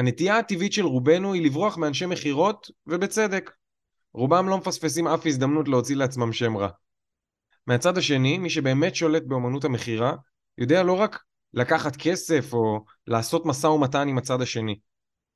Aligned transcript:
הנטייה 0.00 0.38
הטבעית 0.38 0.72
של 0.72 0.86
רובנו 0.86 1.32
היא 1.32 1.42
לברוח 1.42 1.78
מאנשי 1.78 2.06
מכירות, 2.06 2.70
ובצדק. 2.86 3.50
רובם 4.14 4.48
לא 4.48 4.58
מפספסים 4.58 5.06
אף 5.06 5.26
הזדמנות 5.26 5.68
להוציא 5.68 5.96
לעצמם 5.96 6.32
שם 6.32 6.56
רע. 6.56 6.68
מהצד 7.66 7.98
השני, 7.98 8.38
מי 8.38 8.50
שבאמת 8.50 8.94
שולט 8.94 9.22
באמנות 9.22 9.64
המכירה, 9.64 10.14
יודע 10.58 10.82
לא 10.82 10.92
רק 10.92 11.22
לקחת 11.54 11.96
כסף 11.96 12.52
או 12.52 12.84
לעשות 13.06 13.46
משא 13.46 13.66
ומתן 13.66 14.08
עם 14.08 14.18
הצד 14.18 14.42
השני, 14.42 14.78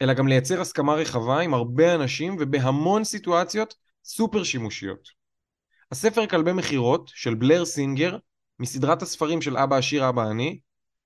אלא 0.02 0.12
גם 0.12 0.28
לייצר 0.28 0.60
הסכמה 0.60 0.94
רחבה 0.94 1.40
עם 1.40 1.54
הרבה 1.54 1.94
אנשים 1.94 2.36
ובהמון 2.40 3.04
סיטואציות 3.04 3.74
סופר 4.04 4.44
שימושיות. 4.44 5.08
הספר 5.92 6.26
כלבי 6.26 6.52
מכירות 6.52 7.10
של 7.14 7.34
בלר 7.34 7.64
סינגר, 7.64 8.16
מסדרת 8.58 9.02
הספרים 9.02 9.42
של 9.42 9.56
אבא 9.56 9.76
עשיר 9.76 10.08
אבא 10.08 10.22
עני, 10.22 10.60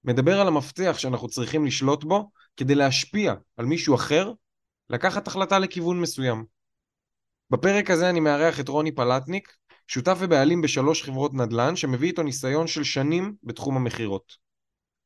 מדבר 0.04 0.40
על 0.40 0.48
המפתח 0.48 0.98
שאנחנו 0.98 1.28
צריכים 1.28 1.66
לשלוט 1.66 2.04
בו 2.04 2.30
כדי 2.58 2.74
להשפיע 2.74 3.34
על 3.56 3.66
מישהו 3.66 3.94
אחר, 3.94 4.32
לקחת 4.90 5.26
החלטה 5.26 5.58
לכיוון 5.58 6.00
מסוים. 6.00 6.44
בפרק 7.50 7.90
הזה 7.90 8.10
אני 8.10 8.20
מארח 8.20 8.60
את 8.60 8.68
רוני 8.68 8.92
פלטניק, 8.92 9.56
שותף 9.86 10.16
ובעלים 10.20 10.62
בשלוש 10.62 11.02
חברות 11.02 11.34
נדל"ן, 11.34 11.76
שמביא 11.76 12.08
איתו 12.08 12.22
ניסיון 12.22 12.66
של 12.66 12.84
שנים 12.84 13.34
בתחום 13.42 13.76
המכירות. 13.76 14.36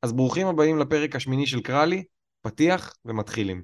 אז 0.02 0.12
ברוכים 0.12 0.46
הבאים 0.46 0.78
לפרק 0.78 1.16
השמיני 1.16 1.46
של 1.46 1.60
קרלי, 1.60 2.04
פתיח 2.42 2.94
ומתחילים. 3.04 3.62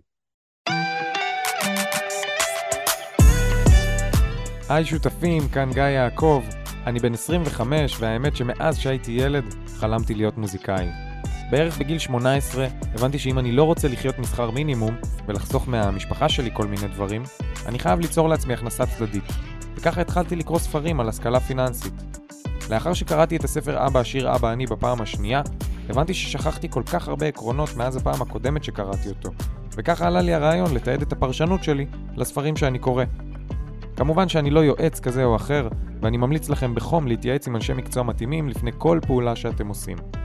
היי 4.69 4.85
שותפים, 4.85 5.43
כאן 5.55 5.71
גיא 5.73 5.83
יעקב. 5.83 6.43
אני 6.87 6.99
בן 7.01 7.15
25, 7.15 7.97
והאמת 8.01 8.37
שמאז 8.37 8.79
שהייתי 8.79 9.13
ילד, 9.13 9.45
חלמתי 9.81 10.15
להיות 10.15 10.39
מוזיקאי. 10.39 11.08
בערך 11.51 11.79
בגיל 11.79 11.99
18 11.99 12.67
הבנתי 12.95 13.19
שאם 13.19 13.39
אני 13.39 13.53
לא 13.53 13.65
רוצה 13.65 13.89
לחיות 13.89 14.19
משכר 14.19 14.51
מינימום 14.51 14.97
ולחסוך 15.27 15.69
מהמשפחה 15.69 16.29
שלי 16.29 16.51
כל 16.53 16.67
מיני 16.67 16.89
דברים, 16.89 17.23
אני 17.67 17.79
חייב 17.79 18.01
ליצור 18.01 18.29
לעצמי 18.29 18.55
הכנסה 18.55 18.87
צדדית. 18.87 19.25
וככה 19.77 20.01
התחלתי 20.01 20.37
לקרוא 20.37 20.59
ספרים 20.59 21.01
על 21.01 21.09
השכלה 21.09 21.41
פיננסית. 21.41 21.93
לאחר 22.71 22.93
שקראתי 22.93 23.37
את 23.37 23.45
הספר 23.45 23.87
אבא 23.87 24.01
עשיר 24.01 24.35
אבא 24.35 24.53
אני 24.53 24.67
בפעם 24.67 25.01
השנייה, 25.01 25.43
הבנתי 25.89 26.15
ששכחתי 26.15 26.69
כל 26.71 26.83
כך 26.83 27.09
הרבה 27.09 27.27
עקרונות 27.27 27.77
מאז 27.77 27.97
הפעם 27.97 28.23
הקודמת 28.23 28.65
שקראתי 28.65 29.09
אותו, 29.09 29.31
וככה 29.77 30.07
עלה 30.07 30.21
לי 30.21 30.35
הרעיון 30.35 30.75
לתעד 30.75 31.03
את 31.03 31.13
הפרשנות 31.13 31.65
שלי 31.65 31.87
לספרים 32.17 32.57
שאני 32.57 32.79
קורא. 32.79 33.05
כמובן 33.97 34.29
שאני 34.29 34.51
לא 34.51 34.61
יועץ 34.61 35.01
כזה 35.01 35.25
או 35.25 35.37
אחר, 35.37 35.69
ואני 36.03 36.17
ממליץ 36.17 36.49
לכם 36.49 36.75
בחום 36.75 37.07
להתייעץ 37.07 37.49
עם 37.49 37.57
אנשי 37.57 37.73
מקצוע 37.73 38.03
מתאימים 38.03 38.49
לפני 38.49 38.71
כל 38.79 38.99
פעולה 39.07 39.37
שאתם 39.37 39.69
עושים. 39.69 40.18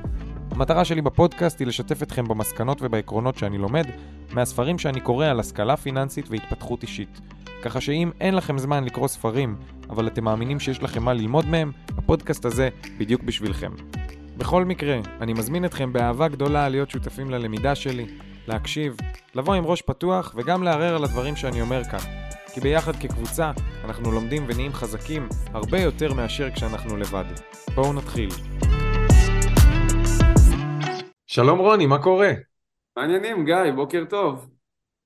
המטרה 0.55 0.85
שלי 0.85 1.01
בפודקאסט 1.01 1.59
היא 1.59 1.67
לשתף 1.67 2.03
אתכם 2.03 2.27
במסקנות 2.27 2.77
ובעקרונות 2.81 3.37
שאני 3.37 3.57
לומד 3.57 3.85
מהספרים 4.33 4.79
שאני 4.79 4.99
קורא 4.99 5.25
על 5.25 5.39
השכלה 5.39 5.77
פיננסית 5.77 6.25
והתפתחות 6.29 6.83
אישית. 6.83 7.21
ככה 7.63 7.81
שאם 7.81 8.11
אין 8.21 8.35
לכם 8.35 8.57
זמן 8.57 8.83
לקרוא 8.83 9.07
ספרים, 9.07 9.55
אבל 9.89 10.07
אתם 10.07 10.23
מאמינים 10.23 10.59
שיש 10.59 10.83
לכם 10.83 11.03
מה 11.03 11.13
ללמוד 11.13 11.45
מהם, 11.45 11.71
הפודקאסט 11.97 12.45
הזה 12.45 12.69
בדיוק 12.97 13.23
בשבילכם. 13.23 13.71
בכל 14.37 14.65
מקרה, 14.65 14.99
אני 15.21 15.33
מזמין 15.33 15.65
אתכם 15.65 15.93
באהבה 15.93 16.27
גדולה 16.27 16.69
להיות 16.69 16.89
שותפים 16.89 17.29
ללמידה 17.29 17.75
שלי, 17.75 18.05
להקשיב, 18.47 18.97
לבוא 19.35 19.53
עם 19.53 19.65
ראש 19.65 19.81
פתוח 19.81 20.33
וגם 20.37 20.63
לערער 20.63 20.95
על 20.95 21.03
הדברים 21.03 21.35
שאני 21.35 21.61
אומר 21.61 21.83
כאן. 21.83 21.99
כי 22.53 22.59
ביחד 22.59 22.95
כקבוצה 22.95 23.51
אנחנו 23.85 24.11
לומדים 24.11 24.45
ונהיים 24.47 24.73
חזקים 24.73 25.27
הרבה 25.53 25.79
יותר 25.79 26.13
מאשר 26.13 26.49
כשאנחנו 26.51 26.97
לבד. 26.97 27.25
בואו 27.75 27.93
נתחיל. 27.93 28.29
שלום 31.33 31.59
רוני, 31.59 31.85
מה 31.85 32.03
קורה? 32.03 32.31
מעניינים, 32.97 33.45
גיא, 33.45 33.71
בוקר 33.75 34.03
טוב. 34.09 34.49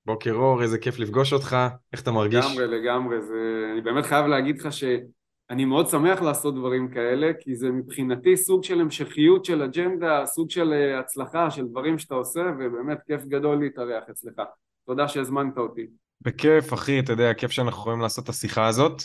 בוקר 0.06 0.32
אור, 0.32 0.62
איזה 0.62 0.78
כיף 0.78 0.98
לפגוש 0.98 1.32
אותך, 1.32 1.56
איך 1.92 2.02
אתה 2.02 2.10
מרגיש? 2.10 2.46
לגמרי, 2.46 2.66
לגמרי, 2.66 3.22
זה... 3.22 3.68
אני 3.72 3.80
באמת 3.80 4.06
חייב 4.06 4.26
להגיד 4.26 4.58
לך 4.58 4.72
שאני 4.72 5.64
מאוד 5.64 5.88
שמח 5.88 6.22
לעשות 6.22 6.54
דברים 6.54 6.88
כאלה, 6.88 7.30
כי 7.40 7.54
זה 7.54 7.70
מבחינתי 7.70 8.36
סוג 8.36 8.64
של 8.64 8.80
המשכיות 8.80 9.44
של 9.44 9.62
אג'נדה, 9.62 10.26
סוג 10.26 10.50
של 10.50 10.72
אה, 10.72 10.98
הצלחה, 10.98 11.50
של 11.50 11.66
דברים 11.66 11.98
שאתה 11.98 12.14
עושה, 12.14 12.40
ובאמת 12.58 12.98
כיף 13.06 13.24
גדול 13.24 13.58
להתארח 13.58 14.04
אצלך. 14.10 14.42
תודה 14.86 15.08
שהזמנת 15.08 15.58
אותי. 15.58 15.86
בכיף, 16.20 16.74
אחי, 16.74 17.00
אתה 17.00 17.12
יודע, 17.12 17.34
כיף 17.34 17.50
שאנחנו 17.50 17.80
יכולים 17.80 18.00
לעשות 18.00 18.24
את 18.24 18.28
השיחה 18.28 18.66
הזאת. 18.66 19.02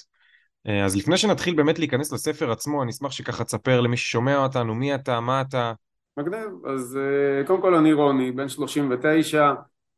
אה, 0.67 0.85
אז 0.85 0.95
לפני 0.95 1.17
שנתחיל 1.17 1.55
באמת 1.55 1.79
להיכנס 1.79 2.13
לספר 2.13 2.51
עצמו, 2.51 2.83
אני 2.83 2.91
אשמח 2.91 3.11
שככה 3.11 3.43
תספר 3.43 3.81
למי 3.81 3.97
ששומע 3.97 4.37
אותנו, 4.37 4.75
מי 4.75 4.95
אתה, 4.95 5.19
מה 5.19 5.41
אתה. 5.41 5.73
מגניב, 6.17 6.65
אז 6.65 6.97
אה, 6.97 7.47
קודם 7.47 7.61
כל 7.61 7.75
אני 7.75 7.93
רוני, 7.93 8.31
בן 8.31 8.49
39, 8.49 9.53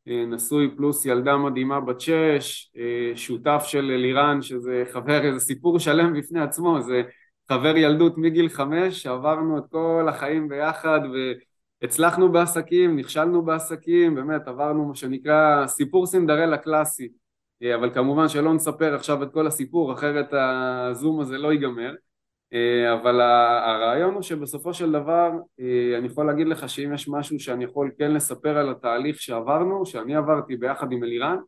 אה, 0.08 0.24
נשוי 0.26 0.76
פלוס 0.76 1.06
ילדה 1.06 1.36
מדהימה 1.36 1.80
בת 1.80 2.00
שש, 2.00 2.72
שותף 3.14 3.62
של 3.66 3.90
אלירן, 3.90 4.42
שזה 4.42 4.84
חבר, 4.92 5.24
איזה 5.24 5.40
סיפור 5.40 5.78
שלם 5.78 6.18
בפני 6.18 6.40
עצמו, 6.40 6.82
זה 6.82 7.02
חבר 7.48 7.76
ילדות 7.76 8.18
מגיל 8.18 8.48
חמש, 8.48 9.06
עברנו 9.06 9.58
את 9.58 9.64
כל 9.70 10.06
החיים 10.08 10.48
ביחד 10.48 11.00
והצלחנו 11.82 12.32
בעסקים, 12.32 12.96
נכשלנו 12.96 13.42
בעסקים, 13.42 14.14
באמת 14.14 14.48
עברנו 14.48 14.84
מה 14.84 14.94
שנקרא 14.94 15.66
סיפור 15.66 16.06
סינדרלה 16.06 16.58
קלאסי, 16.58 17.08
אבל 17.74 17.94
כמובן 17.94 18.28
שלא 18.28 18.54
נספר 18.54 18.94
עכשיו 18.94 19.22
את 19.22 19.32
כל 19.32 19.46
הסיפור, 19.46 19.92
אחרת 19.92 20.28
הזום 20.32 21.20
הזה 21.20 21.38
לא 21.38 21.52
ייגמר. 21.52 21.94
אה, 22.52 22.94
אבל 22.94 23.20
הרעיון 23.20 24.14
הוא 24.14 24.22
שבסופו 24.22 24.74
של 24.74 24.92
דבר 24.92 25.30
אה, 25.60 25.98
אני 25.98 26.06
יכול 26.06 26.26
להגיד 26.26 26.46
לך 26.46 26.68
שאם 26.68 26.94
יש 26.94 27.08
משהו 27.08 27.40
שאני 27.40 27.64
יכול 27.64 27.90
כן 27.98 28.12
לספר 28.12 28.58
על 28.58 28.70
התהליך 28.70 29.20
שעברנו, 29.20 29.86
שאני 29.86 30.16
עברתי 30.16 30.56
ביחד 30.56 30.92
עם 30.92 31.04
אלירן, 31.04 31.38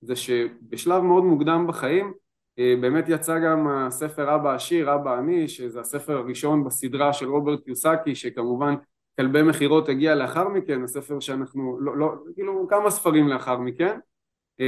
זה 0.00 0.16
שבשלב 0.16 1.02
מאוד 1.02 1.24
מוקדם 1.24 1.66
בחיים 1.68 2.12
אה, 2.58 2.74
באמת 2.80 3.04
יצא 3.08 3.38
גם 3.38 3.68
הספר 3.68 4.34
אבא 4.34 4.54
עשיר, 4.54 4.94
אבא 4.94 5.18
אני, 5.18 5.48
שזה 5.48 5.80
הספר 5.80 6.16
הראשון 6.16 6.64
בסדרה 6.64 7.12
של 7.12 7.28
רוברט 7.28 7.68
יוסקי, 7.68 8.14
שכמובן 8.14 8.74
כלבי 9.16 9.42
מכירות 9.42 9.88
הגיע 9.88 10.14
לאחר 10.14 10.48
מכן, 10.48 10.82
הספר 10.82 11.20
שאנחנו, 11.20 11.80
לא, 11.80 11.96
לא, 11.96 12.12
כאילו 12.34 12.66
כמה 12.70 12.90
ספרים 12.90 13.28
לאחר 13.28 13.58
מכן, 13.58 13.98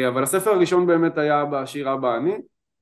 אבל 0.08 0.22
הספר 0.22 0.50
הראשון 0.50 0.86
באמת 0.86 1.18
היה 1.18 1.42
אבא 1.42 1.62
עשיר, 1.62 1.94
אבא 1.94 2.16
אני, 2.16 2.34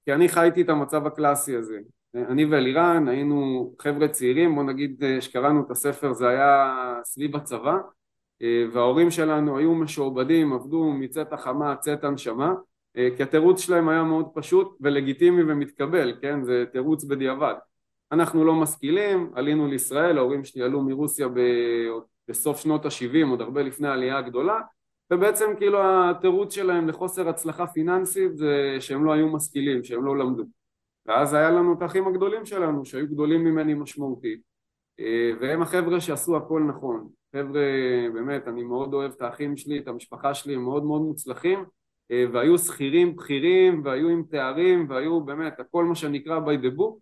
כי 0.04 0.12
אני 0.12 0.28
חייתי 0.28 0.62
את 0.62 0.68
המצב 0.68 1.06
הקלאסי 1.06 1.56
הזה, 1.56 1.78
אני 2.14 2.44
ואלירן 2.44 3.08
היינו 3.08 3.72
חבר'ה 3.78 4.08
צעירים, 4.08 4.54
בוא 4.54 4.62
נגיד 4.62 5.04
אה, 5.04 5.20
שקראנו 5.20 5.62
את 5.66 5.70
הספר 5.70 6.12
זה 6.12 6.28
היה 6.28 6.74
סביב 7.04 7.36
הצבא 7.36 7.76
אה, 8.42 8.64
וההורים 8.72 9.10
שלנו 9.10 9.58
היו 9.58 9.74
משועבדים, 9.74 10.52
עבדו 10.52 10.92
מצאת 10.92 11.32
החמה 11.32 11.76
צאת 11.76 12.04
הנשמה 12.04 12.54
אה, 12.96 13.08
כי 13.16 13.22
התירוץ 13.22 13.60
שלהם 13.60 13.88
היה 13.88 14.02
מאוד 14.02 14.26
פשוט 14.34 14.76
ולגיטימי 14.80 15.42
ומתקבל, 15.42 16.18
כן? 16.22 16.44
זה 16.44 16.64
תירוץ 16.72 17.04
בדיעבד. 17.04 17.54
אנחנו 18.12 18.44
לא 18.44 18.54
משכילים, 18.54 19.32
עלינו 19.34 19.66
לישראל, 19.66 20.18
ההורים 20.18 20.44
שלי 20.44 20.62
עלו 20.62 20.82
מרוסיה 20.82 21.28
בסוף 22.28 22.60
שנות 22.60 22.86
ה-70, 22.86 23.26
עוד 23.30 23.40
הרבה 23.40 23.62
לפני 23.62 23.88
העלייה 23.88 24.18
הגדולה 24.18 24.60
ובעצם 25.12 25.46
כאילו 25.58 25.78
התירוץ 25.84 26.54
שלהם 26.54 26.88
לחוסר 26.88 27.28
הצלחה 27.28 27.66
פיננסית 27.66 28.36
זה 28.36 28.76
שהם 28.80 29.04
לא 29.04 29.12
היו 29.12 29.28
משכילים, 29.28 29.84
שהם 29.84 30.04
לא 30.04 30.18
למדו 30.18 30.44
ואז 31.06 31.34
היה 31.34 31.50
לנו 31.50 31.72
את 31.72 31.82
האחים 31.82 32.08
הגדולים 32.08 32.46
שלנו 32.46 32.84
שהיו 32.84 33.06
גדולים 33.06 33.44
ממני 33.44 33.74
משמעותית. 33.74 34.40
אה, 35.00 35.30
והם 35.40 35.62
החבר'ה 35.62 36.00
שעשו 36.00 36.36
הכל 36.36 36.62
נכון. 36.68 37.08
חבר'ה 37.36 37.62
באמת 38.14 38.48
אני 38.48 38.64
מאוד 38.64 38.94
אוהב 38.94 39.12
את 39.12 39.22
האחים 39.22 39.56
שלי 39.56 39.78
את 39.78 39.88
המשפחה 39.88 40.34
שלי 40.34 40.54
הם 40.54 40.62
מאוד 40.64 40.84
מאוד 40.84 41.02
מוצלחים. 41.02 41.64
אה, 42.10 42.24
והיו 42.32 42.58
שכירים 42.58 43.16
בכירים 43.16 43.82
והיו 43.84 44.08
עם 44.08 44.22
תארים 44.30 44.86
והיו 44.88 45.20
באמת 45.20 45.60
הכל 45.60 45.84
מה 45.84 45.94
שנקרא 45.94 46.40
by 46.40 46.64
the 46.64 46.78
book. 46.78 46.98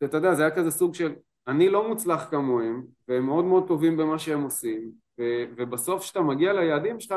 ואתה 0.00 0.16
יודע 0.16 0.34
זה 0.34 0.42
היה 0.42 0.56
כזה 0.56 0.70
סוג 0.70 0.94
של 0.94 1.14
אני 1.48 1.68
לא 1.68 1.88
מוצלח 1.88 2.30
כמוהם 2.30 2.82
והם 3.08 3.26
מאוד 3.26 3.44
מאוד 3.44 3.68
טובים 3.68 3.96
במה 3.96 4.18
שהם 4.18 4.42
עושים. 4.42 4.90
ו- 5.20 5.44
ובסוף 5.56 6.02
כשאתה 6.02 6.20
מגיע 6.20 6.52
ליעדים 6.52 7.00
שלך 7.00 7.16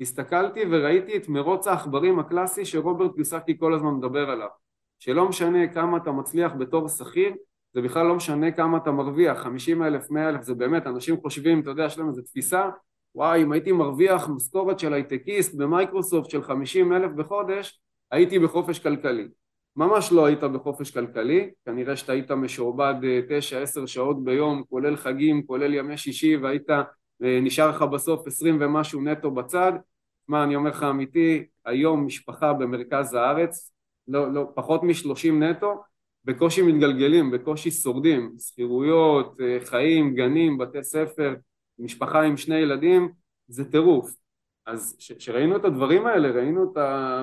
הסתכלתי 0.00 0.60
וראיתי 0.70 1.16
את 1.16 1.28
מרוץ 1.28 1.66
העכברים 1.66 2.18
הקלאסי 2.18 2.64
שרוברט 2.64 3.18
יוסקי 3.18 3.58
כל 3.58 3.74
הזמן 3.74 3.90
מדבר 3.90 4.30
עליו 4.30 4.48
שלא 5.00 5.28
משנה 5.28 5.68
כמה 5.68 5.96
אתה 5.96 6.12
מצליח 6.12 6.52
בתור 6.58 6.88
שכיר, 6.88 7.34
זה 7.74 7.80
בכלל 7.82 8.06
לא 8.06 8.14
משנה 8.14 8.52
כמה 8.52 8.76
אתה 8.76 8.90
מרוויח, 8.90 9.38
50 9.38 9.82
אלף, 9.82 10.10
100 10.10 10.28
אלף, 10.28 10.42
זה 10.42 10.54
באמת, 10.54 10.86
אנשים 10.86 11.20
חושבים, 11.20 11.60
אתה 11.60 11.70
יודע, 11.70 11.84
יש 11.84 11.98
להם 11.98 12.08
איזו 12.08 12.22
תפיסה, 12.22 12.68
וואי, 13.14 13.42
אם 13.42 13.52
הייתי 13.52 13.72
מרוויח 13.72 14.28
משכורת 14.28 14.78
של 14.78 14.92
הייטקיסט 14.92 15.54
במייקרוסופט 15.54 16.30
של 16.30 16.42
50 16.42 16.92
אלף 16.92 17.12
בחודש, 17.12 17.80
הייתי 18.10 18.38
בחופש 18.38 18.78
כלכלי. 18.78 19.28
ממש 19.76 20.12
לא 20.12 20.26
היית 20.26 20.44
בחופש 20.44 20.90
כלכלי, 20.90 21.50
כנראה 21.64 21.96
שאתה 21.96 22.12
היית 22.12 22.30
משועבד 22.30 22.94
9-10 22.96 23.80
אה, 23.80 23.86
שעות 23.86 24.24
ביום, 24.24 24.62
כולל 24.68 24.96
חגים, 24.96 25.46
כולל 25.46 25.74
ימי 25.74 25.96
שישי, 25.96 26.36
והיית, 26.36 26.70
אה, 26.70 27.40
נשאר 27.42 27.70
לך 27.70 27.82
בסוף 27.82 28.26
20 28.26 28.58
ומשהו 28.60 29.02
נטו 29.02 29.30
בצד. 29.30 29.72
מה, 30.28 30.44
אני 30.44 30.56
אומר 30.56 30.70
לך 30.70 30.82
אמיתי, 30.82 31.44
היום 31.64 32.06
משפחה 32.06 32.52
במרכז 32.52 33.14
הארץ, 33.14 33.72
לא, 34.08 34.32
לא, 34.32 34.52
פחות 34.54 34.82
משלושים 34.82 35.42
נטו, 35.42 35.82
בקושי 36.24 36.62
מתגלגלים, 36.62 37.30
בקושי 37.30 37.70
שורדים, 37.70 38.34
שכירויות, 38.38 39.40
אה, 39.40 39.58
חיים, 39.64 40.14
גנים, 40.14 40.58
בתי 40.58 40.82
ספר, 40.82 41.34
משפחה 41.78 42.22
עם 42.22 42.36
שני 42.36 42.56
ילדים, 42.56 43.12
זה 43.48 43.70
טירוף. 43.70 44.14
אז 44.66 44.96
כשראינו 45.18 45.56
את 45.56 45.64
הדברים 45.64 46.06
האלה, 46.06 46.30
ראינו 46.30 46.72
את 46.72 46.78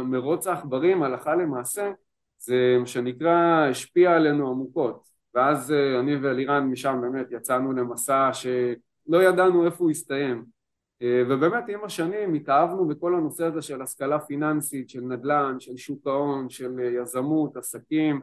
מרוץ 0.05 0.47
העכברים 0.47 1.03
הלכה 1.03 1.35
למעשה, 1.35 1.91
זה 2.39 2.77
מה 2.79 2.85
שנקרא 2.85 3.67
השפיע 3.69 4.15
עלינו 4.15 4.49
עמוקות. 4.49 5.07
ואז 5.35 5.71
אה, 5.71 5.99
אני 5.99 6.15
ואלירן 6.15 6.63
משם 6.63 6.99
באמת 7.01 7.27
יצאנו 7.31 7.73
למסע 7.73 8.29
שלא 8.33 9.23
ידענו 9.23 9.65
איפה 9.65 9.83
הוא 9.83 9.91
יסתיים. 9.91 10.56
אה, 11.01 11.23
ובאמת 11.29 11.63
עם 11.69 11.83
השנים 11.83 12.33
התאהבנו 12.33 12.87
בכל 12.87 13.15
הנושא 13.15 13.45
הזה 13.45 13.61
של 13.61 13.81
השכלה 13.81 14.19
פיננסית, 14.19 14.89
של 14.89 15.01
נדל"ן, 15.01 15.59
של 15.59 15.77
שוק 15.77 16.07
ההון, 16.07 16.49
של 16.49 16.79
אה, 16.79 17.01
יזמות, 17.01 17.57
עסקים, 17.57 18.21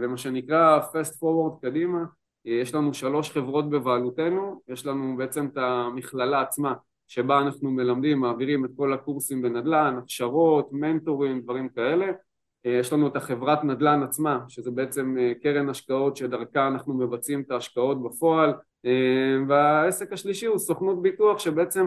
ומה 0.00 0.16
שנקרא 0.16 0.80
fast 0.80 1.12
forward 1.12 1.60
קדימה. 1.62 2.04
יש 2.44 2.74
לנו 2.74 2.94
שלוש 2.94 3.30
חברות 3.30 3.70
בבעלותנו, 3.70 4.60
יש 4.68 4.86
לנו 4.86 5.16
בעצם 5.16 5.46
את 5.46 5.56
המכללה 5.56 6.40
עצמה 6.40 6.74
שבה 7.08 7.40
אנחנו 7.40 7.70
מלמדים, 7.70 8.20
מעבירים 8.20 8.64
את 8.64 8.70
כל 8.76 8.92
הקורסים 8.92 9.42
בנדל"ן, 9.42 9.96
הכשרות, 9.98 10.68
מנטורים, 10.72 11.40
דברים 11.40 11.68
כאלה. 11.68 12.06
יש 12.64 12.92
לנו 12.92 13.06
את 13.06 13.16
החברת 13.16 13.64
נדל"ן 13.64 14.02
עצמה, 14.02 14.40
שזה 14.48 14.70
בעצם 14.70 15.16
אה, 15.18 15.32
קרן 15.42 15.68
השקעות 15.68 16.16
שדרכה 16.16 16.68
אנחנו 16.68 16.94
מבצעים 16.94 17.40
את 17.40 17.50
ההשקעות 17.50 18.02
בפועל, 18.02 18.50
אה, 18.50 18.54
והעסק 19.48 20.12
השלישי 20.12 20.46
הוא 20.46 20.58
סוכנות 20.58 21.02
ביטוח 21.02 21.38
שבעצם 21.38 21.86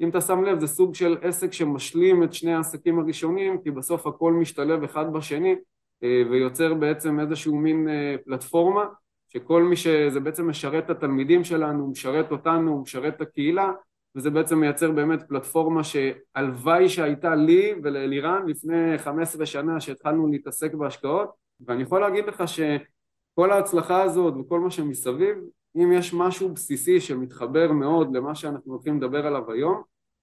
אם 0.00 0.08
אתה 0.08 0.20
שם 0.20 0.44
לב 0.44 0.60
זה 0.60 0.66
סוג 0.66 0.94
של 0.94 1.16
עסק 1.22 1.52
שמשלים 1.52 2.22
את 2.22 2.32
שני 2.32 2.54
העסקים 2.54 2.98
הראשונים 2.98 3.62
כי 3.62 3.70
בסוף 3.70 4.06
הכל 4.06 4.32
משתלב 4.32 4.82
אחד 4.82 5.12
בשני 5.12 5.56
אה, 6.02 6.22
ויוצר 6.30 6.74
בעצם 6.74 7.20
איזשהו 7.20 7.56
מין 7.56 7.88
פלטפורמה 8.24 8.84
שכל 9.28 9.62
מי 9.62 9.76
שזה 9.76 10.20
בעצם 10.20 10.48
משרת 10.48 10.84
את 10.84 10.90
התלמידים 10.90 11.44
שלנו, 11.44 11.90
משרת 11.90 12.30
אותנו, 12.30 12.82
משרת 12.82 13.16
את 13.16 13.20
הקהילה 13.20 13.72
וזה 14.16 14.30
בעצם 14.30 14.60
מייצר 14.60 14.92
באמת 14.92 15.22
פלטפורמה 15.28 15.80
שהלוואי 15.84 16.88
שהייתה 16.88 17.34
לי 17.34 17.74
ולאלירן 17.82 18.42
לפני 18.46 18.98
15 18.98 19.46
שנה 19.46 19.80
שהתחלנו 19.80 20.26
להתעסק 20.26 20.74
בהשקעות. 20.74 21.30
ואני 21.66 21.82
יכול 21.82 22.00
להגיד 22.00 22.26
לך 22.26 22.42
שכל 22.46 23.50
ההצלחה 23.50 24.02
הזאת 24.02 24.34
וכל 24.40 24.60
מה 24.60 24.70
שמסביב 24.70 25.36
אם 25.78 25.92
יש 25.92 26.14
משהו 26.14 26.48
בסיסי 26.48 27.00
שמתחבר 27.00 27.72
מאוד 27.72 28.16
למה 28.16 28.34
שאנחנו 28.34 28.72
הולכים 28.72 28.96
לדבר 28.96 29.26
עליו 29.26 29.52
היום 29.52 29.82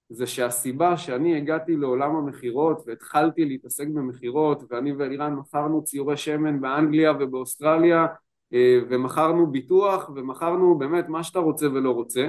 זה 0.10 0.28
שהסיבה 0.28 0.98
שאני 0.98 1.38
הגעתי 1.38 1.76
לעולם 1.76 2.16
המכירות 2.16 2.84
והתחלתי 2.88 3.46
להתעסק 3.46 3.88
במכירות 3.88 4.64
ואני 4.70 4.92
ואלירן 4.92 5.34
מכרנו 5.34 5.84
ציורי 5.84 6.18
שמן 6.18 6.62
באנגליה 6.62 7.12
ובאוסטרליה 7.20 8.06
אה, 8.54 8.80
ומכרנו 8.90 9.52
ביטוח 9.52 10.10
ומכרנו 10.16 10.78
באמת 10.78 11.10
מה 11.10 11.24
שאתה 11.24 11.40
רוצה 11.40 11.68
ולא 11.68 11.92
רוצה 11.92 12.28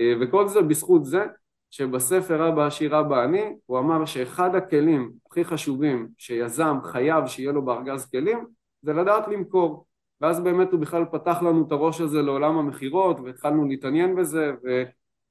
אה, 0.00 0.12
וכל 0.20 0.48
זה 0.48 0.62
בזכות 0.62 1.04
זה 1.04 1.26
שבספר 1.70 2.48
אבא 2.48 2.66
עשיר 2.66 3.00
אבא 3.00 3.24
אני 3.24 3.56
הוא 3.66 3.78
אמר 3.78 4.04
שאחד 4.04 4.54
הכלים 4.54 5.12
הכי 5.30 5.44
חשובים 5.44 6.08
שיזם 6.18 6.76
חייב 6.82 7.26
שיהיה 7.26 7.52
לו 7.52 7.64
בארגז 7.64 8.10
כלים 8.10 8.46
זה 8.82 8.92
לדעת 8.92 9.28
למכור 9.28 9.86
ואז 10.20 10.40
באמת 10.40 10.72
הוא 10.72 10.80
בכלל 10.80 11.04
פתח 11.12 11.42
לנו 11.42 11.66
את 11.66 11.72
הראש 11.72 12.00
הזה 12.00 12.22
לעולם 12.22 12.58
המכירות 12.58 13.16
והתחלנו 13.24 13.64
להתעניין 13.64 14.16
בזה 14.16 14.52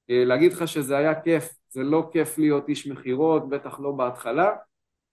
ולהגיד 0.10 0.54
לך 0.54 0.68
שזה 0.68 0.98
היה 0.98 1.22
כיף 1.22 1.50
זה 1.70 1.84
לא 1.84 2.10
כיף 2.12 2.38
להיות 2.38 2.70
איש 2.70 2.88
מכירות 2.88 3.50
בטח 3.50 3.80
לא 3.80 3.92
בהתחלה 3.92 4.52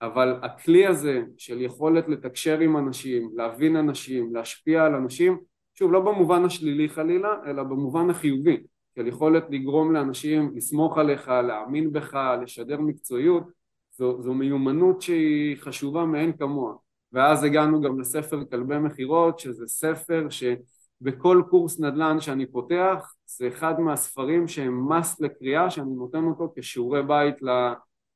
אבל 0.03 0.39
הכלי 0.43 0.87
הזה 0.87 1.23
של 1.39 1.61
יכולת 1.61 2.09
לתקשר 2.09 2.59
עם 2.59 2.77
אנשים, 2.77 3.31
להבין 3.35 3.77
אנשים, 3.77 4.35
להשפיע 4.35 4.85
על 4.85 4.95
אנשים 4.95 5.39
שוב 5.75 5.93
לא 5.93 6.01
במובן 6.01 6.45
השלילי 6.45 6.89
חלילה 6.89 7.35
אלא 7.47 7.63
במובן 7.63 8.11
החיובי 8.11 8.63
של 8.97 9.07
יכולת 9.07 9.45
לגרום 9.51 9.93
לאנשים 9.93 10.53
לסמוך 10.55 10.99
עליך, 10.99 11.29
להאמין 11.29 11.93
בך, 11.93 12.19
לשדר 12.43 12.81
מקצועיות, 12.81 13.45
זו, 13.91 14.23
זו 14.23 14.35
מיומנות 14.35 15.03
שהיא 15.03 15.57
חשובה 15.57 16.05
מאין 16.05 16.33
כמוה. 16.37 16.75
ואז 17.15 17.45
הגענו 17.45 17.81
גם 17.81 18.01
לספר 18.01 18.45
כלבי 18.51 18.79
מכירות, 18.79 19.39
שזה 19.39 19.67
ספר 19.67 20.27
שבכל 20.31 21.43
קורס 21.51 21.81
נדל"ן 21.81 22.21
שאני 22.21 22.47
פותח, 22.47 23.15
זה 23.27 23.49
אחד 23.49 23.81
מהספרים 23.81 24.49
שהם 24.49 24.93
must 24.93 25.17
לקריאה, 25.21 25.71
שאני 25.71 25.91
נותן 25.95 26.25
אותו 26.25 26.53
כשיעורי 26.57 27.03
בית 27.03 27.35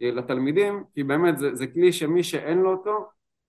לתלמידים, 0.01 0.85
כי 0.95 1.03
באמת 1.03 1.39
זה, 1.39 1.55
זה 1.55 1.67
כלי 1.67 1.93
שמי 1.93 2.23
שאין 2.23 2.59
לו 2.59 2.73
אותו, 2.73 3.07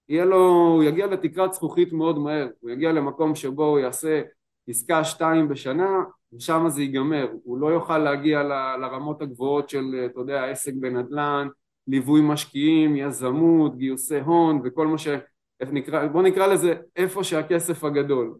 יהיה 0.09 0.25
לו, 0.25 0.37
הוא 0.75 0.83
יגיע 0.83 1.07
לתקרת 1.07 1.53
זכוכית 1.53 1.93
מאוד 1.93 2.19
מהר, 2.19 2.47
הוא 2.59 2.71
יגיע 2.71 2.91
למקום 2.91 3.35
שבו 3.35 3.65
הוא 3.65 3.79
יעשה 3.79 4.21
עסקה 4.67 5.03
שתיים 5.03 5.47
בשנה, 5.47 6.03
ושם 6.33 6.65
זה 6.67 6.81
ייגמר, 6.81 7.27
הוא 7.43 7.57
לא 7.57 7.67
יוכל 7.67 7.97
להגיע 7.97 8.43
ל, 8.43 8.51
לרמות 8.81 9.21
הגבוהות 9.21 9.69
של, 9.69 10.05
אתה 10.05 10.19
יודע, 10.19 10.45
עסק 10.45 10.73
בנדל"ן, 10.73 11.47
ליווי 11.87 12.21
משקיעים, 12.23 12.95
יזמות, 12.95 13.77
גיוסי 13.77 14.19
הון 14.19 14.61
וכל 14.63 14.87
מה. 14.87 14.97
איך 15.59 15.69
נקרא, 15.71 16.07
בוא 16.07 16.23
נקרא 16.23 16.47
לזה 16.47 16.73
איפה 16.95 17.23
שהכסף 17.23 17.83
הגדול. 17.83 18.37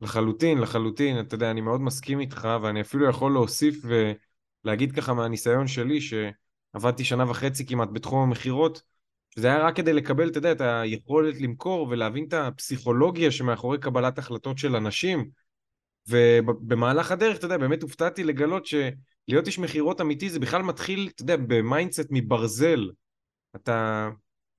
לחלוטין, 0.00 0.58
לחלוטין, 0.58 1.20
אתה 1.20 1.34
יודע, 1.34 1.50
אני 1.50 1.60
מאוד 1.60 1.80
מסכים 1.80 2.20
איתך 2.20 2.48
ואני 2.62 2.80
אפילו 2.80 3.08
יכול 3.08 3.32
להוסיף 3.32 3.84
ולהגיד 4.64 4.92
ככה 4.92 5.14
מהניסיון 5.14 5.66
שלי 5.66 5.98
שעבדתי 6.00 7.04
שנה 7.04 7.30
וחצי 7.30 7.66
כמעט 7.66 7.88
בתחום 7.92 8.22
המכירות 8.22 8.82
שזה 9.34 9.46
היה 9.46 9.58
רק 9.58 9.76
כדי 9.76 9.92
לקבל, 9.92 10.28
אתה 10.28 10.38
יודע, 10.38 10.52
את 10.52 10.60
היכולת 10.60 11.40
למכור 11.40 11.88
ולהבין 11.90 12.24
את 12.28 12.32
הפסיכולוגיה 12.32 13.30
שמאחורי 13.30 13.78
קבלת 13.78 14.18
החלטות 14.18 14.58
של 14.58 14.76
אנשים 14.76 15.30
ובמהלך 16.08 17.12
הדרך, 17.12 17.36
אתה 17.36 17.46
יודע, 17.46 17.56
באמת 17.56 17.82
הופתעתי 17.82 18.24
לגלות 18.24 18.66
שלהיות 18.66 19.46
איש 19.46 19.58
מכירות 19.58 20.00
אמיתי 20.00 20.30
זה 20.30 20.40
בכלל 20.40 20.62
מתחיל, 20.62 21.10
אתה 21.14 21.22
יודע, 21.22 21.36
ב 21.36 21.45
mindset 21.45 22.06
מברזל. 22.10 22.90
אתה, 23.56 24.08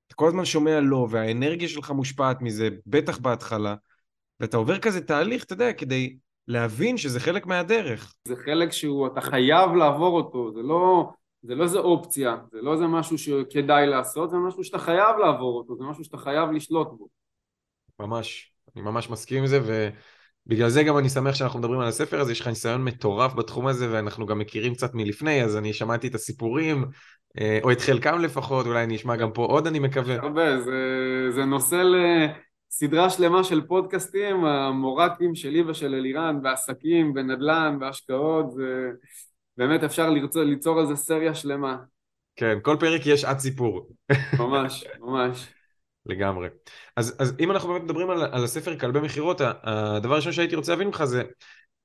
אתה 0.08 0.16
כל 0.16 0.28
הזמן 0.28 0.46
שומע 0.46 0.80
לא, 0.80 1.08
והאנרגיה 1.10 1.68
שלך 1.68 1.92
מושפעת 1.92 2.42
מזה, 2.42 2.70
בטח 2.88 3.18
בהתחלה, 3.18 3.76
ואתה 4.40 4.58
עובר 4.58 4.80
כזה 4.80 5.02
תהליך, 5.02 5.44
אתה 5.44 5.54
יודע, 5.54 5.74
כדי 5.74 6.18
להבין 6.48 6.98
שזה 6.98 7.20
חלק 7.20 7.46
מהדרך. 7.46 8.16
זה 8.28 8.36
חלק 8.36 8.72
שהוא, 8.72 9.08
אתה 9.08 9.22
חייב 9.22 9.72
לעבור 9.72 10.18
אותו, 10.18 10.52
זה 10.54 10.62
לא, 10.62 11.12
זה 11.42 11.56
לא 11.56 11.64
איזה 11.64 11.80
אופציה, 11.80 12.38
זה 12.52 12.62
לא 12.62 12.74
איזה 12.74 12.88
משהו 12.88 13.18
שכדאי 13.18 13.88
לעשות, 13.88 14.30
זה 14.30 14.38
משהו 14.38 14.64
שאתה 14.64 14.80
חייב 14.80 15.18
לעבור 15.18 15.58
אותו, 15.58 15.76
זה 15.76 15.84
משהו 15.84 16.04
שאתה 16.04 16.18
חייב 16.18 16.52
לשלוט 16.52 16.88
בו. 16.88 17.08
ממש, 18.00 18.54
אני 18.76 18.84
ממש 18.84 19.10
מסכים 19.10 19.38
עם 19.38 19.48
זה, 19.48 19.60
ו... 19.64 19.90
בגלל 20.48 20.70
זה 20.70 20.84
גם 20.84 20.98
אני 20.98 21.10
שמח 21.10 21.36
שאנחנו 21.36 21.60
מדברים 21.60 21.80
על 21.80 21.88
הספר 21.88 22.20
הזה, 22.20 22.32
יש 22.32 22.42
לך 22.42 22.48
ניסיון 22.48 22.84
מטורף 22.84 23.34
בתחום 23.34 23.68
הזה 23.68 23.92
ואנחנו 23.92 24.26
גם 24.26 24.40
מכירים 24.40 24.74
קצת 24.74 24.94
מלפני, 24.94 25.44
אז 25.44 25.58
אני 25.58 25.74
שמעתי 25.74 26.08
את 26.08 26.16
הסיפורים, 26.16 26.86
אה, 27.40 27.60
או 27.64 27.72
את 27.72 27.82
חלקם 27.82 28.20
לפחות, 28.20 28.66
אולי 28.66 28.84
אני 28.84 28.96
אשמע 28.96 29.16
גם 29.16 29.32
פה 29.32 29.46
עוד 29.46 29.68
אני 29.68 29.80
מקווה. 29.80 30.16
הרבה, 30.16 30.62
זה, 30.62 30.72
זה 31.32 31.46
נושא 31.46 31.84
לסדרה 32.72 33.10
שלמה 33.10 33.44
של 33.44 33.62
פודקאסטים, 33.62 34.46
המורקים 34.46 35.36
שלי 35.36 35.62
ושל 35.62 35.96
אלירן, 35.96 36.42
בעסקים, 36.42 37.14
בנדל"ן, 37.14 37.78
בהשקעות, 37.80 38.52
זה 38.52 38.90
באמת 39.58 39.84
אפשר 39.84 40.10
ליצור, 40.10 40.44
ליצור 40.44 40.82
איזה 40.82 40.96
סריה 40.96 41.36
שלמה. 41.36 41.78
כן, 42.36 42.58
כל 42.62 42.78
פרק 42.80 43.02
יש 43.06 43.26
עד 43.26 43.40
סיפור. 43.40 43.90
ממש, 44.40 44.86
ממש. 45.00 45.48
לגמרי. 46.06 46.48
אז, 46.96 47.16
אז 47.20 47.36
אם 47.40 47.52
אנחנו 47.52 47.70
באמת 47.70 47.84
מדברים 47.84 48.10
על, 48.10 48.22
על 48.22 48.44
הספר 48.44 48.80
כלבי 48.80 49.00
מכירות, 49.00 49.42
הדבר 49.42 50.14
הראשון 50.14 50.32
שהייתי 50.32 50.56
רוצה 50.56 50.72
להבין 50.72 50.88
ממך 50.88 51.04
זה 51.04 51.24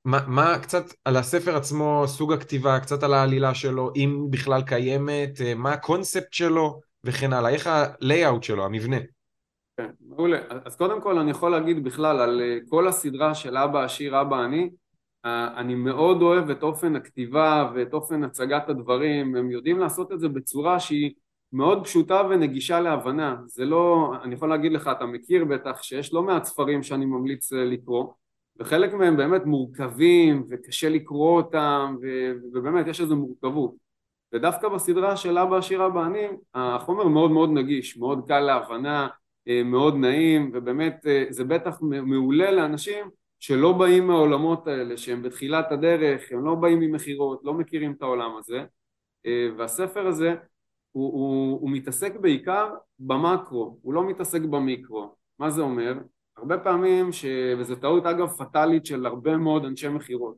מה, 0.05 0.21
מה 0.27 0.59
קצת 0.59 0.85
על 1.05 1.17
הספר 1.17 1.57
עצמו, 1.57 2.05
סוג 2.07 2.33
הכתיבה, 2.33 2.81
קצת 2.81 3.03
על 3.03 3.15
העלילה 3.15 3.55
שלו, 3.55 3.91
אם 3.97 4.27
בכלל 4.31 4.63
קיימת, 4.63 5.41
אה, 5.41 5.55
מה 5.55 5.73
הקונספט 5.73 6.33
שלו 6.33 6.81
וכן 7.05 7.33
הלאה, 7.33 7.51
איך 7.51 7.67
ה-layout 7.67 8.43
שלו, 8.43 8.65
המבנה. 8.65 8.97
כן, 9.77 9.91
מעולה. 10.01 10.39
אז 10.65 10.77
קודם 10.77 11.01
כל 11.01 11.19
אני 11.19 11.31
יכול 11.31 11.51
להגיד 11.51 11.85
בכלל 11.85 12.21
על 12.21 12.41
אה, 12.41 12.59
כל 12.69 12.89
הסדרה 12.89 13.35
של 13.35 13.57
אבא 13.57 13.85
עשיר 13.85 14.21
אבא 14.21 14.45
אני, 14.45 14.71
אה, 15.25 15.49
אני 15.57 15.75
מאוד 15.75 16.23
אוהב 16.23 16.51
את 16.51 16.63
אופן 16.63 16.97
הכתיבה 16.97 17.71
ואת 17.75 17.93
אופן 17.93 18.25
הצגת 18.25 18.69
הדברים, 18.69 19.37
הם 19.37 19.51
יודעים 19.51 19.79
לעשות 19.79 20.13
את 20.13 20.21
זה 20.21 20.29
בצורה 20.29 20.81
שהיא 20.81 21.11
מאוד 21.53 21.85
פשוטה 21.85 22.23
ונגישה 22.31 22.81
להבנה, 22.81 23.37
זה 23.47 23.65
לא, 23.65 24.13
אני 24.23 24.35
יכול 24.35 24.49
להגיד 24.49 24.73
לך, 24.73 24.91
אתה 24.97 25.07
מכיר 25.07 25.45
בטח 25.45 25.83
שיש 25.83 26.13
לא 26.13 26.23
מעט 26.23 26.45
ספרים 26.45 26.83
שאני 26.83 27.05
ממליץ 27.07 27.53
אה, 27.53 27.65
לקרוא 27.65 28.13
וחלק 28.59 28.95
מהם 28.95 29.17
באמת 29.17 29.45
מורכבים 29.45 30.45
וקשה 30.49 30.89
לקרוא 30.89 31.37
אותם 31.37 31.97
ו, 32.03 32.07
ובאמת 32.53 32.87
יש 32.87 33.01
איזו 33.01 33.17
מורכבות. 33.17 33.75
ודווקא 34.33 34.69
בסדרה 34.69 35.17
של 35.17 35.39
אבא 35.39 35.57
עשיר 35.57 35.87
אבא 35.87 36.07
אני 36.07 36.27
החומר 36.55 37.09
מאוד 37.09 37.31
מאוד 37.31 37.51
נגיש, 37.53 37.97
מאוד 37.97 38.25
קל 38.29 38.41
להבנה, 38.41 39.09
אה, 39.49 39.63
מאוד 39.63 39.97
נעים 39.97 40.51
ובאמת 40.55 41.07
אה, 41.07 41.25
זה 41.31 41.45
בטח 41.45 41.79
מעולה 41.81 42.51
לאנשים 42.51 43.11
שלא 43.39 43.73
באים 43.73 44.07
מהעולמות 44.07 44.67
האלה, 44.67 44.97
שהם 44.97 45.23
בתחילת 45.23 45.73
הדרך, 45.73 46.23
הם 46.33 46.45
לא 46.45 46.55
באים 46.55 46.81
ממכירות, 46.81 47.41
לא 47.45 47.55
מכירים 47.55 47.93
את 47.93 48.03
העולם 48.03 48.31
הזה. 48.37 48.65
והספר 49.57 50.07
הזה 50.07 50.35
הוא, 50.93 51.13
הוא, 51.13 51.61
הוא 51.61 51.71
מתעסק 51.71 52.17
בעיקר 52.21 52.75
במקרו, 52.99 53.79
הוא 53.83 53.95
לא 53.95 54.05
מתעסק 54.05 54.41
במיקרו. 54.41 55.15
מה 55.39 55.51
זה 55.51 55.63
אומר? 55.63 55.99
הרבה 56.37 56.59
פעמים, 56.59 57.13
ש... 57.13 57.25
וזו 57.59 57.77
טעות 57.77 58.07
אגב 58.07 58.29
פטאלית 58.29 58.87
של 58.87 59.07
הרבה 59.07 59.37
מאוד 59.37 59.65
אנשי 59.65 59.89
מכירות, 59.89 60.37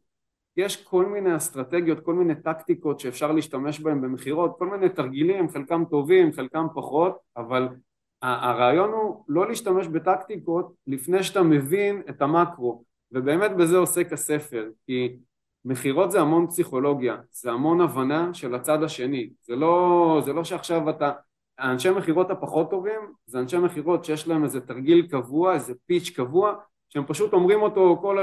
יש 0.56 0.84
כל 0.84 1.06
מיני 1.06 1.36
אסטרטגיות, 1.36 2.00
כל 2.00 2.14
מיני 2.14 2.34
טקטיקות 2.34 3.00
שאפשר 3.00 3.32
להשתמש 3.32 3.80
בהן 3.80 4.00
במכירות, 4.00 4.58
כל 4.58 4.70
מיני 4.70 4.88
תרגילים, 4.88 5.48
חלקם 5.48 5.84
טובים, 5.90 6.32
חלקם 6.32 6.66
פחות, 6.74 7.18
אבל 7.36 7.68
הרעיון 8.22 8.90
הוא 8.90 9.24
לא 9.28 9.48
להשתמש 9.48 9.86
בטקטיקות 9.86 10.72
לפני 10.86 11.22
שאתה 11.22 11.42
מבין 11.42 12.02
את 12.08 12.22
המקרו, 12.22 12.84
ובאמת 13.12 13.56
בזה 13.56 13.76
עוסק 13.76 14.12
הספר, 14.12 14.68
כי 14.86 15.16
מכירות 15.64 16.10
זה 16.10 16.20
המון 16.20 16.46
פסיכולוגיה, 16.46 17.16
זה 17.30 17.50
המון 17.50 17.80
הבנה 17.80 18.34
של 18.34 18.54
הצד 18.54 18.82
השני, 18.82 19.30
זה 19.42 19.56
לא, 19.56 20.20
זה 20.24 20.32
לא 20.32 20.44
שעכשיו 20.44 20.90
אתה, 20.90 21.12
האנשי 21.58 21.90
מכירות 21.90 22.30
הפחות 22.30 22.70
טובים 22.70 23.00
זה 23.26 23.38
אנשי 23.38 23.58
מכירות 23.58 24.04
שיש 24.04 24.28
להם 24.28 24.44
איזה 24.44 24.60
תרגיל 24.60 25.06
קבוע, 25.10 25.54
איזה 25.54 25.74
פיץ' 25.86 26.10
קבוע, 26.10 26.54
שהם 26.88 27.04
פשוט 27.06 27.32
אומרים 27.32 27.62
אותו 27.62 27.98
כל, 28.00 28.18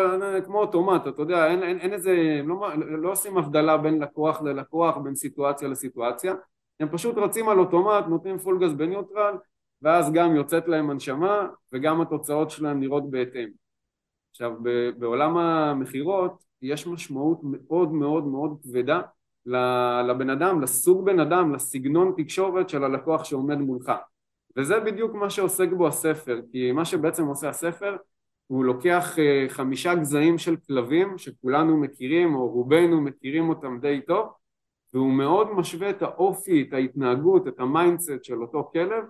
כמו 0.46 0.60
אוטומט, 0.60 1.08
אתה 1.08 1.22
יודע, 1.22 1.48
אין, 1.48 1.63
אין, 1.63 1.79
אין 1.79 1.93
איזה, 1.93 2.41
לא, 2.46 2.67
לא 2.77 3.12
עושים 3.12 3.38
הבדלה 3.38 3.77
בין 3.77 4.00
לקוח 4.00 4.41
ללקוח, 4.41 4.98
בין 4.98 5.15
סיטואציה 5.15 5.67
לסיטואציה, 5.67 6.34
הם 6.79 6.88
פשוט 6.91 7.17
רצים 7.17 7.50
על 7.50 7.60
אוטומט, 7.60 8.05
נותנים 8.08 8.38
פול 8.38 8.60
גז 8.60 8.74
בניוטרל, 8.74 9.34
ואז 9.81 10.12
גם 10.13 10.36
יוצאת 10.36 10.67
להם 10.67 10.89
הנשמה 10.89 11.48
וגם 11.74 12.01
התוצאות 12.01 12.50
שלהם 12.50 12.79
נראות 12.79 13.12
בהתאם. 13.12 13.50
עכשיו 14.31 14.51
בעולם 14.98 15.38
המכירות 15.38 16.48
יש 16.61 16.87
משמעות 16.87 17.39
מאוד 17.43 17.91
מאוד 17.91 18.27
מאוד 18.27 18.57
כבדה 18.63 19.01
לבן 20.09 20.29
אדם, 20.29 20.61
לסוג 20.61 21.05
בן 21.05 21.19
אדם, 21.19 21.53
לסגנון 21.53 22.13
תקשורת 22.17 22.69
של 22.69 22.83
הלקוח 22.83 23.23
שעומד 23.23 23.57
מולך. 23.57 23.91
וזה 24.57 24.79
בדיוק 24.79 25.13
מה 25.13 25.29
שעוסק 25.29 25.69
בו 25.77 25.87
הספר 25.87 26.39
כי 26.51 26.71
מה 26.71 26.85
שבעצם 26.85 27.25
עושה 27.25 27.49
הספר 27.49 27.95
הוא 28.47 28.65
לוקח 28.65 29.19
אה, 29.19 29.45
חמישה 29.49 29.95
גזעים 29.95 30.37
של 30.37 30.55
כלבים 30.67 31.17
שכולנו 31.17 31.77
מכירים 31.77 32.35
או 32.35 32.47
רובנו 32.47 33.01
מכירים 33.01 33.49
אותם 33.49 33.79
די 33.81 34.01
טוב 34.07 34.27
והוא 34.93 35.13
מאוד 35.13 35.51
משווה 35.51 35.89
את 35.89 36.01
האופי, 36.01 36.61
את 36.61 36.73
ההתנהגות, 36.73 37.47
את 37.47 37.59
ה 37.59 37.67
mindset 37.67 38.23
של 38.23 38.41
אותו 38.41 38.69
כלב 38.73 39.03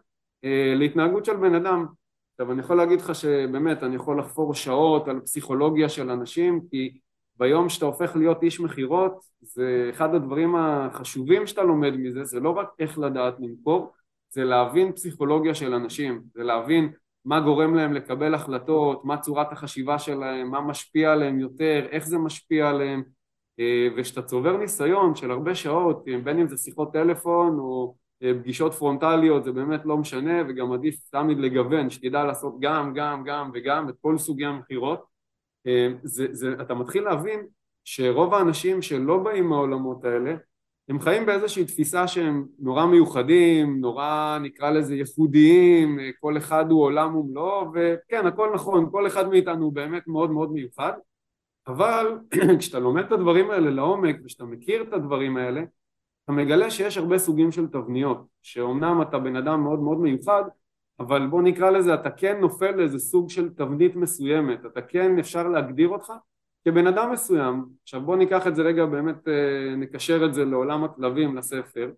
אה, 0.44 0.74
להתנהגות 0.75 1.25
של 1.25 1.36
בן 1.36 1.56
אדם. 1.56 1.86
עכשיו 2.32 2.51
אני 2.51 2.60
יכול 2.62 2.77
להגיד 2.77 3.01
לך 3.01 3.15
שבאמת 3.15 3.84
אני 3.84 3.96
יכול 3.96 4.20
לחפור 4.20 4.53
שעות 4.53 5.08
על 5.08 5.20
פסיכולוגיה 5.20 5.89
של 5.89 6.10
אנשים 6.10 6.62
כי 6.72 7.00
ביום 7.39 7.69
שאתה 7.69 7.86
הופך 7.86 8.15
להיות 8.15 8.43
איש 8.43 8.60
מכירות 8.60 9.19
זה 9.41 9.88
אחד 9.89 10.15
הדברים 10.15 10.55
החשובים 10.55 11.48
שאתה 11.48 11.63
לומד 11.63 11.93
מזה 11.98 12.24
זה 12.24 12.39
לא 12.39 12.50
רק 12.50 12.67
איך 12.79 13.00
לדעת 13.00 13.36
למכור 13.39 13.91
זה 14.29 14.43
להבין 14.43 14.91
פסיכולוגיה 14.91 15.55
של 15.55 15.74
אנשים 15.74 16.22
זה 16.34 16.43
להבין 16.43 16.91
מה 17.25 17.39
גורם 17.39 17.75
להם 17.75 17.93
לקבל 17.93 18.34
החלטות 18.34 19.05
מה 19.05 19.17
צורת 19.17 19.51
החשיבה 19.51 20.00
שלהם 20.00 20.51
מה 20.51 20.62
משפיע 20.62 21.12
עליהם 21.12 21.39
יותר 21.39 21.88
איך 21.91 22.08
זה 22.08 22.17
משפיע 22.17 22.69
עליהם. 22.69 23.03
אה, 23.60 23.88
וכשאתה 23.98 24.22
צובר 24.22 24.58
ניסיון 24.58 25.15
של 25.15 25.31
הרבה 25.31 25.55
שעות 25.55 26.05
בין 26.24 26.39
אם 26.39 26.48
זה 26.48 26.58
שיחות 26.58 26.93
טלפון 26.93 27.60
או 27.60 27.96
אה, 28.24 28.31
פגישות 28.41 28.74
פרונטליות 28.74 29.43
זה 29.43 29.51
באמת 29.51 29.86
לא 29.86 29.98
משנה 29.98 30.41
וגם 30.48 30.72
עדיף 30.74 30.96
תמיד 31.12 31.38
לגוון 31.39 31.89
שתדע 31.89 32.24
לעשות 32.24 32.55
גם 32.60 32.93
גם 32.93 33.24
גם 33.24 33.51
וגם 33.53 33.89
את 33.89 33.96
כל 34.01 34.17
סוגי 34.17 34.46
המכירות. 34.46 35.00
אה, 35.00 35.09
זה, 36.04 36.28
זה, 36.32 36.54
אתה 36.62 36.74
מתחיל 36.74 37.04
להבין 37.04 37.39
שרוב 37.84 38.34
האנשים 38.34 38.82
שלא 38.82 39.18
באים 39.18 39.50
מהעולמות 39.50 40.06
האלה 40.06 40.36
הם 40.89 41.00
חיים 41.00 41.25
באיזושהי 41.25 41.66
תפיסה 41.66 42.08
שהם 42.08 42.46
נורא 42.60 42.86
מיוחדים, 42.86 43.80
נורא 43.82 44.38
נקרא 44.42 44.70
לזה 44.70 44.96
ייחודיים, 44.96 46.00
אה, 46.00 46.10
כל 46.20 46.38
אחד 46.38 46.72
הוא 46.72 46.84
עולם 46.84 47.16
ומלואו 47.16 47.72
וכן 47.74 48.28
הכל 48.28 48.51
נכון, 48.54 48.89
כל 48.92 49.08
אחד 49.08 49.30
מאיתנו 49.30 49.66
הוא 49.66 49.74
באמת 49.74 50.08
מאוד 50.08 50.32
מאוד 50.32 50.51
מיוחד. 50.51 50.94
אבל 51.68 52.18
כשאתה 52.60 52.80
לומד 52.80 53.04
את 53.06 53.12
הדברים 53.12 53.51
האלה 53.51 53.70
לעומק 53.70 54.16
וכשאתה 54.24 54.44
מכיר 54.44 54.82
את 54.82 54.94
הדברים 54.94 55.38
האלה 55.38 55.62
אתה 56.24 56.32
מגלה 56.32 56.72
שיש 56.72 56.98
הרבה 56.98 57.18
סוגים 57.18 57.51
של 57.51 57.68
תבניות, 57.68 58.25
שאומנם 58.42 59.01
אתה 59.01 59.20
בן 59.20 59.36
אדם 59.36 59.63
מאוד 59.63 59.80
מאוד 59.80 59.98
מיוחד, 60.00 60.44
אבל 61.00 61.27
בוא 61.27 61.41
נקרא 61.41 61.70
לזה, 61.70 61.94
אתה 61.94 62.10
כן 62.10 62.39
נופל 62.39 62.72
לאיזה 62.72 63.00
סוג 63.00 63.29
של 63.29 63.50
תבנית 63.50 63.96
מסוימת, 63.96 64.65
אתה 64.65 64.82
כן 64.82 65.20
אפשר 65.20 65.48
להגדיר 65.48 65.89
אותך 65.89 66.13
כבן 66.65 66.88
אדם 66.88 67.12
מסוים. 67.12 67.65
עכשיו 67.84 68.01
בוא 68.01 68.15
ניקח 68.15 68.48
את 68.48 68.56
זה 68.56 68.62
רגע, 68.62 68.86
באמת 68.86 69.27
אה, 69.27 69.75
נקשר 69.75 70.25
את 70.25 70.34
זה 70.34 70.46
לעולם 70.46 70.84
הכלבים, 70.84 71.38
לספר. 71.38 71.91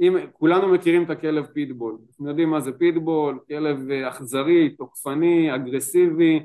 אם 0.00 0.16
כולנו 0.32 0.68
מכירים 0.68 1.02
את 1.02 1.10
הכלב 1.10 1.46
פיטבול, 1.46 1.98
אנחנו 2.08 2.28
יודעים 2.28 2.50
מה 2.50 2.60
זה 2.60 2.72
פיטבול, 2.72 3.38
כלב 3.48 3.90
אה, 3.90 4.08
אכזרי, 4.08 4.70
תוקפני, 4.70 5.54
אגרסיבי, 5.54 6.40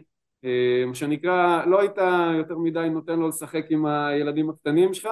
אה, 0.46 0.84
מה 0.88 0.96
שנקרא, 0.96 1.66
לא 1.66 1.80
היית 1.80 1.98
יותר 2.38 2.58
מדי 2.58 2.88
נותן 2.92 3.20
לו 3.20 3.28
לשחק 3.28 3.66
עם 3.70 3.86
הילדים 3.86 4.50
הקטנים 4.50 4.94
שלך, 4.94 5.10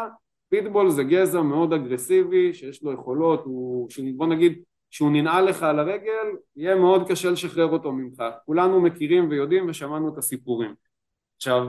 פיטבול 0.49 0.89
זה 0.89 1.03
גזע 1.03 1.41
מאוד 1.41 1.73
אגרסיבי 1.73 2.53
שיש 2.53 2.83
לו 2.83 2.91
יכולות, 2.91 3.41
הוא, 3.45 3.89
בוא 4.15 4.27
נגיד 4.27 4.61
שהוא 4.95 5.11
ננעל 5.11 5.45
לך 5.45 5.63
על 5.63 5.79
הרגל 5.79 6.27
יהיה 6.55 6.75
מאוד 6.75 7.07
קשה 7.07 7.31
לשחרר 7.31 7.65
אותו 7.65 7.91
ממך, 7.91 8.23
כולנו 8.45 8.81
מכירים 8.81 9.29
ויודעים 9.29 9.69
ושמענו 9.69 10.13
את 10.13 10.17
הסיפורים. 10.17 10.75
עכשיו 11.37 11.67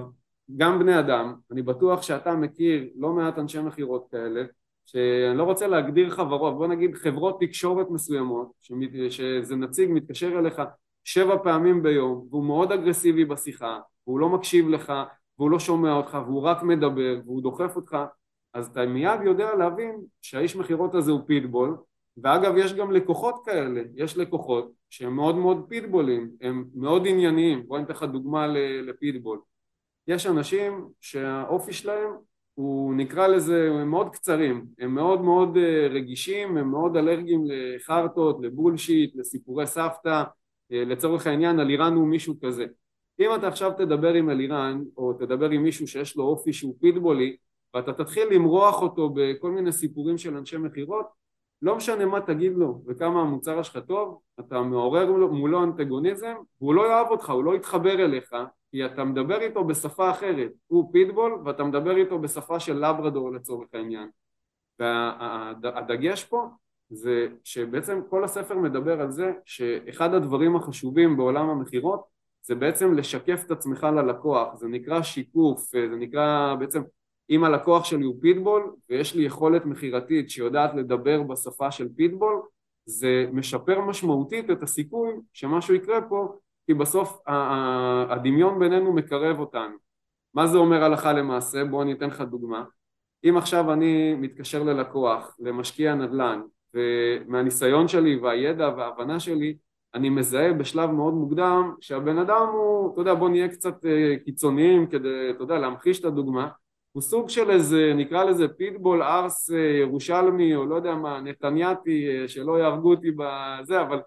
גם 0.57 0.79
בני 0.79 0.99
אדם, 0.99 1.35
אני 1.53 1.63
בטוח 1.63 2.03
שאתה 2.03 2.35
מכיר 2.35 2.89
לא 2.97 3.13
מעט 3.13 3.39
אנשי 3.39 3.61
מכירות 3.61 4.07
כאלה 4.11 4.45
שאני 4.87 5.39
לא 5.39 5.43
רוצה 5.43 5.67
להגדיר 5.67 6.11
חברות, 6.11 6.57
בוא 6.57 6.67
נגיד 6.67 6.95
חברות 6.95 7.41
תקשורת 7.41 7.91
מסוימות 7.91 8.53
שזה 9.11 9.57
נציג 9.57 9.91
מתקשר 9.93 10.39
אליך 10.39 10.63
שבע 11.05 11.37
פעמים 11.43 11.83
ביום 11.83 12.27
והוא 12.31 12.45
מאוד 12.45 12.73
אגרסיבי 12.73 13.25
בשיחה 13.25 13.81
והוא 14.07 14.21
לא 14.21 14.29
מקשיב 14.29 14.69
לך 14.69 14.93
והוא 15.39 15.51
לא 15.51 15.59
שומע 15.59 15.93
אותך 15.93 16.19
והוא 16.27 16.43
רק 16.43 16.63
מדבר 16.63 17.21
והוא 17.25 17.43
דוחף 17.43 17.77
אותך 17.77 17.97
אז 18.55 18.67
אתה 18.67 18.87
מיד 18.87 19.21
יודע 19.25 19.55
להבין 19.55 20.01
שהאיש 20.23 20.57
מכירות 20.57 20.95
הזה 20.95 21.11
הוא 21.11 21.21
פיטבול 21.27 21.77
ואגב 22.23 22.57
יש 22.57 22.75
גם 22.75 22.93
לקוחות 22.93 23.43
כאלה, 23.45 23.83
יש 23.95 24.17
לקוחות 24.17 24.73
שהם 24.91 25.17
מאוד 25.17 25.37
מאוד 25.37 25.67
פיטבולים, 25.69 26.31
הם 26.41 26.65
מאוד 26.75 27.07
ענייניים, 27.07 27.67
בוא 27.67 27.79
ניתן 27.79 27.93
לך 27.93 28.03
דוגמה 28.03 28.47
לפיטבול. 28.83 29.41
יש 30.09 30.27
אנשים 30.27 30.89
שהאופי 31.01 31.73
שלהם 31.73 32.11
הוא 32.55 32.95
נקרא 32.95 33.27
לזה, 33.27 33.71
הם 33.71 33.91
מאוד 33.91 34.09
קצרים, 34.13 34.67
הם 34.79 34.95
מאוד 34.95 35.21
מאוד 35.21 35.57
אה, 35.57 35.87
רגישים, 35.91 36.57
הם 36.57 36.71
מאוד 36.71 36.97
אלרגיים 36.97 37.45
לחרטות, 37.47 38.39
לבולשיט, 38.43 39.17
לסיפורי 39.17 39.67
סבתא, 39.67 40.23
אה, 40.73 40.85
לצורך 40.85 41.27
העניין 41.27 41.61
אלירן 41.61 41.95
הוא 41.95 42.09
מישהו 42.09 42.35
כזה. 42.45 42.67
אם 43.21 43.35
אתה 43.35 43.49
עכשיו 43.49 43.73
תדבר 43.73 44.15
עם 44.15 44.31
אלירן 44.31 44.83
או 44.97 45.13
תדבר 45.13 45.51
עם 45.51 45.63
מישהו 45.63 45.87
שיש 45.87 46.17
לו 46.17 46.25
אופי 46.25 46.53
שהוא 46.53 46.77
פיטבולי 46.81 47.37
ואתה 47.75 47.93
תתחיל 47.93 48.29
למרוח 48.31 48.83
אותו 48.83 49.11
בכל 49.15 49.51
מיני 49.51 49.73
סיפורים 49.73 50.19
של 50.19 50.37
אנשי 50.37 50.57
מכירות, 50.57 51.07
לא 51.63 51.77
משנה 51.77 52.07
מה 52.07 52.21
תגיד 52.21 52.53
לו 52.57 52.83
וכמה 52.87 53.21
המוצר 53.21 53.63
שלך 53.63 53.79
טוב, 53.87 54.21
אתה 54.41 54.61
מעורר 54.61 55.13
מולו 55.13 55.65
אנטגוניזם 55.65 56.35
והוא 56.61 56.75
לא 56.75 56.87
יאהב 56.89 57.07
אותך, 57.07 57.31
הוא 57.31 57.45
לא 57.45 57.57
יתחבר 57.57 58.05
אליך 58.05 58.35
כי 58.71 58.87
אתה 58.87 59.05
מדבר 59.05 59.41
איתו 59.41 59.65
בשפה 59.65 60.11
אחרת, 60.11 60.51
הוא 60.67 60.93
פיטבול 60.93 61.43
ואתה 61.45 61.65
מדבר 61.65 61.97
איתו 61.97 62.19
בשפה 62.19 62.61
של 62.61 62.87
לברדור 62.87 63.33
לצורך 63.33 63.69
העניין. 63.73 64.09
והדגש 64.79 66.25
פה 66.25 66.47
זה 66.91 67.29
שבעצם 67.45 68.01
כל 68.11 68.25
הספר 68.25 68.59
מדבר 68.59 69.01
על 69.01 69.11
זה 69.11 69.33
שאחד 69.45 70.15
הדברים 70.15 70.57
החשובים 70.57 71.17
בעולם 71.17 71.49
המכירות 71.49 72.17
זה 72.43 72.55
בעצם 72.55 72.95
לשקף 72.95 73.43
את 73.47 73.51
עצמך 73.51 73.85
ללקוח, 73.85 74.55
זה 74.55 74.69
נקרא 74.69 75.03
שיקוף, 75.03 75.61
זה 75.61 75.97
נקרא 75.99 76.55
בעצם 76.59 76.83
אם 77.31 77.45
הלקוח 77.45 77.85
שלי 77.85 78.05
הוא 78.05 78.17
פיטבול 78.21 78.75
ויש 78.91 79.15
לי 79.15 79.25
יכולת 79.25 79.67
מכירתית 79.67 80.31
שיודעת 80.31 80.75
לדבר 80.75 81.23
בשפה 81.23 81.71
של 81.71 81.89
פיטבול 81.97 82.43
זה 82.87 83.27
משפר 83.33 83.81
משמעותית 83.81 84.51
את 84.51 84.63
הסיכוי 84.63 85.11
שמשהו 85.33 85.75
יקרה 85.75 86.01
פה 86.09 86.39
כי 86.67 86.75
בסוף 86.75 87.19
הדמיון 88.09 88.59
בינינו 88.59 88.93
מקרב 88.93 89.39
אותנו 89.39 89.77
מה 90.35 90.47
זה 90.47 90.59
אומר 90.59 90.85
הלכה 90.85 91.13
למעשה? 91.13 91.65
בוא 91.65 91.83
אני 91.83 91.93
אתן 91.93 92.07
לך 92.07 92.21
דוגמה 92.21 92.65
אם 93.25 93.37
עכשיו 93.37 93.73
אני 93.73 94.15
מתקשר 94.15 94.63
ללקוח, 94.63 95.37
למשקיע 95.39 95.95
נדל"ן 95.95 96.41
ומהניסיון 96.75 97.89
שלי 97.89 98.17
והידע 98.17 98.71
וההבנה 98.77 99.21
שלי 99.21 99.57
אני 99.95 100.09
מזהה 100.09 100.53
בשלב 100.53 100.91
מאוד 100.91 101.15
מוקדם 101.15 101.75
שהבן 101.81 102.19
אדם 102.19 102.47
הוא, 102.53 102.93
אתה 102.93 103.01
יודע 103.01 103.15
בוא 103.15 103.29
נהיה 103.29 103.49
קצת 103.49 103.85
אה, 103.87 104.15
קיצוניים 104.25 104.87
כדי, 104.87 105.31
אתה 105.31 105.43
יודע, 105.43 105.59
להמחיש 105.59 106.01
את 106.01 106.05
הדוגמה 106.05 106.49
הוא 106.97 107.03
סוג 107.03 107.29
של 107.29 107.51
איזה, 107.51 107.93
נקרא 107.97 108.25
לזה 108.25 108.49
פיטבול 108.49 109.03
ארס 109.03 109.51
אה, 109.51 109.59
ירושלמי 109.59 110.55
או 110.55 110.67
לא 110.67 110.75
יודע 110.75 110.95
מה, 110.95 111.21
נתניאתי, 111.21 112.09
אה, 112.09 112.29
שלא 112.29 112.59
יהרגו 112.59 112.91
אותי 112.91 113.11
בזה, 113.11 113.81
אבל 113.81 114.01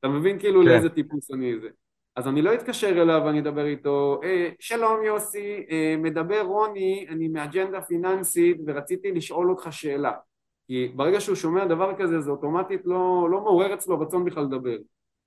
אתה 0.00 0.08
מבין 0.08 0.38
כאילו 0.38 0.60
כן. 0.60 0.66
לאיזה 0.68 0.88
טיפוס 0.88 1.30
אני 1.30 1.60
זה. 1.60 1.68
אז 2.16 2.28
אני 2.28 2.42
לא 2.42 2.54
אתקשר 2.54 3.02
אליו 3.02 3.22
ואני 3.24 3.40
אדבר 3.40 3.66
איתו, 3.66 4.20
אה, 4.24 4.48
שלום 4.60 5.02
יוסי, 5.04 5.66
אה, 5.70 5.94
מדבר 5.98 6.40
רוני, 6.40 7.06
אני 7.08 7.28
מאג'נדה 7.28 7.80
פיננסית 7.80 8.56
ורציתי 8.66 9.12
לשאול 9.12 9.50
אותך 9.50 9.68
שאלה. 9.70 10.12
כי 10.66 10.92
ברגע 10.96 11.20
שהוא 11.20 11.36
שומע 11.36 11.64
דבר 11.64 11.92
כזה 11.98 12.20
זה 12.20 12.30
אוטומטית 12.30 12.80
לא, 12.84 13.28
לא 13.30 13.40
מעורר 13.40 13.74
אצלו 13.74 14.00
רצון 14.00 14.24
בכלל 14.24 14.44
לדבר. 14.44 14.76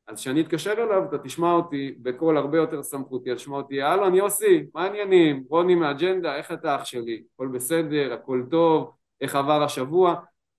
אז 0.09 0.19
כשאני 0.19 0.41
אתקשר 0.41 0.71
אליו 0.71 1.03
אתה 1.09 1.17
תשמע 1.17 1.51
אותי 1.51 1.95
בקול 2.01 2.37
הרבה 2.37 2.57
יותר 2.57 2.83
סמכותי, 2.83 3.35
תשמע 3.35 3.57
אותי 3.57 3.83
אהלן 3.83 4.15
יוסי, 4.15 4.65
מה 4.75 4.83
העניינים? 4.83 5.43
רוני 5.49 5.75
מאג'נדה, 5.75 6.35
איך 6.35 6.51
אתה 6.51 6.75
אח 6.75 6.85
שלי? 6.85 7.23
הכל 7.35 7.47
בסדר, 7.47 8.13
הכל 8.13 8.43
טוב, 8.51 8.91
איך 9.21 9.35
עבר 9.35 9.63
השבוע? 9.63 10.15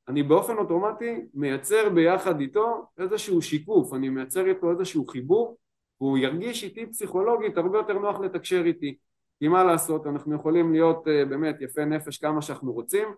אני 0.09 0.23
באופן 0.23 0.59
אוטומטי 0.59 1.21
מייצר 1.35 1.88
ביחד 1.95 2.40
איתו 2.40 2.87
איזשהו 2.99 3.42
שיקוף, 3.42 3.95
אני 3.95 4.09
מייצר 4.09 4.47
איתו 4.47 4.71
איזשהו 4.71 5.07
חיבור 5.07 5.57
והוא 6.00 6.19
ירגיש 6.19 6.64
איתי 6.64 6.87
פסיכולוגית 6.87 7.57
הרבה 7.57 7.78
יותר 7.78 7.99
נוח 7.99 8.21
לתקשר 8.21 8.62
איתי 8.64 8.97
כי 9.38 9.49
מה 9.49 9.64
לעשות, 9.64 10.07
אנחנו 10.07 10.35
יכולים 10.35 10.73
להיות 10.73 11.07
uh, 11.07 11.28
באמת 11.28 11.61
יפי 11.61 11.85
נפש 11.85 12.19
כמה 12.19 12.42
שאנחנו 12.42 12.73
רוצים 12.73 13.09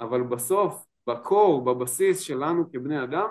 אבל 0.00 0.22
בסוף, 0.22 0.84
ב 1.06 1.16
core, 1.16 1.64
בבסיס 1.64 2.20
שלנו 2.20 2.72
כבני 2.72 3.02
אדם 3.02 3.28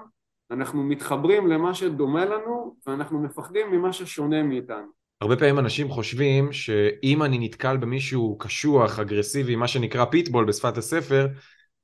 אנחנו 0.52 0.84
מתחברים 0.84 1.48
למה 1.48 1.74
שדומה 1.74 2.26
לנו 2.26 2.76
ואנחנו 2.88 3.20
מפחדים 3.20 3.72
ממה 3.72 3.94
ששונה 3.94 4.44
מאיתנו. 4.44 4.98
הרבה 5.22 5.38
פעמים 5.38 5.60
אנשים 5.60 5.90
חושבים 5.90 6.54
שאם 6.54 7.24
אני 7.24 7.40
נתקל 7.40 7.78
במישהו 7.78 8.38
קשוח, 8.38 9.00
אגרסיבי, 9.00 9.56
מה 9.56 9.68
שנקרא 9.68 10.06
פיטבול 10.06 10.46
בשפת 10.46 10.78
הספר, 10.78 11.28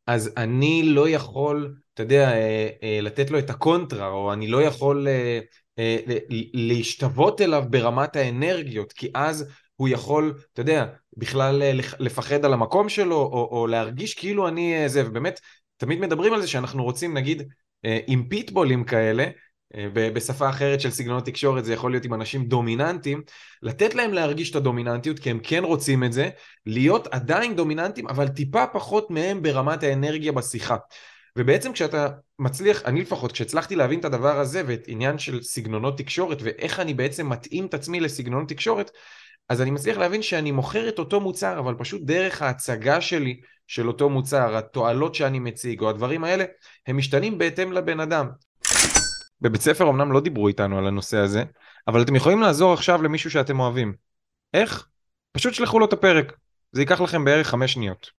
אז 0.07 0.33
אני 0.37 0.83
לא 0.83 1.09
יכול, 1.09 1.75
אתה 1.93 2.03
יודע, 2.03 2.31
אה, 2.31 2.69
אה, 2.83 2.99
לתת 3.01 3.31
לו 3.31 3.39
את 3.39 3.49
הקונטרה, 3.49 4.07
או 4.07 4.33
אני 4.33 4.47
לא 4.47 4.63
יכול 4.63 5.07
אה, 5.07 5.39
להשתוות 6.53 7.41
אליו 7.41 7.63
ברמת 7.69 8.15
האנרגיות, 8.15 8.93
כי 8.93 9.11
אז 9.15 9.51
הוא 9.75 9.89
יכול, 9.89 10.33
אתה 10.53 10.61
יודע, 10.61 10.85
בכלל 11.17 11.61
לפחד 11.99 12.45
על 12.45 12.53
המקום 12.53 12.89
שלו, 12.89 13.15
או, 13.15 13.49
או 13.51 13.67
להרגיש 13.67 14.13
כאילו 14.13 14.47
אני 14.47 14.89
זה, 14.89 15.07
ובאמת, 15.07 15.39
תמיד 15.77 15.99
מדברים 15.99 16.33
על 16.33 16.41
זה 16.41 16.47
שאנחנו 16.47 16.83
רוצים, 16.83 17.13
נגיד, 17.13 17.43
עם 18.07 18.23
פיטבולים 18.29 18.83
כאלה, 18.83 19.25
בשפה 19.93 20.49
אחרת 20.49 20.81
של 20.81 20.91
סגנונות 20.91 21.25
תקשורת 21.25 21.65
זה 21.65 21.73
יכול 21.73 21.91
להיות 21.91 22.05
עם 22.05 22.13
אנשים 22.13 22.45
דומיננטיים, 22.45 23.21
לתת 23.61 23.95
להם 23.95 24.13
להרגיש 24.13 24.51
את 24.51 24.55
הדומיננטיות 24.55 25.19
כי 25.19 25.29
הם 25.29 25.39
כן 25.43 25.63
רוצים 25.63 26.03
את 26.03 26.13
זה, 26.13 26.29
להיות 26.65 27.07
עדיין 27.07 27.55
דומיננטיים 27.55 28.07
אבל 28.07 28.27
טיפה 28.27 28.67
פחות 28.67 29.11
מהם 29.11 29.41
ברמת 29.41 29.83
האנרגיה 29.83 30.31
בשיחה. 30.31 30.75
ובעצם 31.37 31.73
כשאתה 31.73 32.07
מצליח, 32.39 32.81
אני 32.85 33.01
לפחות, 33.01 33.31
כשהצלחתי 33.31 33.75
להבין 33.75 33.99
את 33.99 34.05
הדבר 34.05 34.39
הזה 34.39 34.63
ואת 34.67 34.83
עניין 34.87 35.17
של 35.17 35.43
סגנונות 35.43 35.97
תקשורת 35.97 36.37
ואיך 36.41 36.79
אני 36.79 36.93
בעצם 36.93 37.29
מתאים 37.29 37.65
את 37.65 37.73
עצמי 37.73 37.99
לסגנונות 37.99 38.49
תקשורת, 38.49 38.91
אז 39.49 39.61
אני 39.61 39.71
מצליח 39.71 39.97
להבין 39.97 40.21
שאני 40.21 40.51
מוכר 40.51 40.89
את 40.89 40.99
אותו 40.99 41.19
מוצר, 41.21 41.59
אבל 41.59 41.75
פשוט 41.77 42.01
דרך 42.03 42.41
ההצגה 42.41 43.01
שלי 43.01 43.39
של 43.67 43.87
אותו 43.87 44.09
מוצר, 44.09 44.57
התועלות 44.57 45.15
שאני 45.15 45.39
מציג 45.39 45.81
או 45.81 45.89
הדברים 45.89 46.23
האלה, 46.23 46.45
הם 46.87 46.97
משתנים 46.97 47.37
בהתאם 47.37 47.71
לבן 47.71 47.99
אדם. 47.99 48.29
בבית 49.41 49.61
ספר 49.61 49.89
אמנם 49.89 50.11
לא 50.11 50.19
דיברו 50.19 50.47
איתנו 50.47 50.77
על 50.77 50.87
הנושא 50.87 51.17
הזה, 51.17 51.43
אבל 51.87 52.01
אתם 52.01 52.15
יכולים 52.15 52.39
לעזור 52.41 52.73
עכשיו 52.73 53.01
למישהו 53.01 53.31
שאתם 53.31 53.59
אוהבים. 53.59 53.93
איך? 54.53 54.87
פשוט 55.31 55.53
שלחו 55.53 55.79
לו 55.79 55.85
את 55.85 55.93
הפרק. 55.93 56.33
זה 56.71 56.81
ייקח 56.81 57.01
לכם 57.01 57.25
בערך 57.25 57.47
חמש 57.47 57.73
שניות. 57.73 58.09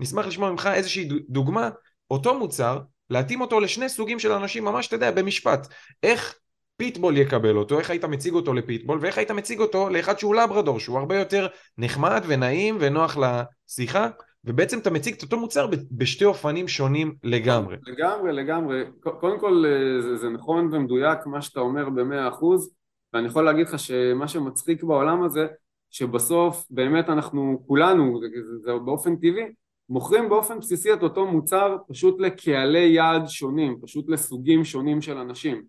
נשמח 0.00 0.26
לשמוע 0.26 0.50
ממך 0.50 0.68
איזושהי 0.74 1.08
דוגמה, 1.28 1.70
אותו 2.10 2.38
מוצר, 2.38 2.80
להתאים 3.10 3.40
אותו 3.40 3.60
לשני 3.60 3.88
סוגים 3.88 4.18
של 4.18 4.32
אנשים, 4.32 4.64
ממש, 4.64 4.86
אתה 4.86 4.96
יודע, 4.96 5.10
במשפט. 5.10 5.68
איך 6.02 6.34
פיטבול 6.76 7.16
יקבל 7.16 7.56
אותו, 7.56 7.78
איך 7.78 7.90
היית 7.90 8.04
מציג 8.04 8.34
אותו 8.34 8.54
לפיטבול, 8.54 8.98
ואיך 9.02 9.18
היית 9.18 9.30
מציג 9.30 9.60
אותו 9.60 9.88
לאחד 9.88 10.18
שהוא 10.18 10.34
לברדור, 10.34 10.80
שהוא 10.80 10.98
הרבה 10.98 11.18
יותר 11.18 11.46
נחמד 11.78 12.22
ונעים 12.26 12.76
ונוח 12.80 13.16
לשיחה. 13.16 14.08
ובעצם 14.44 14.78
אתה 14.78 14.90
מציג 14.90 15.14
את 15.14 15.22
אותו 15.22 15.38
מוצר 15.38 15.66
בשתי 15.90 16.24
אופנים 16.24 16.68
שונים 16.68 17.14
לגמרי. 17.24 17.76
לגמרי, 17.86 18.32
לגמרי. 18.32 18.84
קודם 19.00 19.40
כל 19.40 19.64
אה, 19.66 20.02
זה, 20.02 20.16
זה 20.16 20.28
נכון 20.28 20.74
ומדויק 20.74 21.26
מה 21.26 21.42
שאתה 21.42 21.60
אומר 21.60 21.88
במאה 21.90 22.28
אחוז, 22.28 22.74
ואני 23.12 23.26
יכול 23.26 23.44
להגיד 23.44 23.66
לך 23.66 23.78
שמה 23.78 24.28
שמצחיק 24.28 24.82
בעולם 24.82 25.22
הזה, 25.22 25.46
שבסוף 25.90 26.66
באמת 26.70 27.08
אנחנו 27.08 27.62
כולנו, 27.66 28.20
זה, 28.20 28.26
זה 28.64 28.72
באופן 28.84 29.16
טבעי, 29.16 29.44
מוכרים 29.88 30.28
באופן 30.28 30.60
בסיסי 30.60 30.92
את 30.92 31.02
אותו 31.02 31.26
מוצר 31.26 31.76
פשוט 31.88 32.20
לקהלי 32.20 32.88
יעד 32.88 33.28
שונים, 33.28 33.76
פשוט 33.82 34.08
לסוגים 34.08 34.64
שונים 34.64 35.02
של 35.02 35.18
אנשים. 35.18 35.62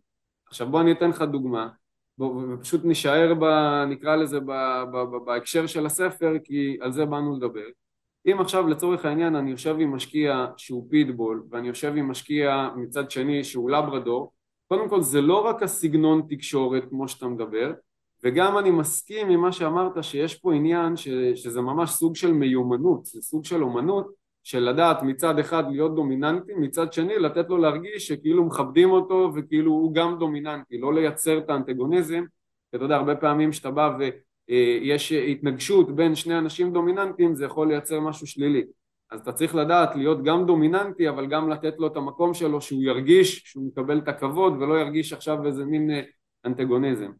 עכשיו 0.47 0.67
בוא 0.69 0.81
אני 0.81 0.91
אתן 0.91 1.09
לך 1.09 1.21
דוגמה, 1.21 1.69
ופשוט 2.19 2.85
נישאר 2.85 3.33
ב... 3.39 3.45
נקרא 3.89 4.15
לזה 4.15 4.39
ב, 4.39 4.51
ב, 4.93 4.97
ב, 4.97 5.25
בהקשר 5.25 5.67
של 5.67 5.85
הספר 5.85 6.33
כי 6.43 6.77
על 6.81 6.91
זה 6.91 7.05
באנו 7.05 7.37
לדבר. 7.37 7.67
אם 8.31 8.39
עכשיו 8.39 8.67
לצורך 8.67 9.05
העניין 9.05 9.35
אני 9.35 9.51
יושב 9.51 9.75
עם 9.79 9.95
משקיע 9.95 10.45
שהוא 10.57 10.87
פיטבול 10.89 11.43
ואני 11.49 11.67
יושב 11.67 11.93
עם 11.95 12.07
משקיע 12.11 12.69
מצד 12.75 13.11
שני 13.11 13.43
שהוא 13.43 13.69
לברדור 13.69 14.31
קודם 14.67 14.89
כל 14.89 15.01
זה 15.01 15.21
לא 15.21 15.45
רק 15.45 15.63
הסגנון 15.63 16.21
תקשורת 16.29 16.83
כמו 16.89 17.07
שאתה 17.07 17.27
מדבר 17.27 17.73
וגם 18.23 18.57
אני 18.57 18.71
מסכים 18.71 19.29
עם 19.29 19.41
מה 19.41 19.51
שאמרת 19.51 20.03
שיש 20.03 20.35
פה 20.35 20.53
עניין 20.53 20.95
ש, 20.95 21.07
שזה 21.35 21.61
ממש 21.61 21.89
סוג 21.89 22.15
של 22.15 22.31
מיומנות, 22.31 23.05
זה 23.05 23.21
סוג 23.21 23.45
של 23.45 23.63
אומנות 23.63 24.07
של 24.43 24.59
לדעת 24.59 25.03
מצד 25.03 25.39
אחד 25.39 25.63
להיות 25.69 25.95
דומיננטי, 25.95 26.53
מצד 26.53 26.93
שני 26.93 27.19
לתת 27.19 27.49
לו 27.49 27.57
להרגיש 27.57 28.07
שכאילו 28.07 28.45
מכבדים 28.45 28.91
אותו 28.91 29.31
וכאילו 29.35 29.71
הוא 29.71 29.93
גם 29.93 30.19
דומיננטי, 30.19 30.77
לא 30.77 30.93
לייצר 30.93 31.37
את 31.37 31.49
האנטגוניזם, 31.49 32.23
אתה 32.69 32.83
יודע 32.83 32.95
הרבה 32.95 33.15
פעמים 33.15 33.51
שאתה 33.51 33.71
בא 33.71 33.97
ו... 33.99 34.03
אה, 34.53 34.77
יש 34.81 35.11
התנגשות 35.11 35.95
בין 35.95 36.15
שני 36.15 36.37
אנשים 36.37 36.73
דומיננטיים 36.73 37.35
זה 37.35 37.45
יכול 37.45 37.67
לייצר 37.67 37.99
משהו 37.99 38.27
שלילי. 38.27 38.63
אז 39.11 39.19
אתה 39.19 39.31
צריך 39.31 39.55
לדעת 39.55 39.95
להיות 39.95 40.23
גם 40.23 40.45
דומיננטי 40.45 41.09
אבל 41.09 41.25
גם 41.25 41.49
לתת 41.49 41.73
לו 41.77 41.87
את 41.87 41.97
המקום 41.97 42.33
שלו 42.33 42.61
שהוא 42.61 42.83
ירגיש 42.83 43.41
שהוא 43.45 43.67
מקבל 43.67 43.97
את 43.97 44.07
הכבוד 44.07 44.53
ולא 44.61 44.79
ירגיש 44.79 45.13
עכשיו 45.13 45.45
איזה 45.45 45.65
מין 45.65 45.91
אה, 45.91 46.01
אנטגוניזם. 46.45 47.11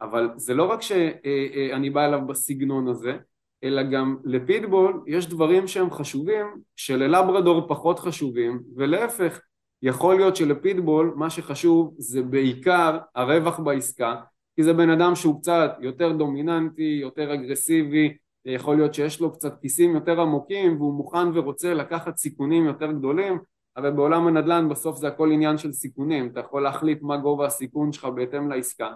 אבל 0.00 0.30
זה 0.36 0.54
לא 0.54 0.64
רק 0.64 0.82
שאני 0.82 1.88
אה, 1.88 1.92
בא 1.92 2.06
אליו 2.06 2.20
בסגנון 2.26 2.88
הזה 2.88 3.16
אלא 3.64 3.82
גם 3.82 4.16
לפיטבול 4.24 5.02
יש 5.06 5.26
דברים 5.26 5.66
שהם 5.66 5.90
חשובים 5.90 6.46
שללברדור 6.76 7.68
פחות 7.68 7.98
חשובים 7.98 8.62
ולהפך 8.76 9.40
יכול 9.82 10.16
להיות 10.16 10.36
שלפיטבול 10.36 11.12
מה 11.16 11.30
שחשוב 11.30 11.94
זה 11.98 12.22
בעיקר 12.22 12.98
הרווח 13.14 13.60
בעסקה 13.60 14.14
כי 14.56 14.62
זה 14.62 14.72
בן 14.72 14.90
אדם 14.90 15.14
שהוא 15.14 15.40
קצת 15.40 15.76
יותר 15.80 16.12
דומיננטי, 16.12 16.98
יותר 17.02 17.34
אגרסיבי, 17.34 18.16
יכול 18.44 18.76
להיות 18.76 18.94
שיש 18.94 19.20
לו 19.20 19.32
קצת 19.32 19.60
כיסים 19.60 19.94
יותר 19.94 20.20
עמוקים 20.20 20.76
והוא 20.76 20.94
מוכן 20.94 21.28
ורוצה 21.34 21.74
לקחת 21.74 22.16
סיכונים 22.16 22.66
יותר 22.66 22.92
גדולים, 22.92 23.38
אבל 23.76 23.90
בעולם 23.90 24.26
הנדל"ן 24.26 24.68
בסוף 24.68 24.96
זה 24.96 25.08
הכל 25.08 25.32
עניין 25.32 25.58
של 25.58 25.72
סיכונים, 25.72 26.28
אתה 26.32 26.40
יכול 26.40 26.62
להחליט 26.62 27.02
מה 27.02 27.16
גובה 27.16 27.46
הסיכון 27.46 27.92
שלך 27.92 28.04
בהתאם 28.04 28.50
לעסקה, 28.50 28.92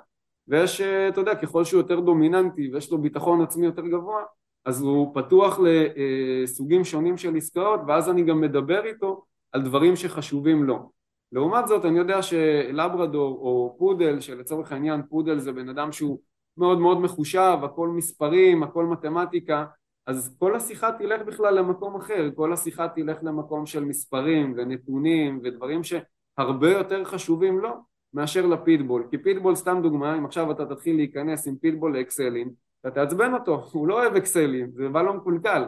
ויש, 0.49 0.81
אתה 0.81 1.21
יודע, 1.21 1.35
ככל 1.35 1.65
שהוא 1.65 1.81
יותר 1.81 2.01
דומיננטי 2.01 2.71
ויש 2.73 2.91
לו 2.91 2.99
ביטחון 2.99 3.43
עצמי 3.43 3.67
יותר 3.67 3.87
גבוה, 3.87 4.23
אז 4.65 4.83
הוא 4.83 5.15
פתוח 5.15 5.59
לסוגים 5.63 6.85
שונים 6.85 7.17
של 7.17 7.37
עסקאות, 7.37 7.81
ואז 7.89 8.11
אני 8.11 8.25
גם 8.25 8.41
מדבר 8.41 8.85
איתו 8.85 9.25
על 9.53 9.63
דברים 9.63 9.97
שחשובים 9.97 10.65
לו. 10.65 10.96
לעומת 11.37 11.67
זאת 11.67 11.85
אני 11.85 11.99
יודע 11.99 12.23
שלברדור 12.23 13.39
או 13.41 13.77
פודל 13.79 14.21
שלצורך 14.21 14.73
העניין 14.73 15.03
פודל 15.09 15.39
זה 15.39 15.53
בן 15.53 15.69
אדם 15.69 15.93
שהוא 15.93 16.19
מאוד 16.57 16.79
מאוד 16.79 17.01
מחושב 17.01 17.59
הכל 17.63 17.89
מספרים 17.89 18.63
הכל 18.63 18.85
מתמטיקה 18.85 19.65
אז 20.07 20.37
כל 20.39 20.57
השיחה 20.57 20.93
תלך 20.93 21.23
בכלל 21.23 21.55
למקום 21.55 21.97
אחר. 21.97 22.31
כל 22.35 22.53
השיחה 22.53 22.89
תלך 22.89 23.19
למקום 23.23 23.67
של 23.67 23.85
מספרים 23.85 24.55
ונתונים 24.57 25.41
ודברים 25.45 25.81
שהרבה 25.85 26.71
יותר 26.71 27.05
חשובים 27.05 27.59
לו 27.59 27.71
מאשר 28.15 28.47
לפיטבול. 28.47 29.07
כי 29.11 29.19
פיטבול 29.19 29.55
סתם 29.55 29.79
דוגמה 29.83 30.19
אם 30.19 30.25
עכשיו 30.25 30.51
אתה 30.51 30.67
תתחיל 30.67 30.97
להיכנס 30.97 31.49
עם 31.49 31.57
פיטבול 31.57 31.99
לאקסלים 31.99 32.51
אתה 32.81 32.91
תעצבן 32.91 33.35
אותו 33.35 33.65
הוא 33.73 33.89
לא 33.89 33.95
אוהב 33.95 34.17
אקסלים 34.17 34.71
זה 34.75 34.89
בא 34.89 35.03
לו 35.03 35.15
מקולקל. 35.15 35.65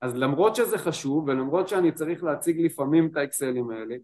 אז 0.00 0.16
למרות 0.16 0.56
שזה 0.56 0.78
חשוב 0.78 1.28
ולמרות 1.28 1.68
שאני 1.68 1.92
צריך 1.92 2.24
להציג 2.24 2.60
לפעמים 2.60 3.06
את 3.06 3.16
האקסלים 3.16 3.70
האלה 3.70 3.96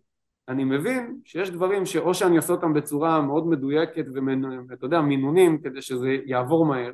אני 0.48 0.64
מבין 0.64 1.20
שיש 1.24 1.50
דברים 1.50 1.86
שאו 1.86 2.14
שאני 2.14 2.36
עושה 2.36 2.52
אותם 2.52 2.72
בצורה 2.72 3.20
מאוד 3.20 3.46
מדויקת 3.46 4.04
ואתה 4.68 4.86
יודע 4.86 5.00
מינונים 5.00 5.58
כדי 5.62 5.82
שזה 5.82 6.16
יעבור 6.26 6.66
מהר 6.66 6.90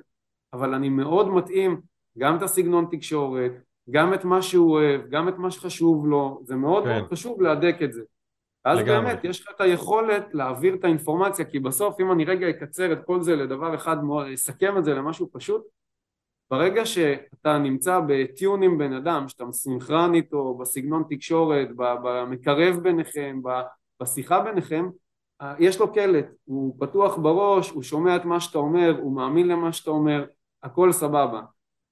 אבל 0.52 0.74
אני 0.74 0.88
מאוד 0.88 1.28
מתאים 1.28 1.80
גם 2.18 2.36
את 2.36 2.42
הסגנון 2.42 2.86
תקשורת 2.90 3.52
גם 3.90 4.14
את 4.14 4.24
מה 4.24 4.42
שהוא 4.42 4.72
אוהב 4.72 5.00
גם 5.10 5.28
את 5.28 5.38
מה 5.38 5.50
שחשוב 5.50 6.06
לו 6.06 6.40
זה 6.44 6.56
מאוד 6.56 6.84
כן. 6.84 6.90
מאוד 6.90 7.10
חשוב 7.12 7.42
להדק 7.42 7.76
את 7.84 7.92
זה 7.92 8.02
אז 8.64 8.78
לגמרי. 8.78 9.06
באמת 9.06 9.24
יש 9.24 9.40
לך 9.40 9.54
את 9.56 9.60
היכולת 9.60 10.34
להעביר 10.34 10.74
את 10.74 10.84
האינפורמציה 10.84 11.44
כי 11.44 11.58
בסוף 11.58 12.00
אם 12.00 12.12
אני 12.12 12.24
רגע 12.24 12.50
אקצר 12.50 12.92
את 12.92 12.98
כל 13.04 13.22
זה 13.22 13.36
לדבר 13.36 13.74
אחד, 13.74 13.96
אסכם 14.34 14.78
את 14.78 14.84
זה 14.84 14.94
למשהו 14.94 15.28
פשוט 15.32 15.62
ברגע 16.50 16.86
שאתה 16.86 17.58
נמצא 17.58 18.00
בטיון 18.08 18.62
עם 18.62 18.78
בן 18.78 18.92
אדם, 18.92 19.28
שאתה 19.28 19.44
מסונכרן 19.44 20.14
איתו 20.14 20.54
בסגנון 20.54 21.02
תקשורת, 21.10 21.68
במקרב 21.76 22.76
ביניכם, 22.82 23.40
בשיחה 24.02 24.40
ביניכם, 24.40 24.88
יש 25.58 25.80
לו 25.80 25.92
קלט, 25.92 26.26
הוא 26.44 26.76
פתוח 26.78 27.16
בראש, 27.16 27.70
הוא 27.70 27.82
שומע 27.82 28.16
את 28.16 28.24
מה 28.24 28.40
שאתה 28.40 28.58
אומר, 28.58 28.96
הוא 29.00 29.16
מאמין 29.16 29.48
למה 29.48 29.72
שאתה 29.72 29.90
אומר, 29.90 30.24
הכל 30.62 30.92
סבבה. 30.92 31.42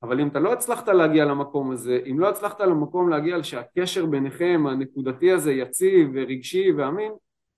אבל 0.02 0.20
אם 0.20 0.28
אתה 0.28 0.40
לא 0.40 0.52
הצלחת 0.52 0.88
להגיע 0.88 1.24
למקום 1.24 1.70
הזה, 1.70 2.00
אם 2.10 2.20
לא 2.20 2.28
הצלחת 2.28 2.60
למקום 2.60 3.08
להגיע 3.08 3.42
שהקשר 3.42 4.06
ביניכם 4.06 4.64
הנקודתי 4.68 5.32
הזה 5.32 5.52
יציב 5.52 6.10
ורגשי 6.14 6.72
ואמין, 6.72 7.12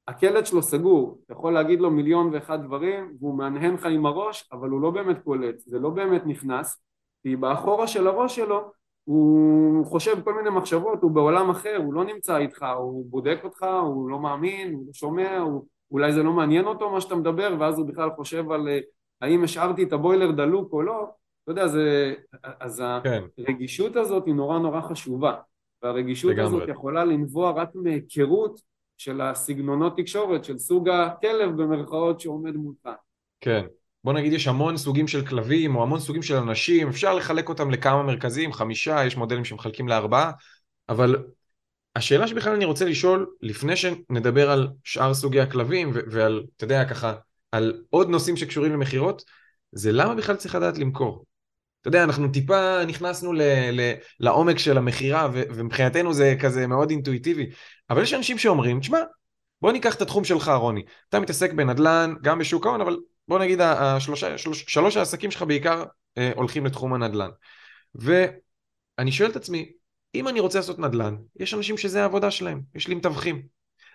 הקלט 0.08 0.46
שלו 0.46 0.62
סגור, 0.62 1.20
אתה 1.24 1.32
יכול 1.32 1.52
להגיד 1.52 1.80
לו 1.80 1.90
מיליון 1.90 2.30
ואחד 2.32 2.62
דברים 2.64 3.16
והוא 3.20 3.38
מהנהן 3.38 3.74
לך 3.74 3.86
עם 3.86 4.06
הראש 4.06 4.48
אבל 4.52 4.68
הוא 4.68 4.80
לא 4.80 4.90
באמת 4.90 5.18
קולט, 5.24 5.58
זה 5.58 5.78
לא 5.78 5.90
באמת 5.90 6.22
נכנס 6.26 6.80
כי 7.28 7.36
באחורה 7.36 7.86
של 7.86 8.06
הראש 8.06 8.36
שלו 8.36 8.72
הוא 9.04 9.86
חושב 9.86 10.22
כל 10.24 10.34
מיני 10.34 10.50
מחשבות, 10.50 11.02
הוא 11.02 11.10
בעולם 11.10 11.50
אחר, 11.50 11.76
הוא 11.76 11.94
לא 11.94 12.04
נמצא 12.04 12.36
איתך, 12.36 12.66
הוא 12.78 13.06
בודק 13.10 13.38
אותך, 13.44 13.66
הוא 13.82 14.10
לא 14.10 14.18
מאמין, 14.18 14.74
הוא 14.74 14.86
לא 14.86 14.92
שומע, 14.92 15.38
הוא, 15.38 15.64
אולי 15.90 16.12
זה 16.12 16.22
לא 16.22 16.32
מעניין 16.32 16.64
אותו 16.64 16.90
מה 16.90 17.00
שאתה 17.00 17.14
מדבר 17.14 17.56
ואז 17.60 17.78
הוא 17.78 17.86
בכלל 17.86 18.10
חושב 18.16 18.50
על 18.50 18.68
אה, 18.68 18.78
האם 19.20 19.44
השארתי 19.44 19.82
את 19.82 19.92
הבוילר 19.92 20.30
דלוק 20.30 20.72
או 20.72 20.82
לא, 20.82 21.06
אתה 21.44 21.52
יודע, 21.52 21.68
זה, 21.68 22.14
אז 22.42 22.82
כן. 23.04 23.22
הרגישות 23.38 23.96
הזאת 23.96 24.26
היא 24.26 24.34
נורא 24.34 24.58
נורא 24.58 24.80
חשובה 24.80 25.34
והרגישות 25.82 26.30
לגמרי. 26.30 26.46
הזאת 26.46 26.68
יכולה 26.68 27.04
לנבוע 27.04 27.50
רק 27.50 27.68
מהיכרות 27.74 28.60
של 28.96 29.20
הסגנונות 29.20 29.96
תקשורת, 29.96 30.44
של 30.44 30.58
סוג 30.58 30.88
הכלב 30.88 31.62
במרכאות 31.62 32.20
שעומד 32.20 32.56
מולך. 32.56 32.88
כן. 33.40 33.66
בוא 34.04 34.12
נגיד 34.12 34.32
יש 34.32 34.48
המון 34.48 34.76
סוגים 34.76 35.08
של 35.08 35.26
כלבים 35.26 35.76
או 35.76 35.82
המון 35.82 36.00
סוגים 36.00 36.22
של 36.22 36.36
אנשים, 36.36 36.88
אפשר 36.88 37.14
לחלק 37.14 37.48
אותם 37.48 37.70
לכמה 37.70 38.02
מרכזים, 38.02 38.52
חמישה, 38.52 39.04
יש 39.04 39.16
מודלים 39.16 39.44
שמחלקים 39.44 39.88
לארבעה, 39.88 40.30
אבל 40.88 41.16
השאלה 41.96 42.28
שבכלל 42.28 42.54
אני 42.54 42.64
רוצה 42.64 42.84
לשאול, 42.84 43.26
לפני 43.42 43.76
שנדבר 43.76 44.50
על 44.50 44.68
שאר 44.84 45.14
סוגי 45.14 45.40
הכלבים 45.40 45.92
ועל, 46.10 46.44
אתה 46.56 46.64
יודע, 46.64 46.84
ככה, 46.84 47.14
על 47.52 47.82
עוד 47.90 48.08
נושאים 48.08 48.36
שקשורים 48.36 48.72
למכירות, 48.72 49.24
זה 49.72 49.92
למה 49.92 50.14
בכלל 50.14 50.36
צריך 50.36 50.54
לדעת 50.54 50.78
למכור? 50.78 51.24
אתה 51.80 51.88
יודע, 51.88 52.04
אנחנו 52.04 52.28
טיפה 52.28 52.84
נכנסנו 52.84 53.32
ל, 53.32 53.42
ל, 53.72 53.92
לעומק 54.20 54.58
של 54.58 54.78
המכירה, 54.78 55.28
ומבחינתנו 55.32 56.14
זה 56.14 56.34
כזה 56.40 56.66
מאוד 56.66 56.90
אינטואיטיבי, 56.90 57.46
אבל 57.90 58.02
יש 58.02 58.14
אנשים 58.14 58.38
שאומרים, 58.38 58.80
תשמע, 58.80 58.98
בוא 59.62 59.72
ניקח 59.72 59.94
את 59.94 60.02
התחום 60.02 60.24
שלך, 60.24 60.48
רוני. 60.48 60.82
אתה 61.08 61.20
מתעסק 61.20 61.52
בנדל"ן, 61.52 62.14
גם 62.22 62.38
בשוק 62.38 62.66
ההון, 62.66 62.80
אבל 62.80 62.96
בוא 63.28 63.38
נגיד, 63.38 63.60
השלושה, 63.60 64.38
שלוש, 64.38 64.64
שלוש 64.68 64.96
העסקים 64.96 65.30
שלך 65.30 65.42
בעיקר 65.42 65.84
אה, 66.18 66.32
הולכים 66.36 66.66
לתחום 66.66 66.94
הנדל"ן. 66.94 67.30
ואני 67.94 69.12
שואל 69.12 69.30
את 69.30 69.36
עצמי, 69.36 69.72
אם 70.14 70.28
אני 70.28 70.40
רוצה 70.40 70.58
לעשות 70.58 70.78
נדל"ן, 70.78 71.16
יש 71.36 71.54
אנשים 71.54 71.76
שזה 71.78 72.02
העבודה 72.02 72.30
שלהם, 72.30 72.60
יש 72.74 72.88
לי 72.88 72.94
מתווכים. 72.94 73.42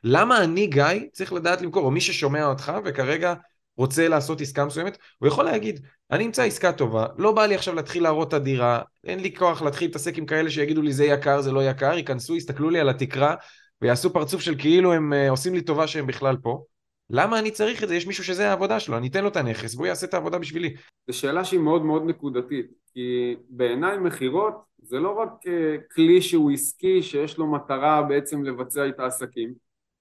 למה 0.04 0.44
אני, 0.44 0.68
גיא, 0.68 0.86
צריך 1.12 1.34
לדעת 1.34 1.62
למכור, 1.62 1.86
או 1.86 1.92
מי 1.92 2.02
ששומע 2.02 2.46
אותך 2.46 2.72
וכרגע 2.86 3.34
רוצה 3.78 4.08
לעשות 4.08 4.42
עסקה 4.42 4.66
מסוימת, 4.66 4.98
הוא 5.20 5.28
יכול 5.28 5.46
להגיד, 5.46 5.86
אני 6.12 6.26
אמצא 6.26 6.44
עסקה 6.44 6.72
טובה, 6.72 7.06
לא 7.18 7.32
בא 7.32 7.46
לי 7.46 7.56
עכשיו 7.56 7.76
להתחיל 7.76 8.04
להראות 8.04 8.28
את 8.28 8.34
הדירה, 8.34 8.82
אין 9.04 9.20
לי 9.20 9.36
כוח 9.36 9.62
להתחיל 9.62 9.88
להתעסק 9.88 10.18
עם 10.18 10.26
כאלה 10.26 10.50
שיגידו 10.50 10.82
לי 10.82 10.94
זה 10.94 11.06
יקר, 11.06 11.42
זה 11.42 11.52
לא 11.52 11.70
יקר, 11.70 11.94
ייכנסו, 11.94 12.36
יסתכלו 12.36 12.70
לי 12.70 12.80
על 12.80 12.90
התקרה 12.90 13.36
ויעשו 13.82 14.14
פרצוף 14.14 14.42
של 14.42 14.56
כאילו 14.58 14.94
הם 14.94 15.14
uh, 15.14 15.30
עושים 15.30 15.54
לי 15.54 15.62
טובה 15.62 15.88
שהם 15.88 16.08
בכלל 16.08 16.38
פה. 16.38 16.64
למה 17.16 17.40
אני 17.40 17.52
צריך 17.52 17.84
את 17.84 17.88
זה? 17.88 17.96
יש 17.96 18.08
מישהו 18.08 18.24
שזה 18.24 18.50
העבודה 18.50 18.80
שלו, 18.80 18.98
אני 18.98 19.08
אתן 19.08 19.24
לו 19.24 19.30
את 19.30 19.36
הנכס 19.36 19.76
והוא 19.76 19.88
יעשה 19.88 20.08
את 20.08 20.14
העבודה 20.14 20.40
בשבילי. 20.40 20.74
זו 21.08 21.18
שאלה 21.18 21.44
שהיא 21.44 21.60
מאוד 21.60 21.86
מאוד 21.86 22.04
נקודתית, 22.06 22.72
כי 22.94 23.36
בעיניי 23.50 23.98
מכירות 23.98 24.54
זה 24.82 25.00
לא 25.00 25.20
רק 25.20 25.30
uh, 25.30 25.94
כלי 25.96 26.22
שהוא 26.22 26.52
עסקי 26.52 27.04
שיש 27.04 27.38
לו 27.38 27.48
מטרה 27.48 28.02
בעצם 28.02 28.44
לבצע 28.44 28.88
את 28.88 29.00
העסקים, 29.00 29.54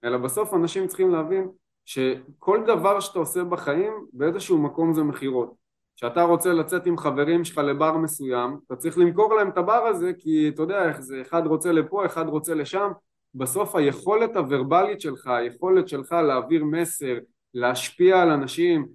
אלא 0.04 0.18
בסוף 0.18 0.54
אנשים 0.54 0.86
צריכים 0.86 1.10
להבין 1.10 1.48
שכל 1.84 2.62
דבר 2.66 3.00
שאתה 3.00 3.18
עושה 3.18 3.44
בחיים 3.44 3.92
באיזשהו 4.12 4.58
מקום 4.58 4.92
זה 4.94 5.02
מכירות. 5.02 5.54
כשאתה 5.96 6.22
רוצה 6.22 6.52
לצאת 6.52 6.86
עם 6.86 6.98
חברים 6.98 7.44
שלך 7.44 7.58
לבר 7.58 7.96
מסוים, 7.96 8.56
אתה 8.66 8.76
צריך 8.76 8.98
למכור 8.98 9.34
להם 9.34 9.48
את 9.48 9.58
הבר 9.58 9.86
הזה 9.86 10.12
כי 10.18 10.48
אתה 10.48 10.62
יודע 10.62 10.88
איך 10.88 11.00
זה, 11.00 11.20
אחד 11.20 11.46
רוצה 11.46 11.72
לפה, 11.72 12.06
אחד 12.06 12.28
רוצה 12.28 12.54
לשם, 12.54 12.90
בסוף 13.34 13.74
היכולת 13.74 14.36
הוורבלית 14.36 15.00
שלך, 15.00 15.26
היכולת 15.26 15.88
שלך 15.88 16.12
להעביר 16.12 16.64
מסר, 16.64 17.18
להשפיע 17.54 18.22
על 18.22 18.30
אנשים, 18.30 18.86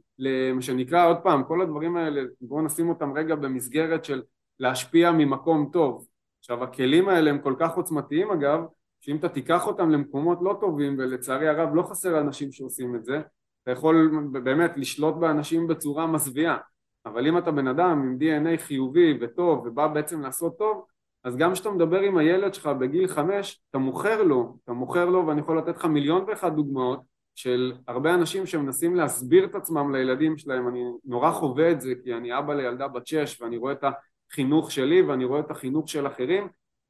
מה 0.55 0.61
שנקרא 0.61 1.07
עוד 1.07 1.17
פעם, 1.17 1.43
כל 1.43 1.61
הדברים 1.61 1.97
האלה, 1.97 2.21
בואו 2.41 2.61
נשים 2.61 2.89
אותם 2.89 3.13
רגע 3.13 3.35
במסגרת 3.35 4.05
של 4.05 4.21
להשפיע 4.59 5.11
ממקום 5.11 5.69
טוב. 5.73 6.07
עכשיו 6.39 6.63
הכלים 6.63 7.09
האלה 7.09 7.29
הם 7.29 7.39
כל 7.39 7.55
כך 7.59 7.75
עוצמתיים 7.75 8.31
אגב, 8.31 8.59
שאם 9.01 9.15
אתה 9.15 9.29
תיקח 9.29 9.67
אותם 9.67 9.89
למקומות 9.89 10.39
לא 10.41 10.57
טובים, 10.61 10.95
ולצערי 10.97 11.47
הרב 11.47 11.75
לא 11.75 11.83
חסר 11.83 12.19
אנשים 12.19 12.51
שעושים 12.51 12.95
את 12.95 13.05
זה, 13.05 13.21
אתה 13.63 13.71
יכול 13.71 14.11
באמת 14.31 14.71
לשלוט 14.75 15.15
באנשים 15.15 15.67
בצורה 15.67 16.07
מזוויעה, 16.07 16.57
אבל 17.05 17.27
אם 17.27 17.37
אתה 17.37 17.51
בן 17.51 17.67
אדם 17.67 18.01
עם 18.01 18.17
DNA 18.21 18.61
חיובי 18.61 19.17
וטוב 19.21 19.65
ובא 19.65 19.87
בעצם 19.87 20.21
לעשות 20.21 20.57
טוב, 20.57 20.85
אז 21.23 21.37
גם 21.37 21.53
כשאתה 21.53 21.69
מדבר 21.69 21.99
עם 21.99 22.17
הילד 22.17 22.53
שלך 22.53 22.67
בגיל 22.67 23.07
חמש, 23.07 23.61
אתה 23.69 23.77
מוכר 23.77 24.23
לו, 24.23 24.57
אתה 24.63 24.73
מוכר 24.73 25.05
לו 25.05 25.27
ואני 25.27 25.41
יכול 25.41 25.57
לתת 25.57 25.77
לך 25.77 25.85
מיליון 25.85 26.25
ואחת 26.27 26.51
דוגמאות 26.51 26.99
של 27.35 27.73
הרבה 27.87 28.13
אנשים 28.13 28.45
שמנסים 28.45 28.95
להסביר 28.95 29.45
את 29.45 29.55
עצמם 29.55 29.95
לילדים 29.95 30.37
שלהם, 30.37 30.67
אני 30.67 30.83
נורא 31.05 31.31
חווה 31.31 31.71
את 31.71 31.81
זה 31.81 31.93
כי 32.03 32.13
אני 32.13 32.37
אבא 32.39 32.53
לילדה 32.53 32.87
בת 32.87 33.07
שש 33.07 33.41
ואני 33.41 33.57
רואה 33.57 33.71
את 33.71 33.83
החינוך 34.31 34.71
שלי 34.71 35.01
ואני 35.01 35.25
רואה 35.25 35.39
את 35.39 35.51
החינוך 35.51 35.89
של 35.89 36.07
אחרים 36.07 36.47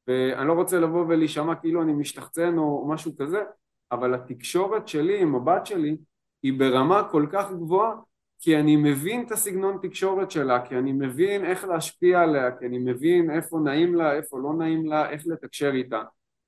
ואני 0.07 0.47
לא 0.47 0.53
רוצה 0.53 0.79
לבוא 0.79 1.05
ולהישמע 1.07 1.55
כאילו 1.55 1.81
אני 1.81 1.93
משתחצן 1.93 2.57
או 2.57 2.87
משהו 2.89 3.11
כזה, 3.17 3.43
אבל 3.91 4.13
התקשורת 4.13 4.87
שלי 4.87 5.21
עם 5.21 5.35
הבת 5.35 5.65
שלי 5.65 5.97
היא 6.43 6.59
ברמה 6.59 7.07
כל 7.11 7.25
כך 7.31 7.51
גבוהה 7.51 7.91
כי 8.39 8.57
אני 8.57 8.75
מבין 8.75 9.25
את 9.25 9.31
הסגנון 9.31 9.77
תקשורת 9.81 10.31
שלה, 10.31 10.65
כי 10.65 10.77
אני 10.77 10.91
מבין 10.91 11.45
איך 11.45 11.65
להשפיע 11.65 12.21
עליה, 12.21 12.51
כי 12.59 12.65
אני 12.65 12.77
מבין 12.77 13.31
איפה 13.31 13.59
נעים 13.59 13.95
לה, 13.95 14.13
איפה 14.13 14.39
לא 14.39 14.53
נעים 14.53 14.85
לה, 14.85 15.09
איך 15.09 15.23
לתקשר 15.27 15.71
איתה. 15.73 16.01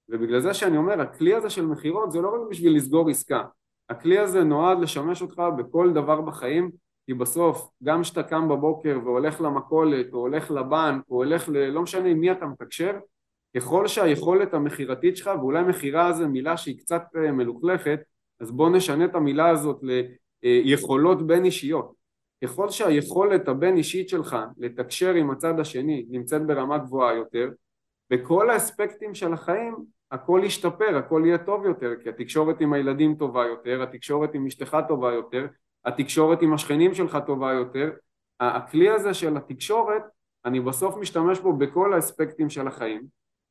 ובגלל 0.09 0.39
זה 0.39 0.53
שאני 0.53 0.77
אומר, 0.77 1.01
הכלי 1.01 1.33
הזה 1.33 1.49
של 1.49 1.65
מכירות 1.65 2.11
זה 2.11 2.21
לא 2.21 2.35
רק 2.35 2.49
בשביל 2.49 2.75
לסגור 2.75 3.09
עסקה. 3.09 3.43
הכלי 3.89 4.19
הזה 4.19 4.43
נועד 4.43 4.79
לשמש 4.79 5.21
אותך 5.21 5.41
בכל 5.57 5.93
דבר 5.93 6.21
בחיים, 6.21 6.71
כי 7.05 7.13
בסוף, 7.13 7.69
גם 7.83 8.01
כשאתה 8.01 8.23
קם 8.23 8.49
בבוקר 8.49 8.99
והולך 9.03 9.41
למכולת, 9.41 10.13
או 10.13 10.17
הולך 10.17 10.51
לבנק, 10.51 11.03
או 11.09 11.15
הולך 11.15 11.49
ל... 11.49 11.57
לא 11.57 11.81
משנה 11.81 12.07
עם 12.07 12.19
מי 12.19 12.31
אתה 12.31 12.45
מתקשר, 12.45 12.91
ככל 13.57 13.87
שהיכולת 13.87 14.53
המכירתית 14.53 15.17
שלך, 15.17 15.29
ואולי 15.39 15.63
מכירה 15.63 16.13
זה 16.13 16.27
מילה 16.27 16.57
שהיא 16.57 16.79
קצת 16.79 17.03
אה, 17.15 17.31
מלוכלכת, 17.31 17.99
אז 18.39 18.51
בוא 18.51 18.69
נשנה 18.69 19.05
את 19.05 19.15
המילה 19.15 19.49
הזאת 19.49 19.79
ליכולות 20.43 21.27
בין 21.27 21.45
אישיות. 21.45 21.99
ככל 22.43 22.69
שהיכולת 22.69 23.47
הבין 23.47 23.77
אישית 23.77 24.09
שלך 24.09 24.37
לתקשר 24.57 25.13
עם 25.13 25.31
הצד 25.31 25.59
השני 25.59 26.05
נמצאת 26.09 26.45
ברמה 26.45 26.77
גבוהה 26.77 27.13
יותר, 27.13 27.49
בכל 28.09 28.49
האספקטים 28.49 29.13
של 29.13 29.33
החיים 29.33 29.75
הכל 30.11 30.41
ישתפר, 30.43 30.97
הכל 30.97 31.21
יהיה 31.25 31.37
טוב 31.37 31.65
יותר, 31.65 31.93
כי 32.03 32.09
התקשורת 32.09 32.61
עם 32.61 32.73
הילדים 32.73 33.15
טובה 33.15 33.45
יותר, 33.45 33.83
התקשורת 33.83 34.33
עם 34.33 34.45
אשתך 34.45 34.77
טובה 34.87 35.13
יותר, 35.13 35.47
התקשורת 35.85 36.41
עם 36.41 36.53
השכנים 36.53 36.93
שלך 36.93 37.17
טובה 37.25 37.53
יותר, 37.53 37.89
הכלי 38.39 38.89
הזה 38.89 39.13
של 39.13 39.37
התקשורת, 39.37 40.03
אני 40.45 40.59
בסוף 40.59 40.97
משתמש 40.97 41.39
בו 41.39 41.53
בכל 41.53 41.93
האספקטים 41.93 42.49
של 42.49 42.67
החיים, 42.67 43.01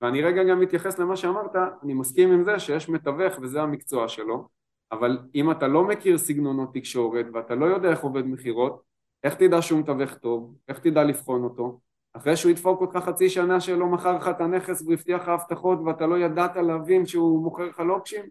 ואני 0.01 0.23
רגע 0.23 0.45
גם 0.45 0.61
מתייחס 0.61 0.99
למה 0.99 1.17
שאמרת, 1.17 1.57
אני 1.83 1.95
מסכים 1.95 2.33
עם 2.33 2.45
זה 2.45 2.59
שיש 2.59 2.89
מתווך 2.89 3.39
וזה 3.43 3.63
המקצוע 3.63 4.09
שלו, 4.09 4.49
אבל 4.93 5.19
אם 5.35 5.51
אתה 5.51 5.69
לא 5.69 5.85
מכיר 5.85 6.19
סגנונות 6.19 6.75
תקשורת 6.75 7.27
ואתה 7.33 7.55
לא 7.55 7.67
יודע 7.67 7.91
איך 7.91 8.01
עובד 8.01 8.27
מכירות, 8.27 8.83
איך 9.25 9.35
תדע 9.35 9.63
שהוא 9.63 9.81
מתווך 9.81 10.15
טוב? 10.15 10.55
איך 10.69 10.79
תדע 10.79 11.05
לבחון 11.05 11.45
אותו? 11.45 11.81
אחרי 12.13 12.37
שהוא 12.37 12.51
ידפוק 12.51 12.81
אותך 12.81 12.97
חצי 12.97 13.29
שנה 13.29 13.61
שלא 13.61 13.87
מכר 13.87 14.17
לך 14.17 14.29
את 14.29 14.41
הנכס 14.41 14.83
והבטיח 14.83 15.23
לך 15.23 15.29
הבטחות 15.29 15.79
ואתה 15.87 16.07
לא 16.07 16.19
ידעת 16.19 16.57
להבין 16.57 17.07
שהוא 17.07 17.45
מוכר 17.45 17.65
לך 17.69 17.81
לוקשים? 17.81 18.25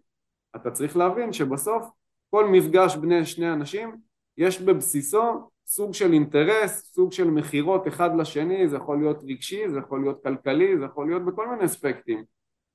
אתה 0.56 0.72
צריך 0.72 0.98
להבין 0.98 1.34
שבסוף 1.34 1.86
כל 2.30 2.46
מפגש 2.46 2.96
בין 2.96 3.26
שני 3.26 3.54
אנשים 3.54 3.96
יש 4.38 4.62
בבסיסו 4.62 5.50
סוג 5.68 5.94
של 5.94 6.14
אינטרס, 6.14 6.94
סוג 6.94 7.12
של 7.12 7.30
מכירות 7.30 7.88
אחד 7.88 8.16
לשני, 8.16 8.68
זה 8.68 8.78
יכול 8.78 9.00
להיות 9.00 9.18
רגשי, 9.24 9.70
זה 9.70 9.80
יכול 9.80 10.02
להיות 10.02 10.24
כלכלי, 10.24 10.78
זה 10.78 10.86
יכול 10.86 11.08
להיות 11.08 11.26
בכל 11.26 11.50
מיני 11.50 11.66
אספקטים, 11.66 12.24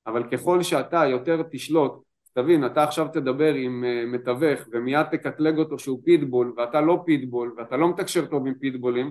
אבל 0.06 0.30
ככל 0.30 0.62
שאתה 0.62 1.06
יותר 1.06 1.42
תשלוט, 1.50 2.02
תבין, 2.34 2.66
אתה 2.66 2.84
עכשיו 2.84 3.08
תדבר 3.12 3.54
עם 3.54 3.84
אה, 3.84 4.06
מתווך 4.06 4.60
ומיד 4.72 5.06
תקטלג 5.06 5.58
אותו 5.58 5.78
שהוא 5.78 6.00
פיטבול 6.04 6.54
ואתה 6.56 6.80
לא 6.80 7.02
פיטבול 7.06 7.54
ואתה 7.56 7.76
לא 7.76 7.88
מתקשר 7.88 8.26
טוב 8.26 8.46
עם 8.46 8.54
פיטבולים, 8.54 9.10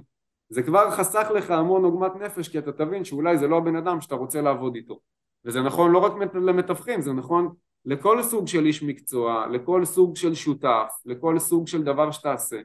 זה 0.49 0.63
כבר 0.63 0.91
חסך 0.91 1.27
לך 1.35 1.51
המון 1.51 1.83
עוגמת 1.83 2.11
נפש 2.15 2.49
כי 2.49 2.59
אתה 2.59 2.71
תבין 2.71 3.05
שאולי 3.05 3.37
זה 3.37 3.47
לא 3.47 3.57
הבן 3.57 3.75
אדם 3.75 4.01
שאתה 4.01 4.15
רוצה 4.15 4.41
לעבוד 4.41 4.75
איתו 4.75 4.99
וזה 5.45 5.61
נכון 5.61 5.91
לא 5.91 5.97
רק 5.97 6.11
למתווכים, 6.33 7.01
זה 7.01 7.13
נכון 7.13 7.53
לכל 7.85 8.23
סוג 8.23 8.47
של 8.47 8.65
איש 8.65 8.83
מקצוע, 8.83 9.47
לכל 9.51 9.85
סוג 9.85 10.15
של 10.15 10.33
שותף, 10.33 10.89
לכל 11.05 11.39
סוג 11.39 11.67
של 11.67 11.83
דבר 11.83 12.11
שתעשה 12.11 12.59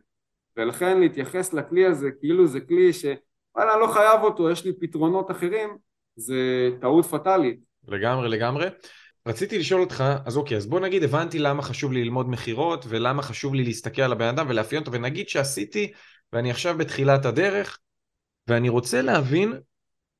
ולכן 0.57 1.01
להתייחס 1.01 1.53
לכלי 1.53 1.87
הזה 1.87 2.11
כאילו 2.21 2.47
זה 2.47 2.61
כלי 2.61 2.93
שוואלה 2.93 3.73
אני 3.73 3.81
לא 3.81 3.87
חייב 3.87 4.23
אותו, 4.23 4.51
יש 4.51 4.65
לי 4.65 4.73
פתרונות 4.81 5.31
אחרים, 5.31 5.77
זה 6.17 6.71
טעות 6.81 7.05
פטאלית. 7.05 7.61
לגמרי 7.89 8.29
לגמרי. 8.29 8.67
רציתי 9.27 9.59
לשאול 9.59 9.81
אותך, 9.81 10.05
אז 10.25 10.37
אוקיי, 10.37 10.57
אז 10.57 10.67
בוא 10.67 10.81
נגיד 10.81 11.03
הבנתי 11.03 11.39
למה 11.39 11.63
חשוב 11.63 11.93
לי 11.93 12.05
ללמוד 12.05 12.29
מכירות 12.29 12.85
ולמה 12.89 13.23
חשוב 13.23 13.55
לי 13.55 13.65
להסתכל 13.65 14.03
על 14.03 14.13
הבן 14.13 14.29
אדם 14.29 14.47
ולאפיין 14.49 14.81
אותו 14.81 14.93
ונגיד 14.93 15.29
שעשיתי 15.29 15.93
ואני 16.33 16.51
עכשיו 16.51 16.79
בתחילת 16.79 17.25
הדרך 17.25 17.79
ואני 18.49 18.69
רוצה 18.69 19.03
להבין 19.03 19.53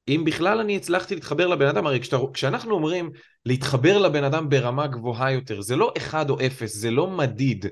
אם 0.09 0.23
בכלל 0.27 0.61
אני 0.61 0.77
הצלחתי 0.77 1.15
להתחבר 1.15 1.47
לבן 1.47 1.67
אדם, 1.67 1.87
הרי 1.87 2.01
כשאתה, 2.01 2.17
כשאנחנו 2.35 2.75
אומרים 2.75 3.11
להתחבר 3.47 3.99
לבן 3.99 4.25
אדם 4.25 4.49
ברמה 4.49 4.87
גבוהה 4.87 5.33
יותר, 5.33 5.61
זה 5.61 5.77
לא 5.77 5.93
אחד 5.97 6.31
או 6.31 6.39
אפס, 6.47 6.77
זה 6.77 6.91
לא 6.91 7.11
מדיד. 7.11 7.67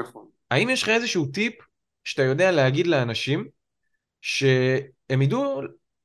נכון. 0.00 0.26
האם 0.50 0.70
יש 0.70 0.82
לך 0.82 0.88
איזשהו 0.88 1.26
טיפ 1.26 1.54
שאתה 2.04 2.22
יודע 2.22 2.50
להגיד 2.50 2.86
לאנשים, 2.86 3.48
שהם 4.20 5.22
ידעו 5.22 5.60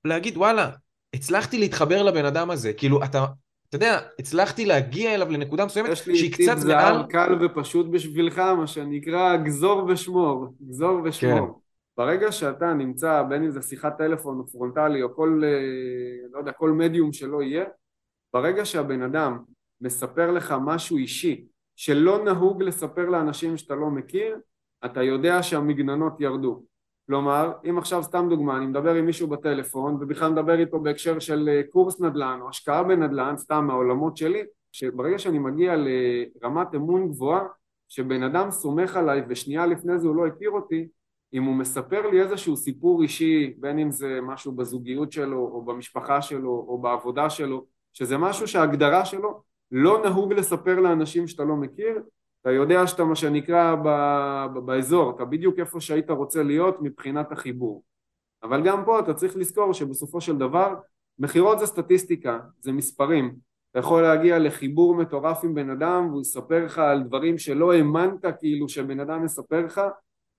להגיד, 0.05 0.37
וואלה, 0.37 0.69
הצלחתי 1.13 1.57
להתחבר 1.57 2.03
לבן 2.03 2.25
אדם 2.25 2.51
הזה, 2.51 2.73
כאילו, 2.73 3.03
אתה, 3.03 3.25
אתה 3.75 3.85
יודע, 3.85 3.99
הצלחתי 4.19 4.65
להגיע 4.65 5.13
אליו 5.13 5.31
לנקודה 5.31 5.65
מסוימת 5.65 5.97
שהיא 5.97 6.31
קצת 6.33 6.41
מעל... 6.41 6.47
יש 6.47 6.53
לי 6.53 6.55
טיפ 6.55 6.59
זהב 6.59 7.05
קל 7.05 7.45
ופשוט 7.45 7.85
בשבילך, 7.91 8.39
מה 8.39 8.67
שנקרא 8.67 9.35
גזור 9.35 9.85
ושמור, 9.87 10.55
גזור 10.61 11.01
ושמור. 11.03 11.47
כן. 11.47 11.53
ברגע 11.97 12.31
שאתה 12.31 12.73
נמצא, 12.73 13.23
בין 13.29 13.43
אם 13.43 13.51
זה 13.51 13.61
שיחת 13.61 13.97
טלפון 13.97 14.39
או 14.39 14.47
פרונטלי 14.47 15.03
או 15.03 15.15
כל, 15.15 15.41
אה, 15.43 15.49
לא 16.31 16.37
יודע, 16.37 16.51
כל 16.51 16.71
מדיום 16.71 17.13
שלא 17.13 17.43
יהיה, 17.43 17.65
ברגע 18.33 18.65
שהבן 18.65 19.01
אדם 19.01 19.37
מספר 19.81 20.31
לך 20.31 20.55
משהו 20.65 20.97
אישי 20.97 21.45
שלא 21.75 22.23
נהוג 22.25 22.63
לספר 22.63 23.09
לאנשים 23.09 23.57
שאתה 23.57 23.75
לא 23.75 23.89
מכיר, 23.89 24.37
אתה 24.85 25.03
יודע 25.03 25.43
שהמגננות 25.43 26.21
ירדו. 26.21 26.63
כלומר, 27.07 27.51
אם 27.69 27.77
עכשיו 27.77 28.03
סתם 28.03 28.27
דוגמה, 28.29 28.57
אני 28.57 28.65
מדבר 28.65 28.93
עם 28.93 29.05
מישהו 29.05 29.27
בטלפון 29.27 29.97
ובכלל 30.01 30.31
מדבר 30.31 30.59
איתו 30.59 30.79
בהקשר 30.79 31.19
של 31.19 31.49
אה, 31.49 31.61
קורס 31.69 32.01
נדל"ן 32.01 32.39
או 32.41 32.49
השקעה 32.49 32.83
בנדל"ן, 32.83 33.37
סתם 33.37 33.65
מהעולמות 33.67 34.17
שלי, 34.17 34.43
שברגע 34.71 35.19
שאני 35.19 35.39
מגיע 35.39 35.75
לרמת 35.75 36.75
אמון 36.75 37.09
גבוהה, 37.09 37.43
שבן 37.89 38.23
אדם 38.23 38.51
סומך 38.51 38.95
עליי 38.95 39.21
ושנייה 39.29 39.65
לפני 39.65 39.99
זה 39.99 40.07
הוא 40.07 40.15
לא 40.15 40.27
הכיר 40.27 40.49
אותי, 40.49 40.87
אם 41.33 41.43
הוא 41.43 41.55
מספר 41.55 42.09
לי 42.09 42.21
איזשהו 42.21 42.57
סיפור 42.57 43.01
אישי, 43.01 43.53
בין 43.57 43.79
אם 43.79 43.91
זה 43.91 44.19
משהו 44.21 44.51
בזוגיות 44.51 45.11
שלו 45.11 45.39
או 45.39 45.61
במשפחה 45.61 46.21
שלו 46.21 46.65
או 46.67 46.77
בעבודה 46.77 47.29
שלו, 47.29 47.65
שזה 47.93 48.17
משהו 48.17 48.47
שההגדרה 48.47 49.05
שלו 49.05 49.41
לא 49.71 50.01
נהוג 50.03 50.33
לספר 50.33 50.79
לאנשים 50.79 51.27
שאתה 51.27 51.43
לא 51.43 51.55
מכיר, 51.55 52.01
אתה 52.43 52.51
יודע 52.51 52.87
שאתה 52.87 53.03
מה 53.03 53.15
שנקרא 53.15 53.75
ב, 53.75 53.87
ב, 54.53 54.59
באזור, 54.59 55.15
אתה 55.15 55.25
בדיוק 55.25 55.59
איפה 55.59 55.81
שהיית 55.81 56.09
רוצה 56.09 56.43
להיות 56.43 56.81
מבחינת 56.81 57.31
החיבור. 57.31 57.83
אבל 58.43 58.63
גם 58.63 58.85
פה 58.85 58.99
אתה 58.99 59.13
צריך 59.13 59.37
לזכור 59.37 59.73
שבסופו 59.73 60.21
של 60.21 60.37
דבר 60.37 60.75
מכירות 61.19 61.59
זה 61.59 61.65
סטטיסטיקה, 61.65 62.39
זה 62.59 62.71
מספרים. 62.71 63.35
אתה 63.71 63.79
יכול 63.79 64.01
להגיע 64.01 64.39
לחיבור 64.39 64.95
מטורף 64.95 65.43
עם 65.43 65.55
בן 65.55 65.69
אדם 65.69 66.07
והוא 66.09 66.21
יספר 66.21 66.65
לך 66.65 66.79
על 66.79 67.03
דברים 67.03 67.37
שלא 67.37 67.73
האמנת 67.73 68.25
כאילו 68.39 68.69
שבן 68.69 68.99
אדם 68.99 69.25
יספר 69.25 69.65
לך 69.65 69.81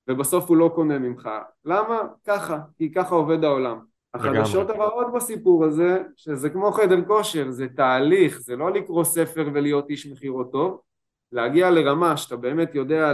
ובסוף 0.08 0.48
הוא 0.48 0.56
לא 0.56 0.72
קונה 0.74 0.98
ממך. 0.98 1.28
למה? 1.64 1.98
ככה, 2.26 2.58
כי 2.76 2.92
ככה 2.92 3.14
עובד 3.14 3.44
העולם. 3.44 3.78
החדשות 4.14 4.70
הרעות 4.70 5.06
בסיפור 5.14 5.64
הזה, 5.64 6.02
שזה 6.16 6.50
כמו 6.50 6.72
חדר 6.72 7.04
כושר, 7.04 7.50
זה 7.50 7.66
תהליך, 7.76 8.40
זה 8.40 8.56
לא 8.56 8.72
לקרוא 8.72 9.04
ספר 9.04 9.48
ולהיות 9.54 9.90
איש 9.90 10.06
מכירות 10.06 10.52
טוב, 10.52 10.80
להגיע 11.32 11.70
לרמה 11.70 12.16
שאתה 12.16 12.36
באמת 12.36 12.74
יודע, 12.74 13.12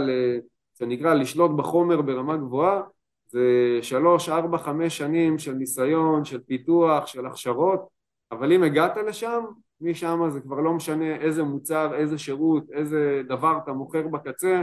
זה 0.73 0.85
נקרא 0.85 1.13
לשלוט 1.13 1.51
בחומר 1.51 2.01
ברמה 2.01 2.37
גבוהה, 2.37 2.81
זה 3.27 3.79
שלוש, 3.81 4.29
ארבע, 4.29 4.57
חמש 4.57 4.97
שנים 4.97 5.39
של 5.39 5.53
ניסיון, 5.53 6.25
של 6.25 6.39
פיתוח, 6.39 7.07
של 7.07 7.25
הכשרות, 7.25 7.87
אבל 8.31 8.53
אם 8.53 8.63
הגעת 8.63 8.97
לשם, 9.07 9.43
משם 9.81 10.29
זה 10.29 10.41
כבר 10.41 10.59
לא 10.59 10.73
משנה 10.73 11.15
איזה 11.15 11.43
מוצר, 11.43 11.95
איזה 11.95 12.17
שירות, 12.17 12.63
איזה 12.71 13.21
דבר 13.27 13.57
אתה 13.63 13.71
מוכר 13.71 14.07
בקצה, 14.07 14.61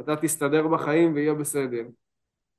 אתה 0.00 0.16
תסתדר 0.16 0.66
בחיים 0.66 1.14
ויהיה 1.14 1.34
בסדר. 1.34 1.82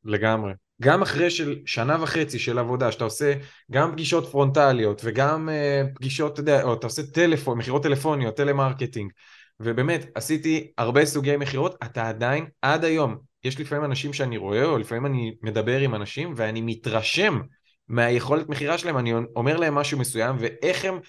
לגמרי. 0.04 0.54
גם 0.82 1.02
אחרי 1.02 1.30
של 1.30 1.60
שנה 1.66 2.04
וחצי 2.04 2.40
של 2.40 2.60
עבודה, 2.60 2.92
שאתה 2.92 3.04
עושה 3.04 3.34
גם 3.72 3.92
פגישות 3.92 4.28
פרונטליות 4.28 5.02
וגם 5.06 5.50
אה, 5.50 5.96
פגישות, 5.96 6.34
אתה 6.34 6.42
יודע, 6.42 6.64
או 6.64 6.74
אתה 6.74 6.88
עושה 6.88 7.02
טלפון, 7.14 7.58
מכירות 7.58 7.84
טלפוניות, 7.84 8.38
טלמרקטינג, 8.38 9.12
ובאמת, 9.60 10.06
עשיתי 10.16 10.72
הרבה 10.78 11.06
סוגי 11.06 11.38
מכירות, 11.38 11.76
אתה 11.84 12.10
עדיין, 12.10 12.46
עד 12.62 12.86
היום, 12.86 13.18
יש 13.44 13.60
לפעמים 13.60 13.86
אנשים 13.86 14.14
שאני 14.14 14.38
רואה, 14.38 14.66
או 14.66 14.78
לפעמים 14.78 15.06
אני 15.06 15.36
מדבר 15.42 15.80
עם 15.80 15.96
אנשים, 15.96 16.34
ואני 16.36 16.62
מתרשם 16.62 17.40
מהיכולת 17.88 18.50
מכירה 18.50 18.78
שלהם, 18.78 18.98
אני 18.98 19.14
אומר 19.36 19.58
להם 19.58 19.76
משהו 19.76 20.00
מסוים, 20.00 20.36
ואיך 20.40 20.86
הם 20.86 21.00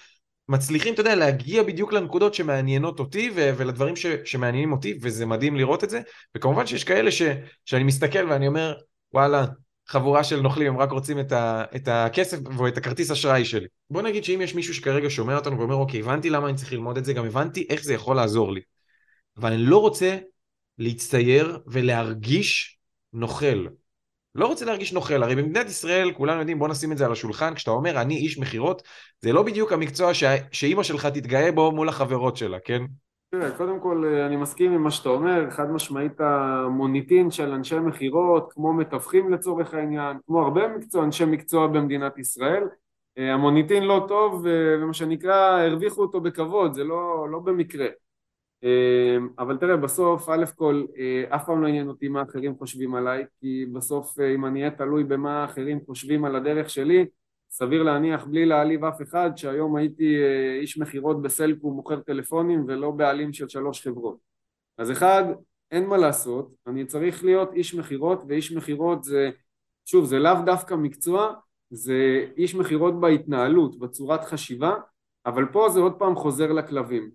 מצליחים, 0.49 0.93
אתה 0.93 1.01
יודע, 1.01 1.15
להגיע 1.15 1.63
בדיוק 1.63 1.93
לנקודות 1.93 2.33
שמעניינות 2.33 2.99
אותי 2.99 3.31
ו- 3.35 3.51
ולדברים 3.57 3.95
ש- 3.95 4.05
שמעניינים 4.25 4.71
אותי, 4.71 4.97
וזה 5.01 5.25
מדהים 5.25 5.55
לראות 5.55 5.83
את 5.83 5.89
זה. 5.89 6.01
וכמובן 6.37 6.65
שיש 6.67 6.83
כאלה 6.83 7.11
ש- 7.11 7.21
שאני 7.65 7.83
מסתכל 7.83 8.29
ואני 8.29 8.47
אומר, 8.47 8.73
וואלה, 9.13 9.45
חבורה 9.87 10.23
של 10.23 10.41
נוכלים, 10.41 10.67
הם 10.67 10.79
רק 10.79 10.91
רוצים 10.91 11.19
את, 11.19 11.31
ה- 11.31 11.63
את 11.75 11.87
הכסף 11.87 12.37
ואת 12.59 12.77
הכרטיס 12.77 13.11
אשראי 13.11 13.45
שלי. 13.45 13.67
בוא 13.89 14.01
נגיד 14.01 14.23
שאם 14.23 14.41
יש 14.41 14.55
מישהו 14.55 14.73
שכרגע 14.73 15.09
שומע 15.09 15.35
אותנו 15.35 15.59
ואומר, 15.59 15.75
אוקיי, 15.75 15.99
הבנתי 15.99 16.29
למה 16.29 16.47
אני 16.49 16.57
צריך 16.57 16.73
ללמוד 16.73 16.97
את 16.97 17.05
זה, 17.05 17.13
גם 17.13 17.25
הבנתי 17.25 17.65
איך 17.69 17.83
זה 17.83 17.93
יכול 17.93 18.15
לעזור 18.15 18.53
לי. 18.53 18.61
אבל 19.37 19.53
אני 19.53 19.63
לא 19.63 19.77
רוצה 19.77 20.17
להצטייר 20.77 21.59
ולהרגיש 21.67 22.77
נוכל. 23.13 23.67
לא 24.35 24.47
רוצה 24.47 24.65
להרגיש 24.65 24.93
נוכל, 24.93 25.23
הרי 25.23 25.35
במדינת 25.35 25.67
ישראל 25.69 26.11
כולנו 26.11 26.39
יודעים, 26.39 26.59
בוא 26.59 26.67
נשים 26.67 26.91
את 26.91 26.97
זה 26.97 27.05
על 27.05 27.11
השולחן, 27.11 27.55
כשאתה 27.55 27.71
אומר 27.71 28.01
אני 28.01 28.17
איש 28.17 28.37
מכירות, 28.37 28.81
זה 29.21 29.33
לא 29.33 29.43
בדיוק 29.43 29.71
המקצוע 29.71 30.13
ש... 30.13 30.23
שאימא 30.51 30.83
שלך 30.83 31.05
תתגאה 31.05 31.51
בו 31.51 31.71
מול 31.71 31.89
החברות 31.89 32.37
שלה, 32.37 32.57
כן? 32.65 32.81
תראה, 33.31 33.57
קודם 33.57 33.79
כל 33.79 34.03
אה, 34.05 34.25
אני 34.25 34.35
מסכים 34.35 34.71
עם 34.71 34.83
מה 34.83 34.91
שאתה 34.91 35.09
אומר, 35.09 35.49
חד 35.49 35.71
משמעית 35.71 36.19
המוניטין 36.19 37.31
של 37.31 37.51
אנשי 37.51 37.79
מכירות, 37.79 38.53
כמו 38.53 38.73
מתווכים 38.73 39.33
לצורך 39.33 39.73
העניין, 39.73 40.17
כמו 40.25 40.41
הרבה 40.41 40.67
מקצוע, 40.67 41.03
אנשי 41.03 41.25
מקצוע 41.25 41.67
במדינת 41.67 42.17
ישראל, 42.17 42.63
אה, 43.17 43.33
המוניטין 43.33 43.83
לא 43.83 44.05
טוב 44.07 44.47
אה, 44.47 44.51
ומה 44.81 44.93
שנקרא 44.93 45.61
הרוויחו 45.61 46.01
אותו 46.01 46.21
בכבוד, 46.21 46.73
זה 46.73 46.83
לא, 46.83 47.27
לא 47.31 47.39
במקרה. 47.39 47.87
אבל 49.39 49.57
תראה 49.57 49.77
בסוף 49.77 50.29
א' 50.29 50.45
כל 50.55 50.85
אף 51.29 51.45
פעם 51.45 51.61
לא 51.61 51.67
עניין 51.67 51.87
אותי 51.87 52.07
מה 52.07 52.21
אחרים 52.21 52.55
חושבים 52.57 52.95
עליי 52.95 53.25
כי 53.39 53.65
בסוף 53.73 54.19
אם 54.19 54.45
אני 54.45 54.59
אהיה 54.59 54.71
תלוי 54.71 55.03
במה 55.03 55.45
אחרים 55.45 55.79
חושבים 55.85 56.25
על 56.25 56.35
הדרך 56.35 56.69
שלי 56.69 57.05
סביר 57.51 57.83
להניח 57.83 58.25
בלי 58.25 58.45
להעליב 58.45 58.83
אף 58.83 59.01
אחד 59.01 59.31
שהיום 59.35 59.75
הייתי 59.75 60.23
אה, 60.23 60.59
איש 60.61 60.77
מכירות 60.77 61.21
בסלקום 61.21 61.73
מוכר 61.73 61.99
טלפונים 61.99 62.65
ולא 62.67 62.91
בעלים 62.91 63.33
של 63.33 63.49
שלוש 63.49 63.87
חברות. 63.87 64.17
אז 64.77 64.91
אחד 64.91 65.23
אין 65.71 65.85
מה 65.85 65.97
לעשות 65.97 66.51
אני 66.67 66.85
צריך 66.85 67.23
להיות 67.23 67.53
איש 67.53 67.75
מכירות 67.75 68.23
ואיש 68.27 68.51
מכירות 68.51 69.03
זה 69.03 69.29
שוב 69.85 70.05
זה 70.05 70.19
לאו 70.19 70.41
דווקא 70.45 70.73
מקצוע 70.73 71.33
זה 71.69 72.25
איש 72.37 72.55
מכירות 72.55 72.99
בהתנהלות 72.99 73.79
בצורת 73.79 74.23
חשיבה 74.23 74.73
אבל 75.25 75.45
פה 75.51 75.69
זה 75.69 75.79
עוד 75.79 75.93
פעם 75.99 76.15
חוזר 76.15 76.51
לכלבים. 76.51 77.11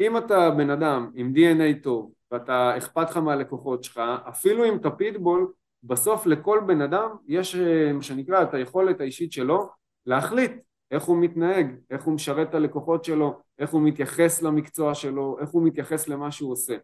אם 0.00 0.18
אתה 0.18 0.50
בן 0.50 0.70
אדם 0.70 1.10
עם 1.14 1.32
DNA 1.36 1.82
טוב 1.82 2.12
ואתה 2.30 2.78
אכפת 2.78 3.10
לך 3.10 3.16
מהלקוחות 3.16 3.84
שלך, 3.84 4.00
אפילו 4.28 4.64
אם 4.64 4.76
אתה 4.76 4.90
פיטבול, 4.90 5.52
בסוף 5.82 6.26
לכל 6.26 6.60
בן 6.66 6.80
אדם 6.80 7.08
יש 7.28 7.56
אה, 7.56 7.92
מה 7.92 8.02
שנקרא 8.02 8.42
את 8.42 8.54
היכולת 8.54 9.00
האישית 9.00 9.32
שלו 9.32 9.68
להחליט 10.06 10.52
איך 10.90 11.04
הוא 11.04 11.16
מתנהג, 11.16 11.66
איך 11.90 12.04
הוא 12.04 12.14
משרת 12.14 12.48
את 12.48 12.54
הלקוחות 12.54 13.04
שלו, 13.04 13.40
איך 13.58 13.70
הוא 13.70 13.82
מתייחס 13.82 14.42
למקצוע 14.42 14.94
שלו, 14.94 15.36
איך 15.40 15.50
הוא 15.50 15.62
מתייחס 15.62 16.08
למה 16.08 16.30
שהוא 16.32 16.52
עושה. 16.52 16.76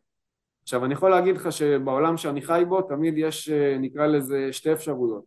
עכשיו 0.62 0.84
אני 0.84 0.94
יכול 0.94 1.10
להגיד 1.10 1.36
לך 1.36 1.52
שבעולם 1.52 2.16
שאני 2.16 2.42
חי 2.42 2.62
בו 2.68 2.82
תמיד 2.82 3.14
יש 3.18 3.48
אה, 3.48 3.76
נקרא 3.78 4.06
לזה 4.06 4.52
שתי 4.52 4.72
אפשרויות. 4.72 5.24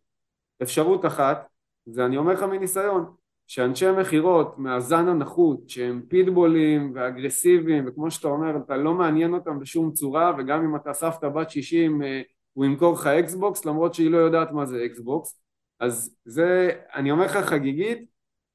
אפשרות 0.61 1.05
אחת 1.05 1.47
זה 1.85 2.05
אני 2.05 2.17
אומר 2.17 2.33
לך 2.33 2.43
מניסיון 2.43 3.05
שאנשי 3.47 3.91
מכירות 3.91 4.59
מהזן 4.59 5.07
הנחות 5.07 5.69
שהם 5.69 6.01
פיטבולים 6.07 6.91
ואגרסיביים 6.95 7.87
וכמו 7.87 8.11
שאתה 8.11 8.27
אומר 8.27 8.57
אתה 8.57 8.77
לא 8.77 8.93
מעניין 8.93 9.33
אותם 9.33 9.59
בשום 9.59 9.91
צורה 9.91 10.31
וגם 10.37 10.63
אם 10.63 10.75
אתה 10.75 10.93
סבתא 10.93 11.29
בת 11.29 11.49
60 11.49 12.03
אה, 12.03 12.21
הוא 12.53 12.65
ימכור 12.65 12.93
לך 12.93 13.07
אקסבוקס 13.07 13.65
למרות 13.65 13.93
שהיא 13.93 14.11
לא 14.11 14.17
יודעת 14.17 14.51
מה 14.51 14.65
זה 14.65 14.85
אקסבוקס 14.85 15.41
אז 15.79 16.15
זה 16.25 16.71
אני 16.95 17.11
אומר 17.11 17.25
לך 17.25 17.37
חגיגית 17.37 18.05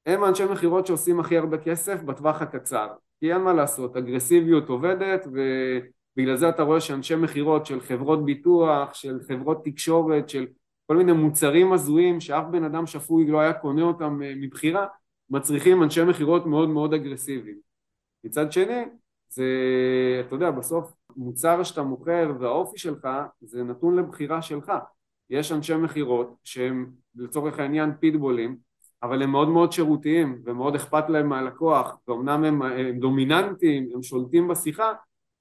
הם 0.07 0.25
האנשי 0.25 0.45
מכירות 0.45 0.87
שעושים 0.87 1.21
הכי 1.21 1.39
הרבה 1.39 1.59
כסף 1.59 2.03
בטווח 2.03 2.43
הקצר 2.43 2.89
כי 3.21 3.33
אין 3.33 3.41
מה 3.41 3.53
לעשות 3.53 3.97
אגרסיביות 3.97 4.69
עובדת 4.69 5.27
ובגלל 5.27 6.37
זה 6.37 6.49
אתה 6.49 6.63
רואה 6.63 6.81
שאנשי 6.81 7.17
מכירות 7.17 7.67
של 7.67 7.81
חברות 7.81 8.25
ביטוח 8.25 8.95
של 8.95 9.19
חברות 9.29 9.65
תקשורת 9.65 10.29
של 10.29 10.47
כל 10.87 10.97
מיני 10.97 11.13
מוצרים 11.13 11.73
הזויים 11.73 12.21
שאף 12.21 12.45
בן 12.51 12.65
אדם 12.65 12.87
שפוי 12.87 13.27
לא 13.27 13.41
היה 13.41 13.53
קונה 13.53 13.83
אותם 13.83 14.23
אה, 14.23 14.33
מבחירה, 14.37 14.87
מצריכים 15.31 15.83
אנשי 15.83 16.05
מכירות 16.05 16.47
מאוד 16.47 16.69
מאוד 16.69 16.95
אגרסיביים. 16.95 17.59
מצד 18.25 18.53
שני, 18.53 18.85
זה, 19.29 19.45
אתה 20.27 20.35
יודע, 20.35 20.51
בסוף 20.51 20.93
מוצר 21.17 21.63
שאתה 21.63 21.83
מוכר 21.83 22.33
והאופי 22.41 22.79
שלך 22.79 23.09
זה 23.41 23.63
נתון 23.63 23.97
לבחירה 23.97 24.43
שלך. 24.43 24.73
יש 25.31 25.53
אנשי 25.53 25.77
מכירות 25.77 26.35
שהם 26.45 26.91
לצורך 27.17 27.59
העניין 27.59 27.91
פיטבולים, 28.01 28.57
אבל 29.03 29.23
הם 29.23 29.31
מאוד 29.31 29.49
מאוד 29.49 29.73
שירותיים 29.73 30.43
ומאוד 30.45 30.75
אכפת 30.75 31.09
להם 31.09 31.29
מהלקוח, 31.29 31.97
ואומנם 32.09 32.45
הם, 32.45 32.63
הם 32.63 32.99
דומיננטיים, 32.99 33.89
הם 33.95 34.03
שולטים 34.03 34.49
בשיחה, 34.49 34.93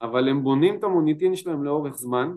אבל 0.02 0.28
הם 0.28 0.42
בונים 0.42 0.78
את 0.78 0.84
המוניטין 0.84 1.36
שלהם 1.36 1.64
לאורך 1.64 1.96
זמן, 1.96 2.32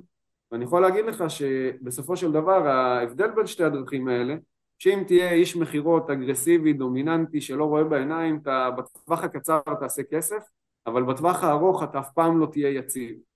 ואני 0.52 0.64
יכול 0.64 0.82
להגיד 0.82 1.06
לך 1.06 1.24
שבסופו 1.30 2.16
של 2.16 2.32
דבר 2.32 2.68
ההבדל 2.68 3.32
בין 3.32 3.48
שתי 3.48 3.64
הדרכים 3.64 4.08
האלה 4.08 4.36
שאם 4.80 5.04
תהיה 5.08 5.32
איש 5.32 5.56
מכירות 5.56 6.10
אגרסיבי, 6.10 6.74
דומיננטי, 6.74 7.42
שלא 7.42 7.66
רואה 7.66 7.84
בעיניים, 7.84 8.40
אתה 8.42 8.70
בטווח 8.78 9.24
הקצר 9.24 9.60
תעשה 9.80 10.04
כסף, 10.04 10.44
אבל 10.88 11.04
בטווח 11.04 11.44
הארוך 11.44 11.84
אתה 11.84 12.00
אף 12.00 12.10
פעם 12.14 12.40
לא 12.40 12.48
תהיה 12.52 12.70
יציב. 12.70 13.29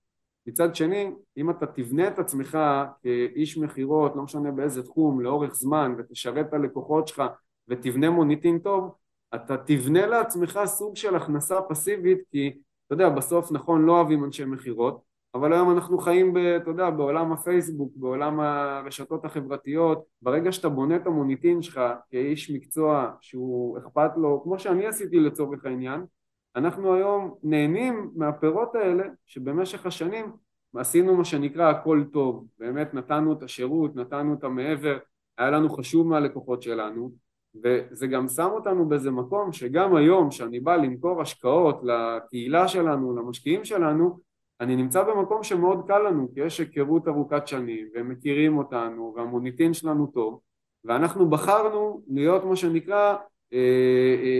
מצד 0.46 0.74
שני, 0.74 1.10
אם 1.36 1.50
אתה 1.50 1.66
תבנה 1.66 2.08
את 2.08 2.18
עצמך 2.18 2.58
כאיש 3.02 3.58
מכירות, 3.58 4.16
לא 4.16 4.22
משנה 4.22 4.50
באיזה 4.50 4.82
תחום, 4.82 5.20
לאורך 5.20 5.54
זמן, 5.54 5.94
ותשרת 5.98 6.48
את 6.48 6.54
הלקוחות 6.54 7.08
שלך 7.08 7.22
ותבנה 7.68 8.10
מוניטין 8.10 8.58
טוב, 8.58 8.94
אתה 9.34 9.56
תבנה 9.56 10.06
לעצמך 10.06 10.60
סוג 10.64 10.96
של 10.96 11.16
הכנסה 11.16 11.62
פסיבית, 11.62 12.18
כי 12.30 12.52
אתה 12.86 12.94
יודע, 12.94 13.08
בסוף 13.08 13.52
נכון 13.52 13.84
לא 13.84 13.92
אוהבים 13.92 14.24
אנשי 14.24 14.44
מכירות, 14.44 15.00
אבל 15.34 15.52
היום 15.52 15.70
אנחנו 15.70 15.98
חיים, 15.98 16.34
ב, 16.34 16.36
אתה 16.36 16.70
יודע, 16.70 16.90
בעולם 16.90 17.32
הפייסבוק, 17.32 17.92
בעולם 17.96 18.40
הרשתות 18.40 19.24
החברתיות, 19.24 20.04
ברגע 20.22 20.52
שאתה 20.52 20.68
בונה 20.68 20.96
את 20.96 21.06
המוניטין 21.06 21.62
שלך 21.62 21.80
כאיש 22.10 22.50
מקצוע 22.50 23.10
שהוא 23.20 23.78
אכפת 23.78 24.10
לו, 24.16 24.40
כמו 24.44 24.58
שאני 24.58 24.86
עשיתי 24.86 25.20
לצורך 25.20 25.64
העניין, 25.64 26.04
אנחנו 26.56 26.94
היום 26.94 27.34
נהנים 27.42 28.10
מהפירות 28.16 28.74
האלה 28.74 29.04
שבמשך 29.26 29.86
השנים 29.86 30.32
עשינו 30.76 31.16
מה 31.16 31.24
שנקרא 31.24 31.70
הכל 31.70 32.04
טוב, 32.12 32.46
באמת 32.58 32.94
נתנו 32.94 33.32
את 33.32 33.42
השירות, 33.42 33.96
נתנו 33.96 34.34
את 34.34 34.44
המעבר, 34.44 34.98
היה 35.38 35.50
לנו 35.50 35.70
חשוב 35.70 36.06
מהלקוחות 36.06 36.62
שלנו 36.62 37.12
וזה 37.64 38.06
גם 38.06 38.28
שם 38.28 38.48
אותנו 38.52 38.88
באיזה 38.88 39.10
מקום 39.10 39.52
שגם 39.52 39.96
היום 39.96 40.30
שאני 40.30 40.60
בא 40.60 40.76
למכור 40.76 41.22
השקעות 41.22 41.80
לקהילה 41.82 42.68
שלנו, 42.68 43.16
למשקיעים 43.16 43.64
שלנו, 43.64 44.18
אני 44.60 44.76
נמצא 44.76 45.02
במקום 45.02 45.42
שמאוד 45.42 45.86
קל 45.86 45.98
לנו 45.98 46.28
כי 46.34 46.40
יש 46.40 46.58
היכרות 46.58 47.08
ארוכת 47.08 47.48
שנים 47.48 47.88
והם 47.94 48.08
מכירים 48.08 48.58
אותנו 48.58 49.12
והמוניטין 49.16 49.74
שלנו 49.74 50.06
טוב 50.06 50.40
ואנחנו 50.84 51.30
בחרנו 51.30 52.02
להיות 52.08 52.44
מה 52.44 52.56
שנקרא 52.56 53.16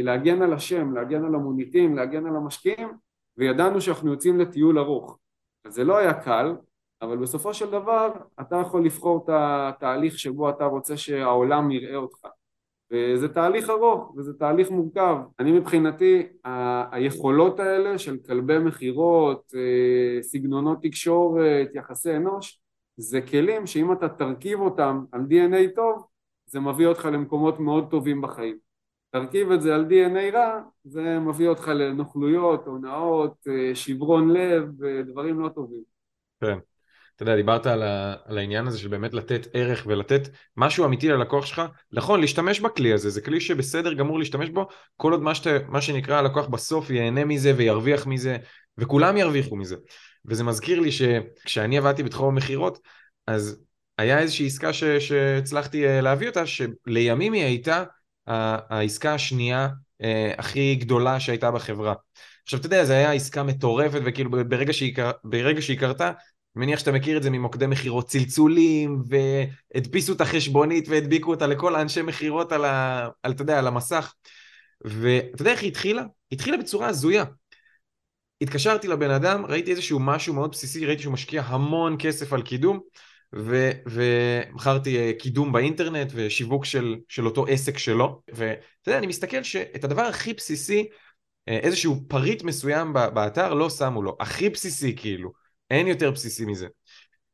להגן 0.02 0.42
על 0.42 0.52
השם, 0.52 0.94
להגן 0.94 1.24
על 1.24 1.34
המוניטין, 1.34 1.94
להגן 1.94 2.26
על 2.26 2.36
המשקיעים 2.36 2.88
וידענו 3.36 3.80
שאנחנו 3.80 4.10
יוצאים 4.10 4.40
לטיול 4.40 4.78
ארוך. 4.78 5.18
אז 5.64 5.74
זה 5.74 5.84
לא 5.84 5.96
היה 5.96 6.14
קל, 6.14 6.56
אבל 7.02 7.16
בסופו 7.16 7.54
של 7.54 7.70
דבר 7.70 8.12
אתה 8.40 8.56
יכול 8.56 8.84
לבחור 8.84 9.24
את 9.24 9.30
התהליך 9.32 10.18
שבו 10.18 10.50
אתה 10.50 10.64
רוצה 10.64 10.96
שהעולם 10.96 11.70
יראה 11.70 11.96
אותך. 11.96 12.26
וזה 12.92 13.28
תהליך 13.28 13.70
ארוך 13.70 14.14
וזה 14.16 14.32
תהליך 14.38 14.70
מורכב. 14.70 15.16
אני 15.38 15.52
מבחינתי, 15.52 16.26
ה- 16.44 16.96
היכולות 16.96 17.60
האלה 17.60 17.98
של 17.98 18.16
כלבי 18.26 18.58
מכירות, 18.58 19.52
אה, 19.56 20.22
סגנונות 20.22 20.78
תקשורת, 20.82 21.68
יחסי 21.74 22.16
אנוש, 22.16 22.60
זה 22.96 23.20
כלים 23.20 23.66
שאם 23.66 23.92
אתה 23.92 24.08
תרכיב 24.08 24.60
אותם 24.60 25.04
על 25.12 25.20
DNA 25.20 25.74
טוב, 25.74 26.06
זה 26.46 26.60
מביא 26.60 26.86
אותך 26.86 27.08
למקומות 27.12 27.60
מאוד 27.60 27.90
טובים 27.90 28.20
בחיים. 28.20 28.58
תרכיב 29.14 29.52
את 29.52 29.62
זה 29.62 29.74
על 29.74 29.86
DNA 29.90 30.34
רע, 30.34 30.60
זה 30.84 31.18
מביא 31.18 31.48
אותך 31.48 31.68
לנוכלויות, 31.68 32.66
הונאות, 32.66 33.46
אה, 33.48 33.74
שברון 33.74 34.30
לב, 34.30 34.68
דברים 35.06 35.40
לא 35.40 35.48
טובים. 35.48 35.82
כן. 36.40 36.58
אתה 37.16 37.22
יודע, 37.22 37.36
דיברת 37.36 37.66
על, 37.66 37.82
ה, 37.82 38.14
על 38.24 38.38
העניין 38.38 38.66
הזה 38.66 38.78
של 38.78 38.88
באמת 38.88 39.14
לתת 39.14 39.46
ערך 39.52 39.84
ולתת 39.86 40.28
משהו 40.56 40.84
אמיתי 40.84 41.08
ללקוח 41.08 41.46
שלך, 41.46 41.62
נכון, 41.92 42.20
להשתמש 42.20 42.60
בכלי 42.60 42.92
הזה, 42.92 43.10
זה 43.10 43.20
כלי 43.20 43.40
שבסדר 43.40 43.92
גמור 43.92 44.18
להשתמש 44.18 44.48
בו, 44.48 44.68
כל 44.96 45.12
עוד 45.12 45.22
מה, 45.22 45.34
שת, 45.34 45.46
מה 45.68 45.80
שנקרא 45.80 46.18
הלקוח 46.18 46.46
בסוף 46.46 46.90
ייהנה 46.90 47.24
מזה 47.24 47.52
וירוויח 47.56 48.06
מזה, 48.06 48.36
וכולם 48.78 49.16
ירוויחו 49.16 49.56
מזה. 49.56 49.76
וזה 50.24 50.44
מזכיר 50.44 50.80
לי 50.80 50.92
שכשאני 50.92 51.78
עבדתי 51.78 52.02
בתחום 52.02 52.28
המכירות, 52.28 52.78
אז 53.26 53.64
היה 53.98 54.18
איזושהי 54.18 54.46
עסקה 54.46 54.72
ש, 54.72 54.84
שהצלחתי 54.84 55.86
אה, 55.86 56.00
להביא 56.00 56.28
אותה, 56.28 56.42
שלימים 56.46 57.32
היא 57.32 57.44
הייתה 57.44 57.84
העסקה 58.26 59.14
השנייה 59.14 59.68
אה, 60.02 60.32
הכי 60.38 60.74
גדולה 60.74 61.20
שהייתה 61.20 61.50
בחברה. 61.50 61.94
עכשיו 62.42 62.58
אתה 62.58 62.66
יודע, 62.66 62.84
זו 62.84 62.92
הייתה 62.92 63.12
עסקה 63.12 63.42
מטורפת, 63.42 64.00
וכאילו 64.04 64.30
ברגע 64.30 64.72
שהיא, 64.72 64.94
ברגע 65.24 65.62
שהיא 65.62 65.78
קרתה, 65.78 66.12
אני 66.56 66.64
מניח 66.66 66.78
שאתה 66.78 66.92
מכיר 66.92 67.16
את 67.16 67.22
זה 67.22 67.30
ממוקדי 67.30 67.66
מכירות 67.66 68.08
צלצולים, 68.08 69.02
והדפיסו 69.08 70.12
את 70.12 70.20
החשבונית 70.20 70.88
והדביקו 70.88 71.30
אותה 71.30 71.46
לכל 71.46 71.74
האנשי 71.74 72.02
מכירות 72.02 72.52
על, 72.52 72.64
ה, 72.64 73.08
על, 73.22 73.34
על 73.48 73.66
המסך. 73.66 74.14
ואתה 74.84 75.42
יודע 75.42 75.52
איך 75.52 75.62
היא 75.62 75.68
התחילה? 75.68 76.02
היא 76.02 76.36
התחילה 76.36 76.56
בצורה 76.56 76.88
הזויה. 76.88 77.24
התקשרתי 78.40 78.88
לבן 78.88 79.10
אדם, 79.10 79.46
ראיתי 79.46 79.70
איזשהו 79.70 80.00
משהו 80.00 80.34
מאוד 80.34 80.50
בסיסי, 80.50 80.86
ראיתי 80.86 81.02
שהוא 81.02 81.12
משקיע 81.12 81.42
המון 81.42 81.96
כסף 81.98 82.32
על 82.32 82.42
קידום, 82.42 82.80
ומכרתי 83.86 84.98
אה, 84.98 85.12
קידום 85.18 85.52
באינטרנט 85.52 86.12
ושיווק 86.14 86.64
של, 86.64 86.96
של 87.08 87.26
אותו 87.26 87.46
עסק 87.46 87.78
שלו, 87.78 88.22
ואתה 88.28 88.60
יודע, 88.86 88.98
אני 88.98 89.06
מסתכל 89.06 89.42
שאת 89.42 89.84
הדבר 89.84 90.02
הכי 90.02 90.32
בסיסי, 90.32 90.88
אה, 91.48 91.58
איזשהו 91.58 92.04
פריט 92.08 92.42
מסוים 92.42 92.92
באתר 92.92 93.54
לא 93.54 93.70
שמו 93.70 94.02
לו, 94.02 94.16
הכי 94.20 94.48
בסיסי 94.48 94.96
כאילו. 94.96 95.32
אין 95.70 95.86
יותר 95.86 96.10
בסיסי 96.10 96.44
מזה. 96.44 96.66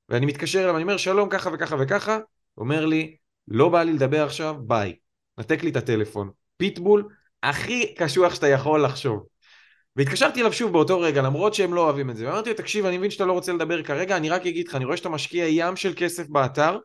ואני 0.09 0.27
מתקשר 0.27 0.61
אליו, 0.61 0.75
אני 0.75 0.83
אומר 0.83 0.97
שלום 0.97 1.29
ככה 1.29 1.51
וככה 1.53 1.77
וככה, 1.81 2.15
הוא 2.55 2.65
אומר 2.65 2.87
לי, 2.87 3.17
לא 3.49 3.69
בא 3.69 3.83
לי 3.83 3.93
לדבר 3.93 4.25
עכשיו, 4.25 4.55
ביי. 4.67 4.95
נתק 5.39 5.63
לי 5.63 5.71
את 5.71 5.77
הטלפון. 5.77 6.31
פיטבול 6.57 7.09
הכי 7.43 7.95
קשוח 7.95 8.35
שאתה 8.35 8.49
יכול 8.49 8.85
לחשוב. 8.85 9.27
והתקשרתי 10.01 10.41
אליו 10.41 10.53
שוב 10.53 10.73
באותו 10.73 11.01
רגע, 11.01 11.23
למרות 11.23 11.55
שהם 11.55 11.75
לא 11.75 11.81
אוהבים 11.85 12.11
את 12.11 12.17
זה. 12.17 12.27
ואמרתי 12.27 12.51
לו, 12.51 12.57
תקשיב, 12.57 12.87
אני 12.87 12.99
מבין 12.99 13.11
שאתה 13.11 13.25
לא 13.25 13.33
רוצה 13.33 13.53
לדבר 13.53 13.83
כרגע, 13.83 14.17
אני 14.17 14.31
רק 14.31 14.47
אגיד 14.47 14.69
לך, 14.69 14.75
אני 14.75 14.85
רואה 14.85 14.97
שאתה 14.97 15.09
משקיע 15.09 15.45
ים 15.49 15.77
של 15.77 15.93
כסף 15.97 16.29
באתר, 16.29 16.79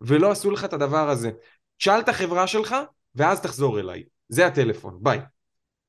ולא 0.00 0.30
עשו 0.30 0.50
לך 0.50 0.64
את 0.64 0.72
הדבר 0.72 1.10
הזה. 1.10 1.30
תשאל 1.78 2.00
את 2.00 2.08
החברה 2.08 2.46
שלך, 2.46 2.76
ואז 3.14 3.40
תחזור 3.40 3.80
אליי. 3.80 4.02
זה 4.28 4.46
הטלפון, 4.46 4.98
ביי. 5.00 5.20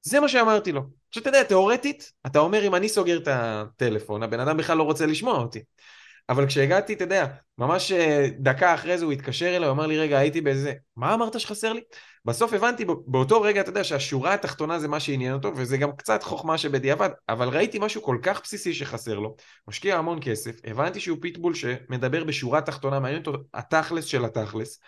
זה 0.02 0.20
מה 0.20 0.28
שאמרתי 0.28 0.72
לו. 0.72 0.82
עכשיו 1.10 1.22
אתה 1.22 1.30
יודע, 1.30 1.44
תאורטית, 1.44 2.12
אתה 2.26 2.40
אומר 2.40 2.68
אם 2.68 2.76
אני 2.76 2.90
סוגר 2.90 3.18
את 3.18 3.28
הטלפון, 3.32 4.24
הבן 4.24 4.40
אדם 4.40 4.58
בכלל 4.58 4.78
לא 4.78 4.84
רוצה 4.84 5.06
לשמוע 5.06 5.38
אותי. 5.38 5.64
אבל 6.30 6.48
כשהגעתי, 6.48 6.94
אתה 6.94 7.04
יודע, 7.04 7.26
ממש 7.58 7.92
אה, 7.92 8.28
דקה 8.40 8.74
אחרי 8.74 8.98
זה 8.98 9.06
הוא 9.06 9.14
התקשר 9.14 9.56
אליי, 9.56 9.68
הוא 9.68 9.72
אמר 9.72 9.88
לי, 9.88 10.00
רגע, 10.00 10.18
הייתי 10.18 10.42
באיזה... 10.42 10.74
מה 10.96 11.14
אמרת 11.14 11.40
שחסר 11.40 11.74
לי? 11.74 11.82
בסוף 12.26 12.54
הבנתי 12.54 12.86
באותו 13.08 13.42
רגע, 13.42 13.62
אתה 13.62 13.70
יודע, 13.70 13.84
שהשורה 13.84 14.34
התחתונה 14.34 14.80
זה 14.80 14.88
מה 14.88 15.00
שעניין 15.00 15.34
אותו, 15.34 15.52
וזה 15.56 15.78
גם 15.78 15.96
קצת 15.96 16.24
חוכמה 16.24 16.58
שבדיעבד, 16.58 17.10
אבל 17.30 17.48
ראיתי 17.50 17.80
משהו 17.80 18.02
כל 18.02 18.18
כך 18.22 18.42
בסיסי 18.44 18.74
שחסר 18.74 19.20
לו, 19.20 19.36
משקיע 19.68 19.98
המון 19.98 20.20
כסף, 20.22 20.56
הבנתי 20.66 21.00
שהוא 21.00 21.18
פיטבול 21.22 21.54
שמדבר 21.54 22.24
בשורה 22.24 22.62
תחתונה, 22.62 23.00
מעניין 23.00 23.22
אותו 23.26 23.38
התכלס 23.54 24.06
של 24.06 24.26
התכלס, 24.26 24.80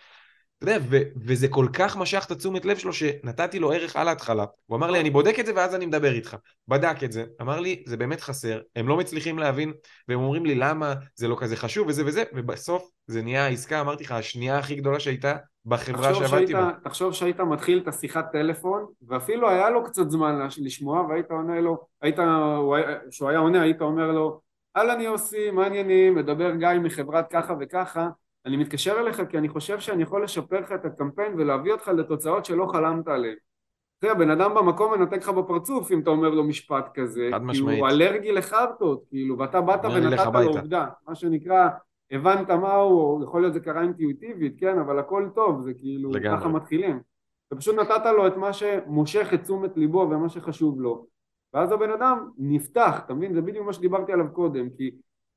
אתה 0.58 0.72
יודע, 0.72 0.86
ו- 0.90 1.20
וזה 1.26 1.48
כל 1.48 1.68
כך 1.74 1.98
משך 1.98 2.24
את 2.26 2.32
התשומת 2.32 2.66
לב 2.66 2.78
שלו 2.78 2.94
שנתתי 2.94 3.60
לו 3.60 3.72
ערך 3.72 3.96
על 3.96 4.08
ההתחלה. 4.08 4.46
הוא 4.66 4.78
אמר 4.78 4.92
לי, 4.92 5.00
אני 5.00 5.10
בודק 5.10 5.40
את 5.40 5.46
זה 5.46 5.52
ואז 5.56 5.76
אני 5.76 5.86
מדבר 5.86 6.14
איתך. 6.14 6.36
בדק 6.68 7.04
את 7.04 7.12
זה, 7.12 7.26
אמר 7.42 7.60
לי, 7.60 7.84
זה 7.86 7.98
באמת 7.98 8.22
חסר, 8.22 8.62
הם 8.76 8.88
לא 8.88 8.98
מצליחים 8.98 9.40
להבין, 9.40 9.74
והם 10.08 10.20
אומרים 10.20 10.46
לי 10.46 10.56
למה 10.56 10.94
זה 11.16 11.28
לא 11.28 11.36
כזה 11.40 11.56
חשוב 11.56 11.88
וזה 11.88 12.06
וזה, 12.06 12.24
ובסוף 12.34 12.90
זה 13.08 13.22
נהיה 13.22 13.46
העסקה, 13.46 13.82
אמרתי 13.82 14.04
לך, 14.04 14.12
השנייה 14.12 14.58
הכי 14.58 14.76
גדולה 14.76 15.00
שהייתה 15.00 15.36
בחברה 15.66 16.16
שעבדתי 16.16 16.54
בה. 16.54 16.72
תחשוב 16.84 17.14
שהיית 17.14 17.40
מתחיל 17.40 17.80
את 17.84 17.88
השיחת 17.88 18.32
טלפון, 18.32 18.86
ואפילו 19.08 19.50
היה 19.50 19.70
לו 19.70 19.84
קצת 19.84 20.10
זמן 20.10 20.48
לשמוע, 20.58 21.02
והיית 21.02 21.32
עונה 21.32 21.62
לו, 21.62 21.78
היית, 22.02 22.20
כשהוא 23.10 23.30
היה 23.30 23.40
עונה, 23.40 23.62
היית 23.62 23.82
אומר 23.82 24.12
לו, 24.12 24.42
אהלן 24.78 25.02
יוסי, 25.02 25.52
מה 25.52 25.64
העניינים, 25.64 26.16
מדבר 26.16 26.56
גיא 26.56 26.68
מחברת 26.84 27.26
ככה 27.30 27.54
וככה, 27.60 28.08
אני 28.46 28.58
מתקשר 28.58 29.00
אליך 29.00 29.22
כי 29.30 29.38
אני 29.38 29.50
חושב 29.50 29.80
שאני 29.80 30.04
יכול 30.04 30.24
לשפר 30.24 30.60
לך 30.60 30.72
את 30.72 30.86
הקמפיין 30.86 31.34
ולהביא 31.38 31.72
אותך 31.72 31.88
לתוצאות 31.88 32.46
שלא 32.46 32.66
חלמת 32.66 33.08
עליהן. 33.08 33.36
אתה 34.00 34.08
יודע, 34.08 34.20
בן 34.20 34.30
אדם 34.30 34.56
במקום 34.56 34.94
מנתק 34.94 35.18
לך 35.18 35.30
בפרצוף 35.30 35.92
אם 35.92 36.00
אתה 36.00 36.10
אומר 36.10 36.30
לו 36.30 36.44
משפט 36.44 36.90
כזה, 36.94 37.30
חד 37.32 37.42
כי 37.52 37.60
הוא 37.60 37.88
אלרגי 37.88 38.32
לחרטות, 38.32 39.04
כאילו, 39.10 39.38
ואתה 39.38 39.62
באת 39.62 39.86
ונתת 39.86 40.26
לו 40.34 40.42
עובדה, 40.42 40.86
מה 41.08 41.16
שנקרא, 41.16 41.70
הבנת 42.12 42.50
מה 42.50 42.76
הוא, 42.76 43.24
יכול 43.24 43.42
להיות 43.42 43.54
זה 43.54 43.60
קרה 43.60 43.82
אינטואיטיבית, 43.82 44.60
כן, 44.60 44.80
אבל 44.80 45.00
הכל 45.00 45.30
טוב, 45.36 45.62
זה 45.62 45.74
כאילו, 45.74 46.12
לגמרי. 46.12 46.40
ככה 46.40 46.50
מתחילים. 46.50 47.00
אתה 47.48 47.56
פשוט 47.56 47.76
נתת 47.76 48.06
לו 48.06 48.28
את 48.28 48.38
מה 48.38 48.54
שמושך 48.54 49.34
את 49.34 49.42
תשומת 49.44 49.78
ליבו 49.78 50.08
ומה 50.12 50.30
שחשוב 50.30 50.82
לו, 50.82 51.06
ואז 51.54 51.72
הבן 51.72 51.90
אדם 51.90 52.30
נפתח, 52.38 53.02
אתה 53.06 53.14
מבין? 53.14 53.34
זה 53.34 53.42
בדיוק 53.42 53.66
מה 53.66 53.74
שדיברתי 53.74 54.14
עליו 54.14 54.26
קודם, 54.34 54.70
כי 54.70 54.92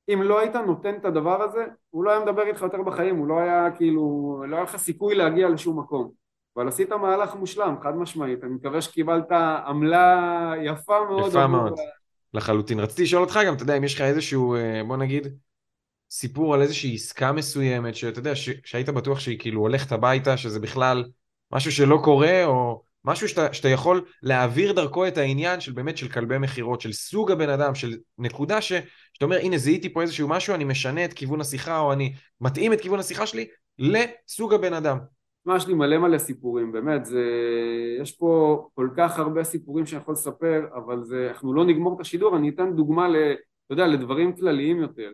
אם 0.08 0.22
לא 0.22 0.40
היית 0.40 0.56
נותן 0.56 0.94
את 0.94 1.04
הדבר 1.04 1.42
הזה, 1.42 1.64
הוא 1.90 2.04
לא 2.04 2.10
היה 2.10 2.20
מדבר 2.20 2.42
איתך 2.42 2.62
יותר 2.62 2.82
בחיים, 2.82 3.16
הוא 3.16 3.26
לא 3.26 3.38
היה 3.38 3.70
כאילו, 3.76 4.36
לא 4.48 4.56
היה 4.56 4.64
לך 4.64 4.76
סיכוי 4.76 5.14
להגיע 5.14 5.48
לשום 5.48 5.78
מקום. 5.78 6.10
אבל 6.56 6.68
עשית 6.68 6.92
מהלך 6.92 7.34
מושלם, 7.34 7.74
חד 7.82 7.96
משמעית, 7.96 8.44
אני 8.44 8.54
מקווה 8.54 8.82
שקיבלת 8.82 9.32
עמלה 9.66 10.52
יפה 10.62 11.04
מאוד. 11.10 11.28
יפה 11.28 11.46
מאוד, 11.46 11.74
לחלוטין. 12.34 12.80
רציתי 12.80 13.02
לשאול 13.02 13.22
אותך 13.22 13.40
גם, 13.46 13.54
אתה 13.54 13.62
יודע, 13.62 13.76
אם 13.76 13.84
יש 13.84 13.94
לך 13.94 14.00
איזשהו, 14.00 14.54
אה, 14.54 14.82
בוא 14.86 14.96
נגיד, 14.96 15.26
סיפור 16.10 16.54
על 16.54 16.62
איזושהי 16.62 16.94
עסקה 16.94 17.32
מסוימת, 17.32 17.94
שאתה 17.94 18.18
יודע, 18.18 18.32
שהיית 18.64 18.88
בטוח 18.88 19.20
שהיא 19.20 19.38
כאילו 19.38 19.60
הולכת 19.60 19.92
הביתה, 19.92 20.36
שזה 20.36 20.60
בכלל 20.60 21.04
משהו 21.52 21.72
שלא 21.72 22.00
קורה, 22.04 22.44
או 22.44 22.82
משהו 23.08 23.28
שאתה, 23.28 23.52
שאתה 23.52 23.68
יכול 23.68 24.04
להעביר 24.22 24.72
דרכו 24.72 25.06
את 25.06 25.18
העניין 25.18 25.60
של 25.60 25.72
באמת 25.72 25.96
של 25.96 26.08
כלבי 26.08 26.38
מכירות, 26.38 26.80
של 26.80 26.92
סוג 26.92 27.30
הבן 27.30 27.48
אדם, 27.48 27.74
של 27.74 27.96
נקודה 28.18 28.60
ש, 28.60 28.72
שאתה 29.12 29.24
אומר, 29.24 29.36
הנה 29.36 29.58
זיהיתי 29.58 29.92
פה 29.92 30.02
איזשהו 30.02 30.28
משהו, 30.28 30.54
אני 30.54 30.64
משנה 30.64 31.04
את 31.04 31.12
כיוון 31.12 31.40
השיחה, 31.40 31.78
או 31.78 31.92
אני 31.92 32.12
מתאים 32.40 32.72
את 32.72 32.80
כיוון 32.80 32.98
השיחה 32.98 33.26
שלי 33.26 33.46
לסוג 33.78 34.54
הבן 34.54 34.72
אדם. 34.72 34.98
שמע, 35.44 35.56
יש 35.56 35.66
לי 35.66 35.74
מלא 35.74 35.98
מלא 35.98 36.18
סיפורים, 36.18 36.72
באמת, 36.72 37.04
זה... 37.04 37.22
יש 38.00 38.12
פה 38.12 38.62
כל 38.74 38.88
כך 38.96 39.18
הרבה 39.18 39.44
סיפורים 39.44 39.86
שאני 39.86 40.02
יכול 40.02 40.12
לספר, 40.12 40.60
אבל 40.74 41.04
זה... 41.04 41.28
אנחנו 41.28 41.54
לא 41.54 41.64
נגמור 41.64 41.96
את 41.96 42.00
השידור, 42.00 42.36
אני 42.36 42.48
אתן 42.48 42.76
דוגמה 42.76 43.08
ל... 43.08 43.16
אתה 43.66 43.72
יודע, 43.72 43.86
לדברים 43.86 44.36
כלליים 44.36 44.80
יותר. 44.80 45.10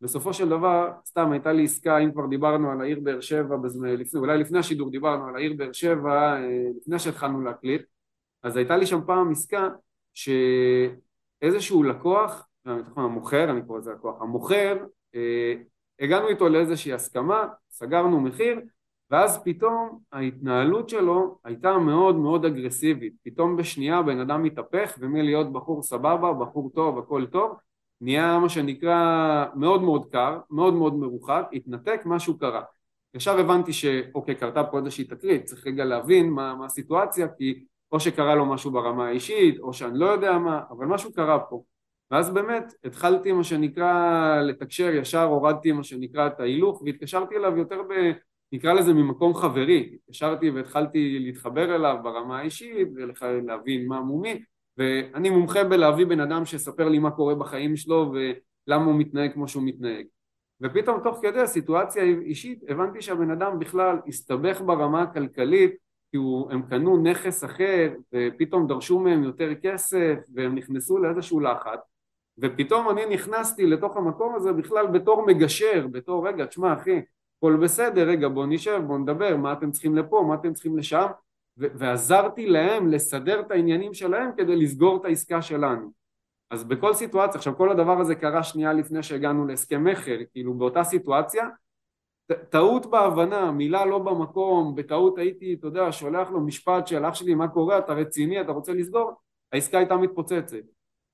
בסופו 0.00 0.34
של 0.34 0.48
דבר, 0.48 0.90
סתם 1.06 1.32
הייתה 1.32 1.52
לי 1.52 1.64
עסקה, 1.64 1.98
אם 1.98 2.12
כבר 2.12 2.26
דיברנו 2.26 2.70
על 2.70 2.80
העיר 2.80 3.00
באר 3.02 3.20
שבע, 3.20 3.56
לפני, 3.98 4.20
אולי 4.20 4.38
לפני 4.38 4.58
השידור 4.58 4.90
דיברנו 4.90 5.26
על 5.26 5.36
העיר 5.36 5.54
באר 5.56 5.72
שבע, 5.72 6.36
אה, 6.36 6.68
לפני 6.76 6.98
שהתחלנו 6.98 7.42
להקליט, 7.42 7.82
אז 8.42 8.56
הייתה 8.56 8.76
לי 8.76 8.86
שם 8.86 9.00
פעם 9.06 9.30
עסקה 9.30 9.68
שאיזשהו 10.14 11.82
לקוח, 11.82 12.48
המוכר, 12.96 13.50
אני 13.50 13.62
קורא 13.66 13.78
לזה 13.78 13.92
לקוח, 13.92 14.22
המוכר, 14.22 14.76
אה, 15.14 15.54
הגענו 16.00 16.28
איתו 16.28 16.48
לאיזושהי 16.48 16.92
הסכמה, 16.92 17.46
סגרנו 17.70 18.20
מחיר, 18.20 18.60
ואז 19.10 19.42
פתאום 19.44 19.98
ההתנהלות 20.12 20.88
שלו 20.88 21.38
הייתה 21.44 21.78
מאוד 21.78 22.16
מאוד 22.16 22.44
אגרסיבית, 22.44 23.14
פתאום 23.24 23.56
בשנייה 23.56 24.02
בן 24.02 24.20
אדם 24.20 24.42
מתהפך 24.42 24.98
ומלהיות 25.00 25.52
בחור 25.52 25.82
סבבה, 25.82 26.32
בחור 26.32 26.70
טוב, 26.74 26.98
הכל 26.98 27.26
טוב, 27.26 27.56
נהיה 28.00 28.38
מה 28.38 28.48
שנקרא 28.48 29.46
מאוד 29.54 29.82
מאוד 29.82 30.06
קר, 30.12 30.38
מאוד 30.50 30.74
מאוד 30.74 30.94
מרוחק, 30.94 31.44
התנתק, 31.52 32.00
משהו 32.04 32.38
קרה. 32.38 32.62
ישר 33.14 33.38
הבנתי 33.38 33.72
שאוקיי, 33.72 34.34
קרתה 34.34 34.64
פה 34.64 34.78
איזושהי 34.78 35.04
תקרית, 35.04 35.44
צריך 35.44 35.66
רגע 35.66 35.84
להבין 35.84 36.30
מה, 36.30 36.54
מה 36.54 36.66
הסיטואציה, 36.66 37.28
כי 37.28 37.64
או 37.92 38.00
שקרה 38.00 38.34
לו 38.34 38.46
משהו 38.46 38.70
ברמה 38.70 39.06
האישית, 39.06 39.58
או 39.58 39.72
שאני 39.72 39.98
לא 39.98 40.06
יודע 40.06 40.38
מה, 40.38 40.62
אבל 40.70 40.86
משהו 40.86 41.12
קרה 41.12 41.38
פה. 41.38 41.62
ואז 42.10 42.30
באמת 42.30 42.72
התחלתי 42.84 43.32
מה 43.32 43.44
שנקרא 43.44 44.40
לתקשר, 44.40 44.94
ישר 44.94 45.22
הורדתי 45.22 45.72
מה 45.72 45.84
שנקרא 45.84 46.26
את 46.26 46.40
ההילוך 46.40 46.82
והתקשרתי 46.82 47.36
אליו 47.36 47.58
יותר 47.58 47.82
ב... 47.82 47.92
נקרא 48.52 48.72
לזה 48.72 48.94
ממקום 48.94 49.34
חברי, 49.34 49.94
התקשרתי 49.94 50.50
והתחלתי 50.50 51.18
להתחבר 51.18 51.74
אליו 51.76 51.96
ברמה 52.02 52.38
האישית 52.38 52.88
ולהבין 52.94 53.86
מה 53.86 54.00
מומי 54.00 54.42
ואני 54.80 55.30
מומחה 55.30 55.64
בלהביא 55.64 56.06
בן 56.06 56.20
אדם 56.20 56.44
שיספר 56.44 56.88
לי 56.88 56.98
מה 56.98 57.10
קורה 57.10 57.34
בחיים 57.34 57.76
שלו 57.76 58.12
ולמה 58.12 58.84
הוא 58.84 58.94
מתנהג 58.94 59.32
כמו 59.32 59.48
שהוא 59.48 59.62
מתנהג. 59.62 60.06
ופתאום 60.60 61.00
תוך 61.02 61.18
כדי 61.22 61.40
הסיטואציה 61.40 62.02
האישית 62.02 62.64
הבנתי 62.68 63.02
שהבן 63.02 63.30
אדם 63.30 63.58
בכלל 63.58 63.96
הסתבך 64.06 64.60
ברמה 64.60 65.02
הכלכלית 65.02 65.76
כי 66.10 66.16
הוא, 66.16 66.52
הם 66.52 66.62
קנו 66.62 66.96
נכס 67.02 67.44
אחר 67.44 67.92
ופתאום 68.14 68.66
דרשו 68.66 68.98
מהם 69.00 69.22
יותר 69.22 69.54
כסף 69.62 70.16
והם 70.34 70.54
נכנסו 70.54 70.98
לאיזשהו 70.98 71.40
לחץ. 71.40 71.80
ופתאום 72.38 72.90
אני 72.90 73.06
נכנסתי 73.06 73.66
לתוך 73.66 73.96
המקום 73.96 74.34
הזה 74.34 74.52
בכלל 74.52 74.86
בתור 74.86 75.26
מגשר, 75.26 75.86
בתור 75.90 76.28
רגע 76.28 76.46
תשמע 76.46 76.74
אחי 76.74 77.02
הכל 77.38 77.56
בסדר 77.62 78.08
רגע 78.08 78.28
בוא 78.28 78.46
נשב 78.46 78.80
בוא 78.86 78.98
נדבר 78.98 79.36
מה 79.36 79.52
אתם 79.52 79.70
צריכים 79.70 79.96
לפה 79.96 80.24
מה 80.28 80.34
אתם 80.34 80.52
צריכים 80.52 80.78
לשם 80.78 81.06
ועזרתי 81.56 82.46
להם 82.46 82.88
לסדר 82.88 83.40
את 83.40 83.50
העניינים 83.50 83.94
שלהם 83.94 84.30
כדי 84.36 84.56
לסגור 84.56 84.96
את 84.96 85.04
העסקה 85.04 85.42
שלנו. 85.42 85.92
אז 86.50 86.64
בכל 86.64 86.94
סיטואציה, 86.94 87.34
עכשיו 87.38 87.56
כל 87.56 87.70
הדבר 87.70 88.00
הזה 88.00 88.14
קרה 88.14 88.42
שנייה 88.42 88.72
לפני 88.72 89.02
שהגענו 89.02 89.46
להסכם 89.46 89.84
מכר, 89.84 90.18
כאילו 90.32 90.54
באותה 90.54 90.84
סיטואציה, 90.84 91.48
טעות 92.50 92.86
בהבנה, 92.86 93.52
מילה 93.52 93.86
לא 93.86 93.98
במקום, 93.98 94.74
בטעות 94.74 95.18
הייתי, 95.18 95.54
אתה 95.54 95.66
יודע, 95.66 95.92
שולח 95.92 96.30
לו 96.30 96.40
משפט 96.40 96.86
של 96.86 97.04
אח 97.04 97.14
שלי, 97.14 97.34
מה 97.34 97.48
קורה, 97.48 97.78
אתה 97.78 97.92
רציני, 97.92 98.40
אתה 98.40 98.52
רוצה 98.52 98.72
לסגור, 98.72 99.12
העסקה 99.52 99.78
הייתה 99.78 99.96
מתפוצצת. 99.96 100.64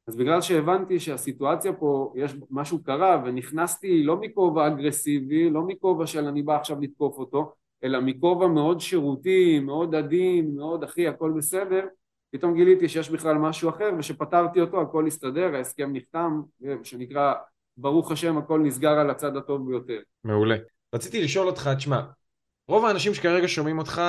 אז 0.08 0.16
בגלל 0.16 0.40
שהבנתי 0.40 1.00
שהסיטואציה 1.00 1.72
פה, 1.72 2.12
יש 2.16 2.34
משהו 2.50 2.82
קרה, 2.82 3.22
ונכנסתי 3.24 4.02
לא 4.02 4.16
מכובע 4.16 4.66
אגרסיבי, 4.66 5.50
לא 5.50 5.62
מכובע 5.62 6.06
של 6.06 6.24
אני 6.24 6.42
בא 6.42 6.56
עכשיו 6.56 6.80
לתקוף 6.80 7.18
אותו, 7.18 7.52
אלא 7.84 8.00
מכובע 8.00 8.46
מאוד 8.46 8.80
שירותי, 8.80 9.60
מאוד 9.60 9.94
עדין, 9.94 10.56
מאוד 10.56 10.84
אחי 10.84 11.08
הכל 11.08 11.32
בסדר, 11.36 11.86
פתאום 12.30 12.54
גיליתי 12.54 12.88
שיש 12.88 13.10
בכלל 13.10 13.34
משהו 13.34 13.70
אחר 13.70 13.90
ושפתרתי 13.98 14.60
אותו 14.60 14.80
הכל 14.80 15.06
הסתדר, 15.06 15.54
ההסכם 15.54 15.92
נחתם, 15.92 16.40
ושנקרא 16.60 17.34
ברוך 17.76 18.10
השם 18.12 18.38
הכל 18.38 18.60
נסגר 18.60 18.90
על 18.98 19.10
הצד 19.10 19.36
הטוב 19.36 19.68
ביותר. 19.68 19.98
מעולה. 20.24 20.56
רציתי 20.94 21.22
לשאול 21.22 21.46
אותך, 21.46 21.70
תשמע, 21.76 22.00
רוב 22.68 22.84
האנשים 22.84 23.14
שכרגע 23.14 23.48
שומעים 23.48 23.78
אותך, 23.78 24.02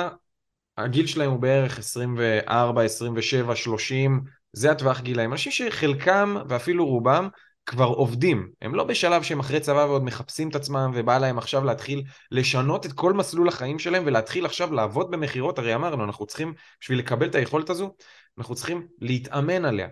הגיל 0.78 1.06
שלהם 1.06 1.30
הוא 1.30 1.40
בערך 1.40 1.78
24, 1.78 2.82
27, 2.82 3.56
30, 3.56 4.20
זה 4.52 4.70
הטווח 4.70 5.00
גילאים. 5.00 5.32
אנשים 5.32 5.52
שחלקם 5.52 6.36
ואפילו 6.48 6.86
רובם 6.86 7.28
כבר 7.68 7.84
עובדים, 7.84 8.50
הם 8.62 8.74
לא 8.74 8.84
בשלב 8.84 9.22
שהם 9.22 9.40
אחרי 9.40 9.60
צבא 9.60 9.86
ועוד 9.88 10.04
מחפשים 10.04 10.48
את 10.48 10.54
עצמם 10.54 10.90
ובא 10.94 11.18
להם 11.18 11.38
עכשיו 11.38 11.64
להתחיל 11.64 12.02
לשנות 12.30 12.86
את 12.86 12.92
כל 12.92 13.12
מסלול 13.12 13.48
החיים 13.48 13.78
שלהם 13.78 14.02
ולהתחיל 14.06 14.46
עכשיו 14.46 14.72
לעבוד 14.72 15.10
במכירות, 15.10 15.58
הרי 15.58 15.74
אמרנו, 15.74 16.04
אנחנו 16.04 16.26
צריכים, 16.26 16.54
בשביל 16.80 16.98
לקבל 16.98 17.26
את 17.26 17.34
היכולת 17.34 17.70
הזו, 17.70 17.94
אנחנו 18.38 18.54
צריכים 18.54 18.86
להתאמן 19.00 19.64
עליה. 19.64 19.88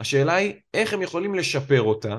השאלה 0.00 0.34
היא, 0.34 0.54
איך 0.74 0.92
הם 0.92 1.02
יכולים 1.02 1.34
לשפר 1.34 1.82
אותה 1.82 2.18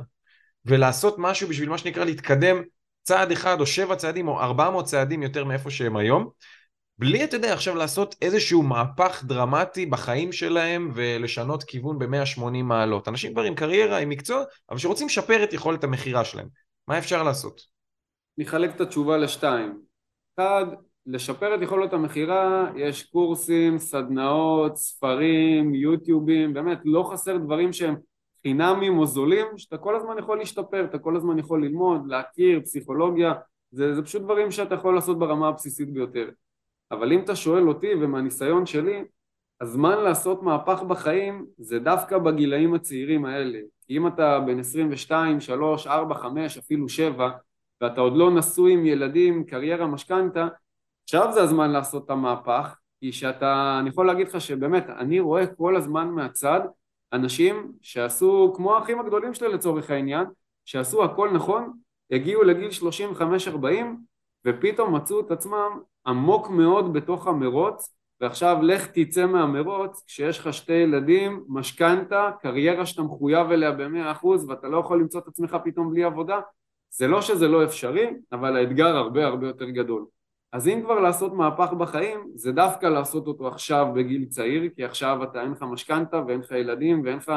ולעשות 0.66 1.16
משהו 1.18 1.48
בשביל 1.48 1.70
מה 1.70 1.78
שנקרא 1.78 2.06
להתקדם 2.06 2.62
צעד 3.04 3.32
אחד 3.32 3.60
או 3.60 3.66
שבע 3.66 3.96
צעדים 3.96 4.28
או 4.28 4.40
ארבע 4.40 4.70
מאות 4.70 4.86
צעדים 4.86 5.24
יותר 5.24 5.46
מאיפה 5.46 5.72
שהם 5.72 5.98
היום, 5.98 6.30
בלי, 6.98 7.24
אתה 7.24 7.36
יודע, 7.36 7.54
עכשיו 7.54 7.76
לעשות 7.76 8.16
איזשהו 8.22 8.64
מהפך 8.64 9.24
דרמטי 9.24 9.86
בחיים 9.86 10.32
שלהם 10.32 10.92
ולשנות 10.96 11.64
כיוון 11.64 12.00
ב-180 12.00 12.64
מעלות. 12.64 13.08
אנשים 13.08 13.34
כבר 13.34 13.42
עם 13.42 13.56
קריירה, 13.56 13.98
עם 13.98 14.10
מקצוע, 14.10 14.44
אבל 14.70 14.78
שרוצים 14.78 15.08
לשפר 15.08 15.44
את 15.44 15.54
יכולת 15.54 15.84
המכירה 15.84 16.26
שלהם. 16.26 16.48
מה 16.88 16.98
אפשר 16.98 17.24
לעשות? 17.24 17.62
נחלק 18.38 18.76
את 18.76 18.82
התשובה 18.82 19.18
לשתיים. 19.18 19.80
אחד, 20.36 20.66
לשפר 21.06 21.56
את 21.56 21.62
יכולת 21.62 21.94
המכירה, 21.94 22.72
יש 22.76 23.04
קורסים, 23.04 23.78
סדנאות, 23.78 24.78
ספרים, 24.78 25.76
יוטיובים, 25.76 26.54
באמת 26.54 26.80
לא 26.86 27.10
חסר 27.12 27.38
דברים 27.38 27.74
שהם 27.74 27.96
חינמים 28.44 28.98
או 28.98 29.06
זולים, 29.06 29.46
שאתה 29.58 29.78
כל 29.78 29.96
הזמן 29.96 30.20
יכול 30.20 30.38
להשתפר, 30.38 30.86
אתה 30.86 31.00
כל 31.00 31.16
הזמן 31.16 31.40
יכול 31.40 31.66
ללמוד, 31.66 32.02
להכיר, 32.08 32.62
פסיכולוגיה, 32.62 33.34
זה, 33.72 33.96
זה 33.96 34.02
פשוט 34.02 34.22
דברים 34.22 34.52
שאתה 34.52 34.76
יכול 34.76 34.96
לעשות 34.96 35.20
ברמה 35.20 35.48
הבסיסית 35.48 35.94
ביותר. 35.94 36.30
אבל 36.92 37.14
אם 37.14 37.20
אתה 37.20 37.36
שואל 37.36 37.68
אותי 37.68 37.94
ומהניסיון 38.02 38.66
שלי, 38.66 39.04
הזמן 39.62 40.04
לעשות 40.04 40.44
מהפך 40.44 40.84
בחיים 40.88 41.46
זה 41.58 41.80
דווקא 41.80 42.18
בגילאים 42.18 42.74
הצעירים 42.74 43.26
האלה. 43.26 43.60
כי 43.82 43.98
אם 43.98 44.08
אתה 44.08 44.40
בן 44.40 44.60
22, 44.60 45.40
3, 45.40 45.88
4, 45.88 46.16
5, 46.16 46.58
אפילו 46.58 46.90
7, 46.90 47.30
ואתה 47.82 48.02
עוד 48.02 48.16
לא 48.16 48.32
נשוי 48.32 48.74
עם 48.74 48.86
ילדים, 48.86 49.44
קריירה, 49.44 49.88
משכנתה, 49.88 50.48
עכשיו 51.04 51.34
זה 51.34 51.42
הזמן 51.42 51.72
לעשות 51.72 52.06
את 52.06 52.10
המהפך, 52.10 52.76
כי 53.00 53.12
שאתה, 53.12 53.78
אני 53.80 53.90
יכול 53.90 54.08
להגיד 54.08 54.28
לך 54.28 54.42
שבאמת, 54.42 54.90
אני 54.90 55.20
רואה 55.20 55.48
כל 55.48 55.76
הזמן 55.76 56.08
מהצד 56.10 56.60
אנשים 57.14 57.72
שעשו, 57.82 58.54
כמו 58.56 58.76
האחים 58.76 59.00
הגדולים 59.00 59.34
שלי 59.34 59.54
לצורך 59.54 59.90
העניין, 59.90 60.26
שעשו 60.66 61.04
הכל 61.04 61.32
נכון, 61.34 61.74
הגיעו 62.12 62.44
לגיל 62.44 62.70
35-40, 63.52 63.58
ופתאום 64.46 64.96
מצאו 64.96 65.20
את 65.20 65.32
עצמם 65.32 65.80
עמוק 66.08 66.50
מאוד 66.50 66.94
בתוך 66.94 67.28
המרוץ 67.28 67.96
ועכשיו 68.22 68.58
לך 68.62 68.88
תצא 68.88 69.26
מהמרוץ 69.26 70.04
כשיש 70.08 70.40
לך 70.40 70.54
שתי 70.54 70.74
ילדים, 70.74 71.44
משכנתה, 71.48 72.32
קריירה 72.42 72.86
שאתה 72.86 73.02
מחויב 73.02 73.52
אליה 73.52 73.72
במאה 73.72 74.12
אחוז 74.12 74.50
ואתה 74.50 74.68
לא 74.68 74.78
יכול 74.78 75.00
למצוא 75.00 75.20
את 75.20 75.28
עצמך 75.28 75.58
פתאום 75.64 75.92
בלי 75.92 76.04
עבודה 76.04 76.40
זה 76.90 77.08
לא 77.08 77.22
שזה 77.22 77.48
לא 77.48 77.64
אפשרי 77.64 78.08
אבל 78.32 78.58
האתגר 78.58 78.96
הרבה 78.98 79.26
הרבה 79.26 79.48
יותר 79.48 79.70
גדול. 79.70 80.06
אז 80.52 80.68
אם 80.68 80.82
כבר 80.84 81.00
לעשות 81.00 81.34
מהפך 81.34 81.74
בחיים 81.74 82.32
זה 82.36 82.52
דווקא 82.52 82.86
לעשות 82.86 83.28
אותו 83.28 83.48
עכשיו 83.48 83.88
בגיל 83.96 84.26
צעיר 84.26 84.70
כי 84.76 84.84
עכשיו 84.84 85.24
אתה 85.24 85.42
אין 85.42 85.52
לך 85.52 85.64
משכנתה 85.64 86.22
ואין 86.28 86.40
לך 86.40 86.52
ילדים 86.52 87.02
ואין 87.06 87.18
לך 87.18 87.32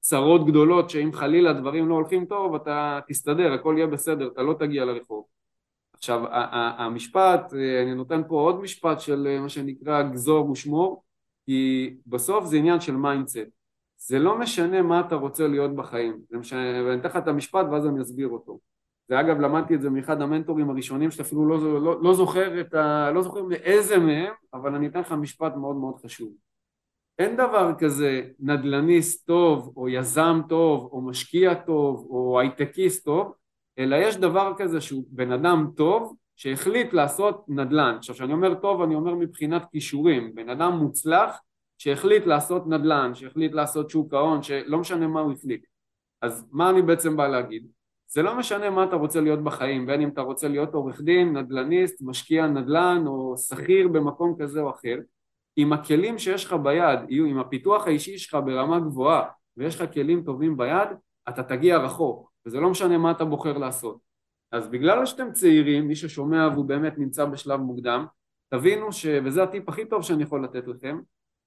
צרות 0.00 0.46
גדולות 0.46 0.90
שאם 0.90 1.10
חלילה 1.12 1.52
דברים 1.52 1.88
לא 1.88 1.94
הולכים 1.94 2.26
טוב 2.26 2.54
אתה 2.54 3.00
תסתדר 3.08 3.52
הכל 3.52 3.74
יהיה 3.76 3.86
בסדר 3.86 4.28
אתה 4.32 4.42
לא 4.42 4.54
תגיע 4.58 4.84
לרחוב 4.84 5.24
עכשיו 6.02 6.22
המשפט, 6.78 7.54
אה, 7.54 7.82
אני 7.82 7.94
נותן 7.94 8.22
פה 8.28 8.40
עוד 8.40 8.60
משפט 8.60 9.00
של 9.00 9.26
אה, 9.30 9.40
מה 9.40 9.48
שנקרא 9.48 10.02
גזור 10.02 10.50
ושמור, 10.50 11.02
כי 11.46 11.90
בסוף 12.06 12.44
זה 12.44 12.56
עניין 12.56 12.80
של 12.80 12.96
mindset. 12.96 13.38
זה 13.96 14.18
לא 14.18 14.38
משנה 14.38 14.82
מה 14.82 15.00
אתה 15.00 15.14
רוצה 15.14 15.48
להיות 15.48 15.76
בחיים, 15.76 16.20
זה 16.30 16.38
משנה, 16.38 16.84
ואני 16.84 17.00
אתן 17.00 17.08
לך 17.08 17.16
את 17.16 17.28
המשפט 17.28 17.66
ואז 17.72 17.86
אני 17.86 18.02
אסביר 18.02 18.28
אותו. 18.28 18.58
ואגב 19.08 19.40
למדתי 19.40 19.74
את 19.74 19.82
זה 19.82 19.90
מאחד 19.90 20.22
המנטורים 20.22 20.70
הראשונים 20.70 21.10
שאפילו 21.10 21.48
לא, 21.48 21.82
לא, 21.82 22.02
לא 22.02 22.14
זוכר 22.14 22.60
את 22.60 22.74
ה... 22.74 23.10
לא 23.14 23.22
זוכר 23.22 23.42
מאיזה 23.42 23.98
מהם, 23.98 24.32
אבל 24.54 24.74
אני 24.74 24.86
אתן 24.86 25.00
לך 25.00 25.12
משפט 25.12 25.56
מאוד 25.56 25.76
מאוד 25.76 25.94
חשוב. 26.04 26.32
אין 27.18 27.36
דבר 27.36 27.72
כזה 27.78 28.22
נדל"ניסט 28.40 29.26
טוב, 29.26 29.72
או 29.76 29.88
יזם 29.88 30.40
טוב, 30.48 30.88
או 30.92 31.00
משקיע 31.00 31.54
טוב, 31.54 32.06
או 32.10 32.40
הייטקיסט 32.40 33.04
טוב, 33.04 33.32
אלא 33.82 33.96
יש 33.96 34.16
דבר 34.16 34.52
כזה 34.58 34.80
שהוא 34.80 35.04
בן 35.08 35.32
אדם 35.32 35.70
טוב 35.76 36.16
שהחליט 36.36 36.92
לעשות 36.92 37.44
נדל"ן. 37.48 37.94
עכשיו 37.98 38.14
כשאני 38.14 38.32
אומר 38.32 38.54
טוב 38.54 38.82
אני 38.82 38.94
אומר 38.94 39.14
מבחינת 39.14 39.62
כישורים, 39.72 40.34
בן 40.34 40.48
אדם 40.48 40.72
מוצלח 40.72 41.40
שהחליט 41.78 42.26
לעשות 42.26 42.66
נדל"ן, 42.66 43.14
שהחליט 43.14 43.52
לעשות 43.52 43.90
שוק 43.90 44.14
ההון, 44.14 44.42
שלא 44.42 44.78
משנה 44.78 45.06
מה 45.06 45.20
הוא 45.20 45.32
החליט. 45.32 45.66
אז 46.22 46.48
מה 46.52 46.70
אני 46.70 46.82
בעצם 46.82 47.16
בא 47.16 47.28
להגיד? 47.28 47.66
זה 48.08 48.22
לא 48.22 48.38
משנה 48.38 48.70
מה 48.70 48.84
אתה 48.84 48.96
רוצה 48.96 49.20
להיות 49.20 49.44
בחיים, 49.44 49.86
בין 49.86 50.00
אם 50.00 50.08
אתה 50.08 50.20
רוצה 50.20 50.48
להיות 50.48 50.74
עורך 50.74 51.00
דין, 51.00 51.36
נדל"ניסט, 51.36 52.02
משקיע 52.02 52.46
נדל"ן 52.46 53.04
או 53.06 53.34
שכיר 53.38 53.88
במקום 53.88 54.36
כזה 54.38 54.60
או 54.60 54.70
אחר, 54.70 54.96
עם 55.56 55.72
הכלים 55.72 56.18
שיש 56.18 56.44
לך 56.44 56.52
ביד, 56.52 57.00
עם 57.08 57.38
הפיתוח 57.38 57.86
האישי 57.86 58.18
שלך 58.18 58.38
ברמה 58.44 58.80
גבוהה 58.80 59.22
ויש 59.56 59.80
לך 59.80 59.92
כלים 59.94 60.22
טובים 60.24 60.56
ביד, 60.56 60.88
אתה 61.28 61.42
תגיע 61.42 61.78
רחוק, 61.78 62.31
וזה 62.46 62.60
לא 62.60 62.70
משנה 62.70 62.98
מה 62.98 63.10
אתה 63.10 63.24
בוחר 63.24 63.58
לעשות. 63.58 63.98
אז 64.52 64.68
בגלל 64.68 65.06
שאתם 65.06 65.32
צעירים, 65.32 65.88
מי 65.88 65.96
ששומע 65.96 66.48
והוא 66.52 66.64
באמת 66.64 66.98
נמצא 66.98 67.24
בשלב 67.24 67.60
מוקדם, 67.60 68.06
תבינו 68.48 68.92
ש... 68.92 69.06
וזה 69.24 69.42
הטיפ 69.42 69.68
הכי 69.68 69.84
טוב 69.84 70.02
שאני 70.02 70.22
יכול 70.22 70.44
לתת 70.44 70.66
לכם, 70.66 70.98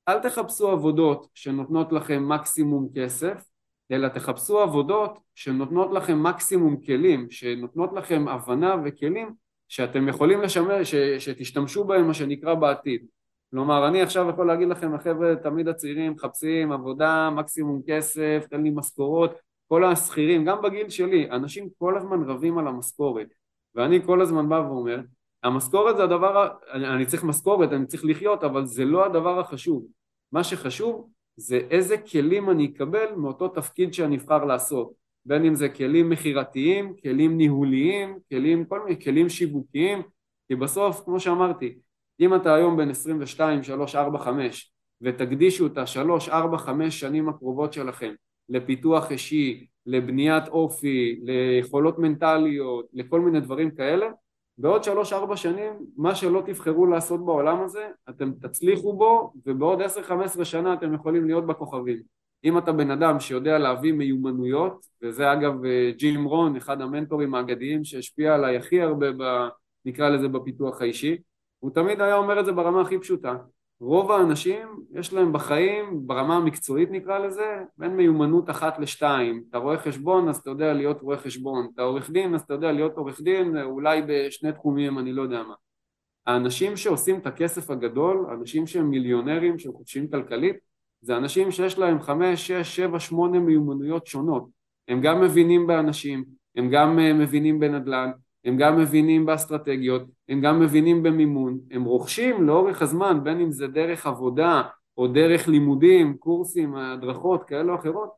אל 0.07 0.19
תחפשו 0.19 0.69
עבודות 0.69 1.27
שנותנות 1.33 1.91
לכם 1.91 2.29
מקסימום 2.29 2.89
כסף, 2.95 3.43
אלא 3.91 4.07
תחפשו 4.07 4.59
עבודות 4.59 5.19
שנותנות 5.35 5.91
לכם 5.93 6.23
מקסימום 6.23 6.81
כלים, 6.81 7.27
שנותנות 7.31 7.93
לכם 7.93 8.27
הבנה 8.27 8.75
וכלים 8.85 9.33
שאתם 9.67 10.07
יכולים 10.07 10.41
לשמר, 10.41 10.83
ש... 10.83 10.95
שתשתמשו 10.95 11.83
בהם 11.83 12.07
מה 12.07 12.13
שנקרא 12.13 12.53
בעתיד. 12.53 13.05
כלומר, 13.51 13.87
אני 13.87 14.01
עכשיו 14.01 14.29
יכול 14.29 14.47
להגיד 14.47 14.67
לכם, 14.67 14.93
החבר'ה 14.95 15.35
תמיד 15.35 15.67
הצעירים 15.67 16.11
מחפשים 16.11 16.71
עבודה, 16.71 17.29
מקסימום 17.29 17.81
כסף, 17.87 18.45
תן 18.49 18.63
לי 18.63 18.69
משכורות, 18.69 19.31
כל 19.67 19.83
השכירים, 19.83 20.45
גם 20.45 20.61
בגיל 20.61 20.89
שלי, 20.89 21.31
אנשים 21.31 21.69
כל 21.77 21.97
הזמן 21.97 22.23
רבים 22.23 22.57
על 22.57 22.67
המשכורת, 22.67 23.27
ואני 23.75 24.05
כל 24.05 24.21
הזמן 24.21 24.49
בא 24.49 24.55
ואומר, 24.55 24.99
המשכורת 25.43 25.97
זה 25.97 26.03
הדבר, 26.03 26.47
אני 26.73 27.05
צריך 27.05 27.23
משכורת, 27.23 27.71
אני 27.71 27.85
צריך 27.85 28.05
לחיות, 28.05 28.43
אבל 28.43 28.65
זה 28.65 28.85
לא 28.85 29.05
הדבר 29.05 29.39
החשוב. 29.39 29.85
מה 30.31 30.43
שחשוב 30.43 31.09
זה 31.37 31.59
איזה 31.69 31.97
כלים 31.97 32.49
אני 32.49 32.65
אקבל 32.65 33.15
מאותו 33.15 33.47
תפקיד 33.47 33.93
שאני 33.93 34.17
אבחר 34.17 34.45
לעשות, 34.45 34.93
בין 35.25 35.45
אם 35.45 35.55
זה 35.55 35.69
כלים 35.69 36.09
מכירתיים, 36.09 36.93
כלים 37.03 37.37
ניהוליים, 37.37 38.19
כלים, 38.29 38.65
כל 38.65 38.83
מיני 38.83 39.01
כלים 39.01 39.29
שיווקיים, 39.29 40.01
כי 40.47 40.55
בסוף, 40.55 41.01
כמו 41.05 41.19
שאמרתי, 41.19 41.77
אם 42.19 42.35
אתה 42.35 42.55
היום 42.55 42.77
בן 42.77 42.89
22, 42.89 43.63
3, 43.63 43.95
4, 43.95 44.19
5 44.19 44.73
ותקדישו 45.01 45.67
את 45.67 45.77
ה-3, 45.77 46.31
4, 46.31 46.57
5 46.57 46.99
שנים 46.99 47.29
הקרובות 47.29 47.73
שלכם 47.73 48.13
לפיתוח 48.49 49.11
אישי, 49.11 49.65
לבניית 49.85 50.47
אופי, 50.47 51.19
ליכולות 51.23 51.99
מנטליות, 51.99 52.85
לכל 52.93 53.21
מיני 53.21 53.39
דברים 53.39 53.71
כאלה, 53.71 54.07
בעוד 54.57 54.83
שלוש 54.83 55.13
ארבע 55.13 55.37
שנים 55.37 55.73
מה 55.97 56.15
שלא 56.15 56.41
תבחרו 56.45 56.85
לעשות 56.85 57.25
בעולם 57.25 57.61
הזה 57.61 57.89
אתם 58.09 58.31
תצליחו 58.41 58.93
בו 58.93 59.33
ובעוד 59.45 59.81
עשר 59.81 60.03
חמש 60.03 60.25
עשרה 60.25 60.45
שנה 60.45 60.73
אתם 60.73 60.93
יכולים 60.93 61.25
להיות 61.25 61.45
בכוכבים. 61.45 62.01
אם 62.43 62.57
אתה 62.57 62.71
בן 62.71 62.91
אדם 62.91 63.19
שיודע 63.19 63.57
להביא 63.57 63.93
מיומנויות 63.93 64.85
וזה 65.01 65.33
אגב 65.33 65.65
אה, 65.65 65.91
ג'ים 65.97 66.25
רון 66.25 66.55
אחד 66.55 66.81
המנטורים 66.81 67.35
האגדיים 67.35 67.83
שהשפיע 67.83 68.35
עליי 68.35 68.57
הכי 68.57 68.81
הרבה 68.81 69.11
ב, 69.11 69.47
נקרא 69.85 70.09
לזה 70.09 70.27
בפיתוח 70.27 70.81
האישי 70.81 71.17
הוא 71.59 71.71
תמיד 71.71 72.01
היה 72.01 72.15
אומר 72.15 72.39
את 72.39 72.45
זה 72.45 72.51
ברמה 72.51 72.81
הכי 72.81 72.99
פשוטה 72.99 73.35
רוב 73.79 74.11
האנשים 74.11 74.67
יש 74.93 75.13
להם 75.13 75.33
בחיים 75.33 76.07
ברמה 76.07 76.35
המקצועית 76.35 76.91
נקרא 76.91 77.19
לזה 77.19 77.63
בין 77.77 77.95
מיומנות 77.95 78.49
אחת 78.49 78.79
לשתיים. 78.79 79.43
אתה 79.49 79.57
רואה 79.57 79.77
חשבון 79.77 80.29
אז 80.29 80.37
אתה 80.37 80.49
יודע 80.49 80.73
להיות 80.73 81.01
רואה 81.01 81.17
חשבון. 81.17 81.69
אתה 81.73 81.81
עורך 81.81 82.09
דין 82.09 82.35
אז 82.35 82.41
אתה 82.41 82.53
יודע 82.53 82.71
להיות 82.71 82.97
עורך 82.97 83.21
דין 83.21 83.57
אולי 83.57 84.01
בשני 84.07 84.51
תחומים 84.51 84.99
אני 84.99 85.13
לא 85.13 85.21
יודע 85.21 85.43
מה. 85.43 85.53
האנשים 86.25 86.77
שעושים 86.77 87.19
את 87.19 87.27
הכסף 87.27 87.69
הגדול 87.69 88.25
אנשים 88.31 88.67
שהם 88.67 88.89
מיליונרים 88.89 89.59
שהם 89.59 89.73
חופשיים 89.73 90.07
כלכלית 90.07 90.55
זה 91.01 91.17
אנשים 91.17 91.51
שיש 91.51 91.77
להם 91.77 92.01
חמש, 92.01 92.47
שש, 92.47 92.75
שבע, 92.75 92.99
שמונה 92.99 93.39
מיומנויות 93.39 94.07
שונות. 94.07 94.49
הם 94.87 95.01
גם 95.01 95.21
מבינים 95.21 95.67
באנשים 95.67 96.25
הם 96.55 96.69
גם 96.69 96.99
אה, 96.99 97.13
מבינים 97.13 97.59
בנדל"ן 97.59 98.11
הם 98.45 98.57
גם 98.57 98.79
מבינים 98.79 99.25
באסטרטגיות, 99.25 100.03
הם 100.29 100.41
גם 100.41 100.59
מבינים 100.59 101.03
במימון, 101.03 101.59
הם 101.71 101.83
רוכשים 101.83 102.43
לאורך 102.43 102.81
הזמן, 102.81 103.19
בין 103.23 103.39
אם 103.39 103.51
זה 103.51 103.67
דרך 103.67 104.07
עבודה 104.07 104.61
או 104.97 105.07
דרך 105.07 105.47
לימודים, 105.47 106.17
קורסים, 106.17 106.75
הדרכות 106.75 107.43
כאלה 107.43 107.71
או 107.71 107.79
אחרות, 107.79 108.09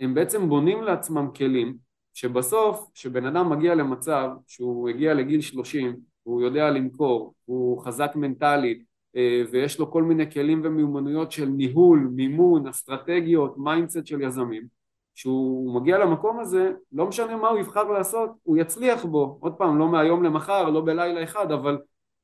הם 0.00 0.14
בעצם 0.14 0.48
בונים 0.48 0.82
לעצמם 0.82 1.28
כלים 1.36 1.76
שבסוף, 2.14 2.90
כשבן 2.94 3.26
אדם 3.26 3.50
מגיע 3.50 3.74
למצב 3.74 4.30
שהוא 4.46 4.88
הגיע 4.88 5.14
לגיל 5.14 5.40
30, 5.40 5.96
הוא 6.22 6.42
יודע 6.42 6.70
למכור, 6.70 7.34
הוא 7.44 7.82
חזק 7.82 8.12
מנטלית 8.14 8.82
אה, 9.16 9.42
ויש 9.50 9.78
לו 9.78 9.90
כל 9.90 10.02
מיני 10.02 10.30
כלים 10.30 10.60
ומיומנויות 10.64 11.32
של 11.32 11.46
ניהול, 11.46 12.10
מימון, 12.12 12.66
אסטרטגיות, 12.66 13.58
mindset 13.58 14.06
של 14.06 14.20
יזמים 14.20 14.75
כשהוא 15.16 15.80
מגיע 15.80 15.98
למקום 15.98 16.40
הזה, 16.40 16.72
לא 16.92 17.06
משנה 17.06 17.36
מה 17.36 17.48
הוא 17.48 17.58
יבחר 17.58 17.84
לעשות, 17.84 18.30
הוא 18.42 18.56
יצליח 18.56 19.04
בו. 19.04 19.38
עוד 19.40 19.54
פעם, 19.54 19.78
לא 19.78 19.88
מהיום 19.88 20.22
למחר, 20.22 20.70
לא 20.70 20.80
בלילה 20.80 21.24
אחד, 21.24 21.52
אבל 21.52 21.78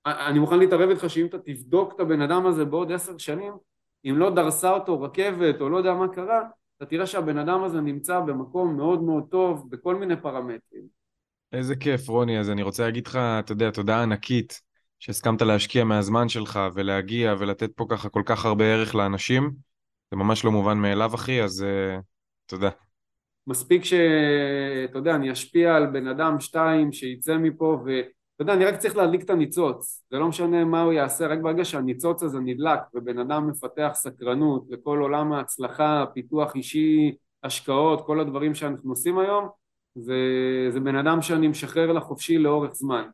אני 0.06 0.38
מוכן 0.38 0.58
להתערב 0.58 0.90
איתך 0.90 1.10
שאם 1.10 1.26
אתה 1.26 1.38
תבדוק 1.38 1.92
את 1.94 2.00
הבן 2.00 2.20
אדם 2.20 2.46
הזה 2.46 2.64
בעוד 2.64 2.92
עשר 2.92 3.18
שנים, 3.18 3.52
אם 4.04 4.14
לא 4.18 4.30
דרסה 4.30 4.70
אותו 4.70 5.02
רכבת 5.02 5.60
או 5.60 5.68
לא 5.68 5.76
יודע 5.76 5.94
מה 5.94 6.08
קרה, 6.08 6.40
אתה 6.76 6.86
תראה 6.86 7.06
שהבן 7.06 7.38
אדם 7.38 7.64
הזה 7.64 7.80
נמצא 7.80 8.20
במקום 8.20 8.76
מאוד 8.76 9.02
מאוד 9.02 9.24
טוב 9.30 9.70
בכל 9.70 9.94
מיני 9.94 10.16
פרמטרים. 10.16 10.82
איזה 11.52 11.76
כיף, 11.76 12.08
רוני. 12.08 12.40
אז 12.40 12.50
אני 12.50 12.62
רוצה 12.62 12.84
להגיד 12.84 13.06
לך, 13.06 13.16
אתה 13.16 13.52
יודע, 13.52 13.70
תודה 13.70 14.02
ענקית 14.02 14.60
שהסכמת 14.98 15.42
להשקיע 15.42 15.84
מהזמן 15.84 16.28
שלך 16.28 16.60
ולהגיע 16.74 17.34
ולתת 17.38 17.70
פה 17.76 17.86
ככה 17.88 18.08
כל 18.08 18.22
כך 18.26 18.44
הרבה 18.44 18.64
ערך 18.64 18.94
לאנשים. 18.94 19.50
זה 20.10 20.16
ממש 20.16 20.44
לא 20.44 20.52
מובן 20.52 20.78
מאליו, 20.78 21.14
אחי, 21.14 21.42
אז 21.42 21.64
uh, 21.64 22.11
תודה. 22.52 22.68
מספיק 23.46 23.84
שאתה 23.84 24.98
יודע, 24.98 25.14
אני 25.14 25.32
אשפיע 25.32 25.76
על 25.76 25.86
בן 25.86 26.08
אדם, 26.08 26.40
שתיים, 26.40 26.92
שיצא 26.92 27.38
מפה 27.38 27.78
ואתה 27.84 28.42
יודע, 28.42 28.54
אני 28.54 28.64
רק 28.64 28.76
צריך 28.76 28.96
להדליק 28.96 29.22
את 29.22 29.30
הניצוץ, 29.30 30.04
זה 30.10 30.18
לא 30.18 30.28
משנה 30.28 30.64
מה 30.64 30.82
הוא 30.82 30.92
יעשה, 30.92 31.26
רק 31.26 31.38
ברגע 31.42 31.64
שהניצוץ 31.64 32.22
הזה 32.22 32.38
נדלק 32.40 32.80
ובן 32.94 33.18
אדם 33.18 33.48
מפתח 33.48 33.90
סקרנות 33.94 34.64
לכל 34.70 34.98
עולם 34.98 35.32
ההצלחה, 35.32 36.04
פיתוח 36.14 36.54
אישי, 36.54 37.14
השקעות, 37.44 38.06
כל 38.06 38.20
הדברים 38.20 38.54
שאנחנו 38.54 38.90
עושים 38.90 39.18
היום, 39.18 39.48
זה, 39.94 40.16
זה 40.70 40.80
בן 40.80 40.96
אדם 40.96 41.22
שאני 41.22 41.48
משחרר 41.48 41.92
לחופשי 41.92 42.38
לאורך 42.38 42.74
זמן. 42.74 43.04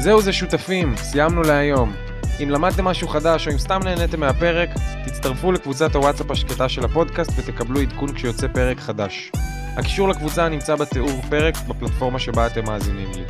זהו 0.00 0.22
זה 0.22 0.32
שותפים, 0.32 0.96
סיימנו 0.96 1.42
להיום. 1.42 2.05
אם 2.42 2.50
למדתם 2.50 2.84
משהו 2.84 3.08
חדש 3.08 3.48
או 3.48 3.52
אם 3.52 3.58
סתם 3.58 3.80
נהניתם 3.84 4.20
מהפרק, 4.20 4.68
תצטרפו 5.06 5.52
לקבוצת 5.52 5.94
הוואטסאפ 5.94 6.30
השקטה 6.30 6.68
של 6.68 6.84
הפודקאסט 6.84 7.32
ותקבלו 7.36 7.80
עדכון 7.80 8.14
כשיוצא 8.14 8.48
פרק 8.48 8.80
חדש. 8.80 9.32
הקישור 9.76 10.08
לקבוצה 10.08 10.48
נמצא 10.48 10.76
בתיאור 10.76 11.20
פרק 11.30 11.54
בפלטפורמה 11.68 12.18
שבה 12.18 12.46
אתם 12.46 12.64
מאזינים 12.64 13.08
לי. 13.14 13.24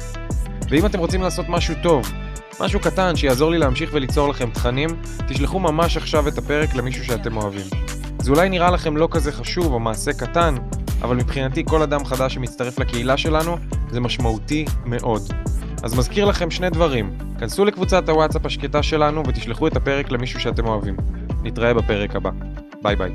ואם 0.71 0.87
אתם 0.87 0.99
רוצים 0.99 1.23
לעשות 1.23 1.47
משהו 1.49 1.75
טוב, 1.83 2.13
משהו 2.61 2.81
קטן 2.81 3.17
שיעזור 3.17 3.51
לי 3.51 3.59
להמשיך 3.59 3.91
וליצור 3.93 4.29
לכם 4.29 4.51
תכנים, 4.51 4.89
תשלחו 5.29 5.59
ממש 5.59 5.97
עכשיו 5.97 6.29
את 6.29 6.39
הפרק 6.39 6.75
למישהו 6.75 7.05
שאתם 7.05 7.37
אוהבים. 7.37 7.67
זה 8.19 8.31
אולי 8.31 8.49
נראה 8.49 8.71
לכם 8.71 8.97
לא 8.97 9.09
כזה 9.11 9.33
חשוב 9.33 9.73
או 9.73 9.81
מעשה 9.81 10.13
קטן, 10.13 10.55
אבל 11.03 11.17
מבחינתי 11.17 11.63
כל 11.67 11.83
אדם 11.83 12.05
חדש 12.05 12.35
שמצטרף 12.35 12.79
לקהילה 12.79 13.17
שלנו 13.17 13.57
זה 13.91 14.01
משמעותי 14.01 14.65
מאוד. 14.85 15.23
אז 15.83 15.99
מזכיר 15.99 16.25
לכם 16.25 16.51
שני 16.51 16.71
דברים, 16.71 17.19
כנסו 17.39 17.65
לקבוצת 17.65 18.09
הוואטסאפ 18.09 18.47
השקטה 18.47 18.83
שלנו 18.83 19.23
ותשלחו 19.27 19.67
את 19.67 19.77
הפרק 19.77 20.11
למישהו 20.11 20.41
שאתם 20.41 20.67
אוהבים. 20.67 20.97
נתראה 21.43 21.75
בפרק 21.75 22.17
הבא. 22.17 22.31
ביי 22.83 22.97
ביי. 22.97 23.13